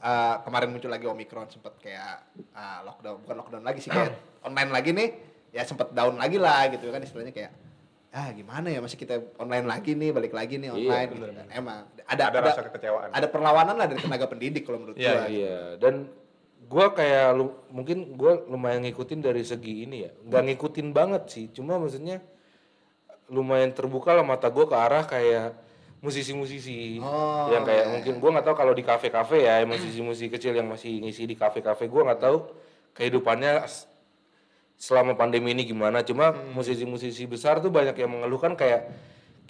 uh, 0.00 0.36
kemarin 0.42 0.66
muncul 0.68 0.88
lagi 0.88 1.06
omikron 1.06 1.46
sempet 1.46 1.78
kayak 1.78 2.26
uh, 2.50 2.82
lockdown, 2.82 3.22
bukan 3.22 3.36
lockdown 3.36 3.62
lagi 3.62 3.78
sih 3.78 3.88
kayak 3.88 4.18
online 4.46 4.70
lagi 4.70 4.90
nih, 4.90 5.08
ya 5.50 5.62
sempet 5.62 5.92
down 5.92 6.16
lagi 6.16 6.36
lah 6.36 6.66
gitu 6.68 6.88
kan 6.88 6.98
istilahnya 6.98 7.30
kayak 7.30 7.52
ah 8.10 8.34
gimana 8.34 8.66
ya 8.66 8.82
masih 8.82 8.98
kita 8.98 9.22
online 9.38 9.62
lagi 9.64 9.94
nih 9.94 10.10
balik 10.10 10.34
lagi 10.34 10.58
nih 10.58 10.66
Iya, 10.66 10.74
online 10.74 11.08
gitu 11.08 11.22
bener, 11.22 11.34
kan. 11.36 11.46
emang 11.54 11.78
ada 12.02 12.22
Ada 12.26 12.38
rasa 12.42 12.62
kekecewaan. 12.66 13.08
ada 13.14 13.26
perlawanan 13.28 13.74
lah 13.76 13.86
dari 13.86 14.00
tenaga 14.00 14.26
pendidik 14.26 14.66
kalau 14.66 14.82
menurut 14.82 14.98
Iya, 14.98 15.12
gua 15.14 15.24
Iya, 15.30 15.58
dan 15.78 15.94
gua 16.70 16.94
kayak 16.94 17.34
lu, 17.34 17.50
mungkin 17.74 18.14
gua 18.14 18.38
lumayan 18.46 18.86
ngikutin 18.86 19.18
dari 19.18 19.42
segi 19.42 19.82
ini 19.84 20.06
ya. 20.06 20.10
Nggak 20.22 20.42
ngikutin 20.54 20.88
banget 20.94 21.22
sih, 21.26 21.44
cuma 21.50 21.74
maksudnya 21.82 22.22
lumayan 23.26 23.74
terbuka 23.74 24.14
lah 24.14 24.22
mata 24.22 24.46
gua 24.48 24.70
ke 24.70 24.76
arah 24.78 25.02
kayak 25.02 25.58
musisi-musisi 26.00 26.96
Oh, 27.02 27.50
yang 27.52 27.66
kayak 27.66 27.84
iya, 27.84 27.92
mungkin 27.92 28.14
gua 28.22 28.30
nggak 28.38 28.46
tahu 28.46 28.56
kalau 28.56 28.72
di 28.72 28.80
kafe-kafe 28.80 29.44
ya 29.44 29.60
musisi-musisi 29.66 30.30
kecil 30.30 30.54
yang 30.56 30.70
masih 30.70 30.96
ngisi 31.02 31.26
di 31.26 31.36
kafe-kafe 31.36 31.90
gua 31.90 32.06
nggak 32.08 32.22
tahu 32.22 32.36
kehidupannya 32.96 33.66
selama 34.80 35.12
pandemi 35.12 35.52
ini 35.52 35.68
gimana 35.68 36.00
cuma 36.00 36.32
Hmm. 36.32 36.56
musisi-musisi 36.56 37.28
besar 37.28 37.60
tuh 37.60 37.68
banyak 37.68 37.92
yang 37.94 38.10
mengeluhkan 38.16 38.56
kayak 38.56 38.88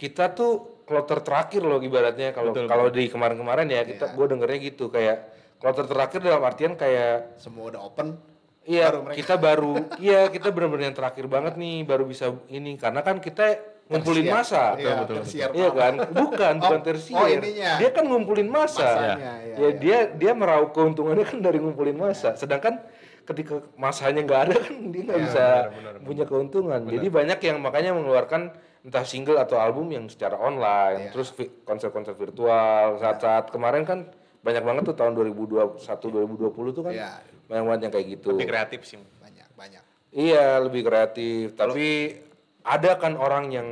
kita 0.01 0.33
tuh 0.33 0.53
kloter 0.83 1.21
terakhir 1.21 1.61
loh 1.61 1.79
ibaratnya. 1.79 2.33
Kalau 2.33 2.51
Betul, 2.51 2.67
kalau 2.67 2.89
di 2.89 3.07
kemarin-kemarin 3.07 3.69
ya 3.69 3.85
kita 3.85 4.09
Iya. 4.09 4.17
gue 4.17 4.27
dengernya 4.27 4.59
gitu 4.65 4.89
kayak 4.89 5.17
kloter 5.61 5.85
terakhir 5.85 6.19
dalam 6.21 6.41
artian 6.41 6.73
kayak 6.75 7.37
semua 7.37 7.69
udah 7.69 7.85
open 7.85 8.17
iya 8.63 8.89
Baru 8.89 9.01
mereka- 9.05 9.19
kita 9.19 9.35
baru 9.37 9.75
iya 9.99 10.21
kita 10.27 10.49
benar-benar 10.49 10.85
yang 10.87 10.97
terakhir 10.97 11.25
banget 11.27 11.55
nih 11.55 11.85
baru 11.85 12.05
bisa 12.05 12.33
ini. 12.49 12.75
Karena 12.75 13.01
kan 13.01 13.21
kita 13.21 13.61
ngumpulin 13.87 14.27
masa 14.27 14.75
Iya, 14.75 14.93
betul, 14.99 15.17
tersiar 15.21 15.49
Iya 15.51 15.69
kan? 15.71 15.95
Bukan 16.09 16.55
Oh, 16.57 16.61
bukan 16.65 16.81
tersier. 16.81 17.15
oh, 17.15 17.27
ininya. 17.27 17.71
dia 17.77 17.91
kan 17.91 18.05
ngumpulin 18.07 18.49
masa 18.49 18.81
Masanya, 18.81 19.19
ya, 19.19 19.35
iya, 19.45 19.57
iya. 19.59 19.69
dia 19.77 19.99
dia 20.11 20.33
meraup 20.33 20.71
keuntungannya 20.71 21.23
kan 21.25 21.39
dari 21.39 21.59
ngumpulin 21.59 21.99
masa 21.99 22.33
sedangkan 22.35 22.81
ketika 23.23 23.63
masanya 23.77 24.23
nggak 24.23 24.41
ada 24.43 24.55
kan 24.59 24.75
dia 24.89 25.03
nggak 25.05 25.19
Iya, 25.19 25.25
bisa 25.25 25.45
benar, 25.45 25.71
benar, 25.71 25.95
punya 26.03 26.25
keuntungan. 26.25 26.81
Jadi 26.89 27.07
banyak 27.09 27.39
yang 27.41 27.57
makanya 27.59 27.91
mengeluarkan 27.93 28.43
entah 28.83 29.03
single 29.03 29.37
atau 29.37 29.57
album 29.57 29.89
yang 29.89 30.07
secara 30.07 30.35
online 30.35 31.07
Iya. 31.07 31.13
terus 31.13 31.29
konser-konser 31.63 32.13
virtual 32.13 32.97
saat-saat 32.97 33.49
kemarin 33.49 33.83
kan 33.83 34.09
banyak 34.41 34.61
banget 34.61 34.83
tuh 34.85 34.97
tahun 34.97 35.13
2021 35.15 35.77
2020 36.09 36.49
tuh 36.73 36.83
kan 36.83 36.93
Iya. 36.93 37.13
banyak 37.45 37.65
banget 37.67 37.81
yang 37.83 37.93
kayak 37.93 38.07
gitu 38.11 38.29
Lebih 38.33 38.49
kreatif 38.49 38.81
sih. 38.83 38.97
banyak 39.19 39.49
banyak 39.53 39.83
Iya 40.11 40.59
lebih 40.59 40.83
kreatif, 40.83 41.55
tapi 41.55 42.19
ada 42.63 42.97
kan 42.97 43.15
orang 43.15 43.47
yang 43.49 43.69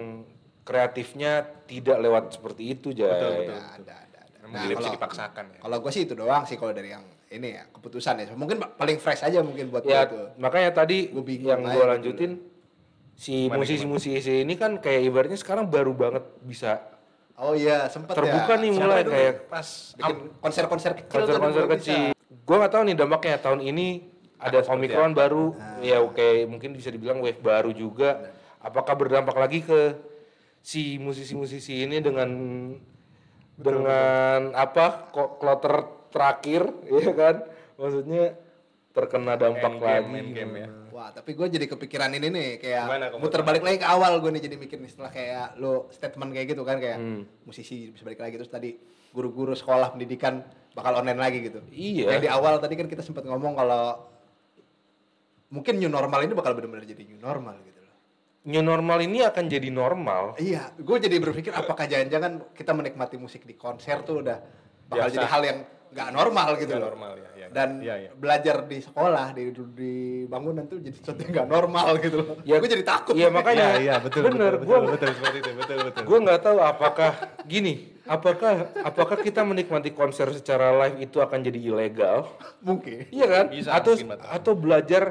kreatifnya 0.63 1.43
tidak 1.65 1.99
lewat 1.99 2.31
seperti 2.31 2.71
itu, 2.71 2.93
Jay. 2.93 3.09
Betul, 3.09 3.33
betul. 3.43 3.55
Ya, 3.55 3.67
ada 3.75 3.95
ada 3.99 4.19
ada 4.23 4.37
Nah, 4.47 4.63
kalau- 4.71 4.95
dipaksakan 4.95 5.45
ya. 5.51 5.59
kalau 5.59 5.77
gue 5.79 5.91
sih 5.91 6.03
itu 6.05 6.15
doang 6.15 6.45
sih 6.45 6.55
kalau 6.55 6.71
dari 6.71 6.89
yang 6.91 7.03
ini 7.29 7.49
ya 7.51 7.67
keputusan 7.69 8.15
ya 8.19 8.33
mungkin 8.33 8.61
paling 8.73 8.97
fresh 8.97 9.21
aja 9.23 9.43
mungkin 9.43 9.69
buat 9.69 9.83
Ya, 9.83 10.07
tuh 10.07 10.33
makanya 10.37 10.71
tadi 10.75 11.11
Gua 11.11 11.25
yang 11.27 11.61
gue 11.61 11.75
gitu 11.75 11.85
lanjutin 11.87 12.31
si 13.19 13.51
musisi-musisi 13.51 14.47
ini 14.47 14.55
kan 14.55 14.79
kayak 14.79 15.03
ibaratnya 15.11 15.35
sekarang 15.35 15.67
baru 15.67 15.91
banget 15.91 16.23
bisa 16.47 16.79
oh 17.35 17.51
iya 17.51 17.91
sempet 17.91 18.15
terbuka 18.15 18.55
ya 18.55 18.63
nih 18.63 18.71
Siapa 18.71 18.83
mulai 18.87 19.03
dulu 19.03 19.13
kayak 19.15 19.35
pas 19.51 19.69
konser-konser 20.39 20.93
kecil 21.03 21.11
konser-konser 21.11 21.65
kecil. 21.75 22.03
Gue 22.47 22.57
nggak 22.63 22.73
tahu 22.73 22.83
nih 22.87 22.97
dampaknya 22.97 23.37
tahun 23.43 23.61
ini 23.67 23.87
ada 24.39 24.63
seperti 24.63 24.71
omikron 24.95 25.13
baru, 25.19 25.45
Ah. 25.59 25.83
ya 25.83 25.99
oke 25.99 26.47
mungkin 26.47 26.71
bisa 26.79 26.95
dibilang 26.95 27.19
wave 27.19 27.43
baru 27.43 27.75
juga. 27.75 28.31
Apakah 28.63 28.95
berdampak 28.95 29.35
lagi 29.35 29.67
ke 29.67 29.99
si 30.63 30.97
musisi-musisi 31.03 31.83
ini 31.83 31.99
dengan 31.99 32.31
dengan 33.59 34.55
apa 34.55 35.11
kok 35.11 35.43
kloter 35.43 35.75
terakhir, 36.15 36.63
ya 37.03 37.11
kan? 37.13 37.37
Maksudnya 37.79 38.39
terkena 38.95 39.35
dampak 39.35 39.73
game, 39.79 40.11
lagi. 40.15 40.31
game 40.35 40.55
ya. 40.55 40.69
Wah, 40.99 41.15
tapi 41.15 41.31
gue 41.39 41.47
jadi 41.47 41.71
kepikiran 41.71 42.11
ini 42.11 42.27
nih, 42.27 42.49
kayak 42.59 42.85
Gimana 42.91 43.07
muter 43.23 43.47
balik 43.47 43.63
lagi 43.63 43.79
ke 43.79 43.87
awal 43.87 44.19
gue 44.19 44.35
nih 44.35 44.43
jadi 44.51 44.59
mikir 44.59 44.83
nih 44.83 44.91
setelah 44.91 45.15
kayak 45.15 45.55
lo 45.63 45.87
statement 45.95 46.35
kayak 46.35 46.47
gitu 46.51 46.67
kan 46.67 46.83
kayak 46.83 46.99
Hmm. 46.99 47.23
musisi 47.47 47.95
bisa 47.95 48.03
balik 48.03 48.19
lagi 48.19 48.35
terus 48.35 48.51
tadi 48.51 48.75
guru-guru 49.15 49.55
sekolah 49.55 49.95
pendidikan 49.95 50.43
bakal 50.75 50.99
online 50.99 51.23
lagi 51.23 51.39
gitu. 51.47 51.63
Iya. 51.71 52.19
Kayak 52.19 52.23
di 52.27 52.31
awal 52.35 52.59
tadi 52.59 52.75
kan 52.75 52.91
kita 52.91 53.07
sempat 53.07 53.23
ngomong 53.31 53.55
kalau 53.55 54.11
mungkin 55.55 55.79
new 55.79 55.87
normal 55.87 56.19
ini 56.27 56.35
bakal 56.35 56.59
benar-benar 56.59 56.83
jadi 56.83 57.07
new 57.07 57.23
normal 57.23 57.55
gitu 57.63 57.79
loh. 57.79 57.95
New 58.51 58.63
normal 58.67 58.99
ini 58.99 59.23
akan 59.23 59.45
jadi 59.47 59.71
normal. 59.71 60.35
Iya, 60.35 60.75
gue 60.83 60.97
jadi 60.99 61.15
berpikir 61.23 61.55
apakah 61.55 61.87
jangan-jangan 61.87 62.43
kita 62.59 62.75
menikmati 62.75 63.23
musik 63.23 63.47
di 63.47 63.55
konser 63.55 64.03
tuh 64.03 64.27
udah 64.27 64.43
bakal 64.91 65.07
Biasa. 65.07 65.15
jadi 65.15 65.29
hal 65.31 65.43
yang 65.47 65.59
nggak 65.89 66.09
normal 66.11 66.49
gitu 66.57 66.69
Nggak 66.69 66.81
loh. 66.81 66.89
normal, 66.93 67.13
ya, 67.17 67.31
ya. 67.35 67.47
Dan 67.49 67.69
Iya, 67.81 67.95
iya. 67.97 68.11
belajar 68.13 68.57
di 68.65 68.79
sekolah 68.79 69.27
di 69.33 69.43
di 69.73 69.93
bangunan 70.25 70.65
tuh 70.65 70.79
jadi 70.79 70.93
sesuatu 70.93 71.21
yang 71.25 71.33
nggak 71.33 71.49
normal 71.49 71.89
gitu 71.99 72.17
loh. 72.21 72.37
Ya, 72.45 72.57
gue 72.57 72.69
jadi 72.69 72.85
takut. 72.85 73.17
Iya 73.17 73.29
makanya. 73.29 73.67
Iya, 73.75 73.81
iya, 73.81 73.95
betul, 73.99 74.29
Bener, 74.29 74.53
betul, 74.57 74.69
gua 74.69 74.77
betul, 74.81 74.93
betul, 74.95 75.09
seperti 75.17 75.39
itu, 75.41 75.51
betul, 75.57 75.77
betul. 75.83 76.03
gue 76.05 76.19
nggak 76.21 76.41
tahu 76.41 76.59
apakah 76.61 77.13
gini 77.45 77.75
apakah 78.05 78.55
apakah 78.81 79.17
kita 79.19 79.45
menikmati 79.45 79.93
konser 79.93 80.33
secara 80.33 80.73
live 80.79 80.97
itu 80.99 81.21
akan 81.21 81.39
jadi 81.41 81.61
ilegal 81.63 82.25
Mungkin. 82.61 83.05
iya 83.11 83.27
kan 83.27 83.45
Bisa, 83.49 83.69
atau 83.71 83.93
mungkin, 83.93 84.09
betul. 84.13 84.29
atau 84.33 84.53
belajar 84.55 85.03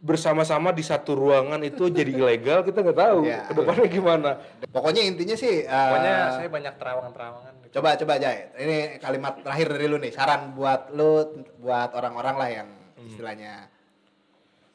bersama-sama 0.00 0.72
di 0.72 0.80
satu 0.80 1.12
ruangan 1.12 1.60
itu 1.60 1.86
jadi 1.86 2.08
ilegal 2.08 2.64
kita 2.64 2.80
nggak 2.80 2.98
tahu 2.98 3.18
Iya, 3.22 3.44
ke 3.44 3.52
depannya 3.52 3.86
gimana 3.86 4.30
Pokoknya 4.66 5.02
intinya 5.04 5.36
sih. 5.36 5.60
eh, 5.60 5.68
Pokoknya 5.68 6.14
saya 6.32 6.48
banyak 6.48 6.74
terawangan-terawangan. 6.74 7.52
gitu. 7.60 7.72
Coba 7.76 7.88
coba 7.94 8.12
Jai. 8.16 8.38
Ini 8.56 8.76
kalimat 8.96 9.34
terakhir 9.38 9.66
dari 9.68 9.86
lu 9.86 9.96
nih. 9.96 10.10
Saran 10.10 10.52
buat 10.52 10.88
lu, 10.90 11.10
buat 11.58 11.92
orang-orang 11.92 12.34
lah 12.34 12.48
yang 12.50 12.68
Hmm. 12.96 13.06
istilahnya 13.06 13.68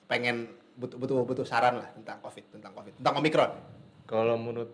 pengen 0.05 0.45
butuh 0.75 0.97
butuh 0.97 1.15
butuh 1.23 1.43
saran 1.43 1.77
lah 1.77 1.89
tentang 1.91 2.17
covid, 2.19 2.45
tentang 2.51 2.73
covid, 2.73 2.93
tentang 2.95 3.13
omikron. 3.15 3.51
Kalau 4.05 4.35
menurut 4.35 4.69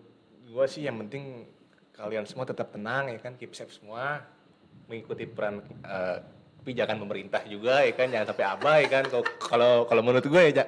gua 0.46 0.64
sih 0.64 0.82
yang 0.82 0.96
penting 0.98 1.48
kalian 1.92 2.24
semua 2.24 2.44
tetap 2.44 2.68
tenang 2.68 3.08
ya 3.08 3.18
kan, 3.18 3.36
keep 3.36 3.52
safe 3.52 3.70
semua, 3.70 4.24
mengikuti 4.84 5.24
peran 5.24 5.60
eh, 5.82 6.18
kebijakan 6.62 6.96
pemerintah 6.96 7.42
juga 7.42 7.82
ya 7.82 7.90
kan, 7.90 8.06
jangan 8.06 8.26
sampai 8.30 8.46
abai 8.46 8.82
kan. 8.86 9.02
Kalau- 9.42 9.82
Kalau 9.84 10.00
menurut 10.00 10.22
gue 10.22 10.42
ya, 10.48 10.64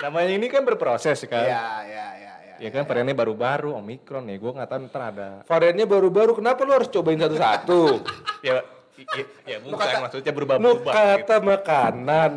namanya 0.00 0.30
ini 0.30 0.46
kan 0.46 0.62
berproses 0.62 1.18
ya 1.18 1.28
kan. 1.28 1.42
Iya, 1.42 1.66
iya, 1.84 2.06
iya, 2.14 2.32
iya. 2.40 2.54
Ya 2.56 2.68
kan 2.70 2.86
variannya 2.86 3.12
baru-baru, 3.12 3.74
omikron 3.74 4.30
ya, 4.30 4.38
gue 4.38 4.52
nggak 4.54 4.68
tahu 4.70 4.78
ntar 4.86 5.02
ada. 5.10 5.28
variannya 5.44 5.84
baru-baru 5.84 6.38
kenapa 6.38 6.62
lu 6.62 6.72
harus 6.72 6.86
cobain 6.86 7.18
satu-satu 7.18 7.98
Ya, 8.40 8.62
ya, 8.94 9.24
ya 9.44 9.56
bukan 9.58 9.74
kata- 9.76 10.00
maksudnya 10.00 10.30
lu 10.30 10.38
berubah-ubah. 10.38 10.94
gitu. 11.34 11.34
makanan 11.42 12.32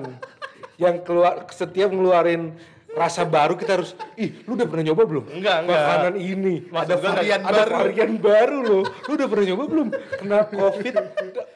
yang 0.78 0.96
keluar 1.02 1.46
setiap 1.52 1.94
ngeluarin 1.94 2.58
rasa 2.98 3.22
baru 3.24 3.54
kita 3.54 3.72
harus 3.74 3.94
ih 4.16 4.42
lu 4.44 4.54
udah 4.54 4.66
pernah 4.66 4.84
nyoba 4.84 5.04
belum 5.04 5.26
Enggak, 5.30 5.58
enggak. 5.62 5.78
makanan 5.80 6.16
ini 6.18 6.56
Maksud 6.66 6.82
ada 6.84 6.96
gua 6.96 7.10
varian 7.14 7.40
ada 7.40 7.54
baru. 7.56 7.72
varian 7.72 8.12
baru 8.18 8.58
loh 8.60 8.84
lu 8.84 9.12
udah 9.14 9.28
pernah 9.28 9.46
nyoba 9.46 9.64
belum 9.68 9.88
kena 10.18 10.40
covid 10.48 10.96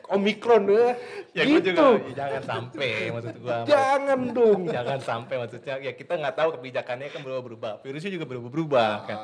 omikron 0.07 0.63
ya 0.67 0.87
Ya 1.31 1.47
gitu 1.47 1.71
juga 1.71 1.95
ya, 1.97 2.11
jangan 2.13 2.41
sampai 2.43 2.91
maksud 3.09 3.35
gue. 3.37 3.57
jangan 3.65 4.19
dong 4.29 4.59
jangan 4.67 4.99
sampai 4.99 5.35
maksudnya 5.37 5.75
ya 5.79 5.91
kita 5.91 6.13
nggak 6.13 6.35
tahu 6.35 6.49
kebijakannya 6.53 7.07
kan 7.07 7.19
berubah-berubah 7.21 7.71
virusnya 7.79 8.11
juga 8.11 8.25
berubah-berubah 8.27 8.91
kan 9.07 9.17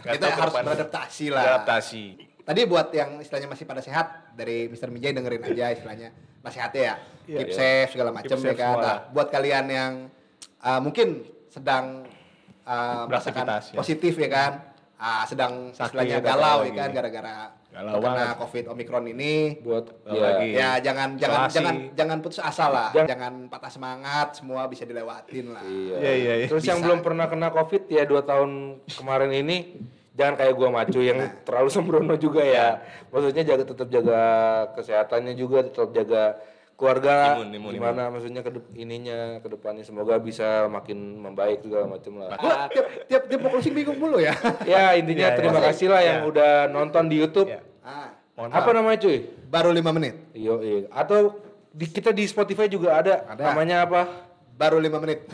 Nggak 0.00 0.12
kita 0.16 0.26
harus 0.30 0.54
beradaptasi 0.54 1.24
lah. 1.28 1.42
beradaptasi 1.42 2.04
Tadi 2.40 2.60
buat 2.64 2.88
yang 2.90 3.20
istilahnya 3.20 3.46
masih 3.46 3.62
pada 3.62 3.78
sehat 3.78 4.06
dari 4.32 4.66
Mr. 4.66 4.88
Mijay 4.88 5.12
dengerin 5.12 5.44
aja 5.44 5.70
istilahnya 5.70 6.08
nasihatnya 6.40 6.82
ya. 6.82 6.94
Iya, 7.24 7.36
Keep 7.36 7.46
iya. 7.46 7.54
safe 7.54 7.90
segala 7.94 8.10
macam 8.10 8.36
ya 8.40 8.54
kan. 8.54 8.74
Nah, 8.76 8.98
buat 9.08 9.28
kalian 9.28 9.66
yang 9.68 9.92
uh, 10.58 10.80
mungkin 10.80 11.20
sedang 11.50 12.06
uh, 12.64 13.04
merasakan 13.10 13.44
ya. 13.46 13.76
positif 13.76 14.14
ya 14.16 14.30
kan. 14.30 14.52
Ah, 15.00 15.24
sedang 15.24 15.72
Sakit 15.72 15.96
istilahnya 15.96 16.20
galau 16.20 16.60
ya 16.60 16.72
kan 16.76 16.88
gara-gara 16.92 17.36
banget. 17.72 18.36
Covid 18.36 18.64
Omicron 18.68 19.04
ini. 19.08 19.56
buat 19.64 19.88
ya, 20.04 20.20
lagi. 20.20 20.48
Ya 20.52 20.70
jangan 20.82 21.16
jangan 21.16 21.38
Isolasi. 21.48 21.54
jangan 21.56 21.74
jangan 21.96 22.16
putus 22.20 22.40
asa 22.42 22.66
lah. 22.68 22.88
Jangan- 22.92 23.08
Jangan 23.08 23.32
patah 23.48 23.72
semangat, 23.72 24.28
semua 24.36 24.68
bisa 24.68 24.84
dilewatin 24.84 25.56
lah. 25.56 25.64
Iya. 25.64 25.96
Iya, 25.96 26.12
iya, 26.12 26.34
iya. 26.44 26.46
Terus 26.52 26.64
yang 26.68 26.82
Bisa. 26.82 26.86
belum 26.90 27.00
pernah 27.00 27.26
kena 27.32 27.48
covid 27.48 27.88
ya 27.88 28.02
dua 28.04 28.20
tahun 28.26 28.82
kemarin 28.92 29.32
ini 29.32 29.56
jangan 30.18 30.34
kayak 30.36 30.52
gua 30.52 30.68
macu 30.68 31.00
yang 31.00 31.18
terlalu 31.48 31.68
sembrono 31.72 32.14
juga 32.20 32.42
ya. 32.44 32.84
Maksudnya 33.08 33.42
jaga 33.46 33.64
tetap 33.64 33.88
jaga 33.88 34.20
kesehatannya 34.76 35.32
juga, 35.32 35.64
tetap 35.64 35.96
jaga 35.96 36.36
keluarga 36.80 37.36
Imun, 37.36 37.52
imun, 37.52 37.70
gimana 37.76 38.08
maksudnya 38.08 38.40
ke 38.40 38.48
ininya 38.72 39.36
ke 39.38 39.52
depannya 39.52 39.84
semoga 39.84 40.16
bisa 40.16 40.64
makin 40.66 41.20
membaik 41.20 41.60
segala 41.60 41.84
macam 41.84 42.16
lah. 42.16 42.40
Gua 42.40 42.72
tiap 42.72 42.86
tiap 43.04 43.22
tiap 43.28 43.40
mau 43.44 43.52
closing 43.52 43.76
bingung 43.76 44.00
mulu 44.00 44.16
ya. 44.16 44.32
ya 44.72 44.96
intinya 44.96 45.28
Iya, 45.28 45.36
terima 45.36 45.60
iya. 45.60 45.66
kasih 45.68 45.86
lah 45.92 46.00
yang 46.00 46.18
Iya. 46.24 46.30
udah 46.32 46.52
nonton 46.72 47.04
di 47.06 47.16
YouTube. 47.20 47.52
Iya. 47.52 47.60
Ah, 47.84 48.16
Mohon 48.32 48.50
Apa 48.56 48.60
maaf. 48.64 48.76
namanya 48.80 48.98
cuy? 49.04 49.18
baru 49.50 49.70
lima 49.70 49.90
menit. 49.92 50.14
Yo, 50.32 50.54
iya. 50.64 50.88
Atau 50.88 51.36
di, 51.68 51.84
kita 51.84 52.08
di 52.10 52.24
Spotify 52.24 52.64
juga 52.66 52.96
ada. 52.96 53.28
Ada. 53.28 53.52
Namanya 53.52 53.84
apa? 53.84 54.00
Baru 54.56 54.80
lima 54.80 54.96
menit. 54.96 55.28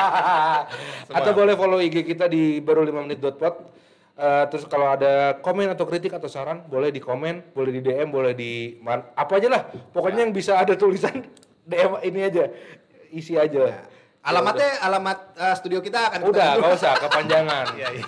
atau 1.16 1.32
boleh 1.32 1.54
follow 1.54 1.78
IG 1.78 2.04
kita 2.04 2.26
di 2.26 2.58
baru 2.58 2.82
5 2.82 3.06
menit.pod. 3.06 3.54
Eh, 4.22 4.44
terus 4.54 4.70
kalau 4.70 4.86
ada 4.86 5.34
komen 5.42 5.66
atau 5.66 5.82
kritik 5.82 6.14
atau 6.14 6.30
saran 6.30 6.62
boleh 6.70 6.94
di 6.94 7.02
komen, 7.02 7.50
boleh 7.50 7.74
di 7.74 7.80
DM, 7.82 8.06
boleh 8.06 8.38
di 8.38 8.78
man- 8.78 9.10
apa 9.18 9.42
aja 9.42 9.50
lah. 9.50 9.62
Pokoknya 9.90 10.22
yang 10.22 10.30
bisa 10.30 10.62
ada 10.62 10.78
tulisan 10.78 11.26
DM 11.70 11.98
ini 12.06 12.30
aja. 12.30 12.46
Isi 13.10 13.34
aja. 13.34 13.82
Alamatnya 14.22 14.78
alamat 14.78 15.18
uh, 15.34 15.54
studio 15.58 15.82
kita 15.82 16.06
akan 16.06 16.30
Udah, 16.30 16.54
tunjuk. 16.54 16.62
gak 16.62 16.74
usah 16.78 16.92
kepanjangan. 17.02 17.64
Iya, 17.74 17.88
iya. 17.98 18.06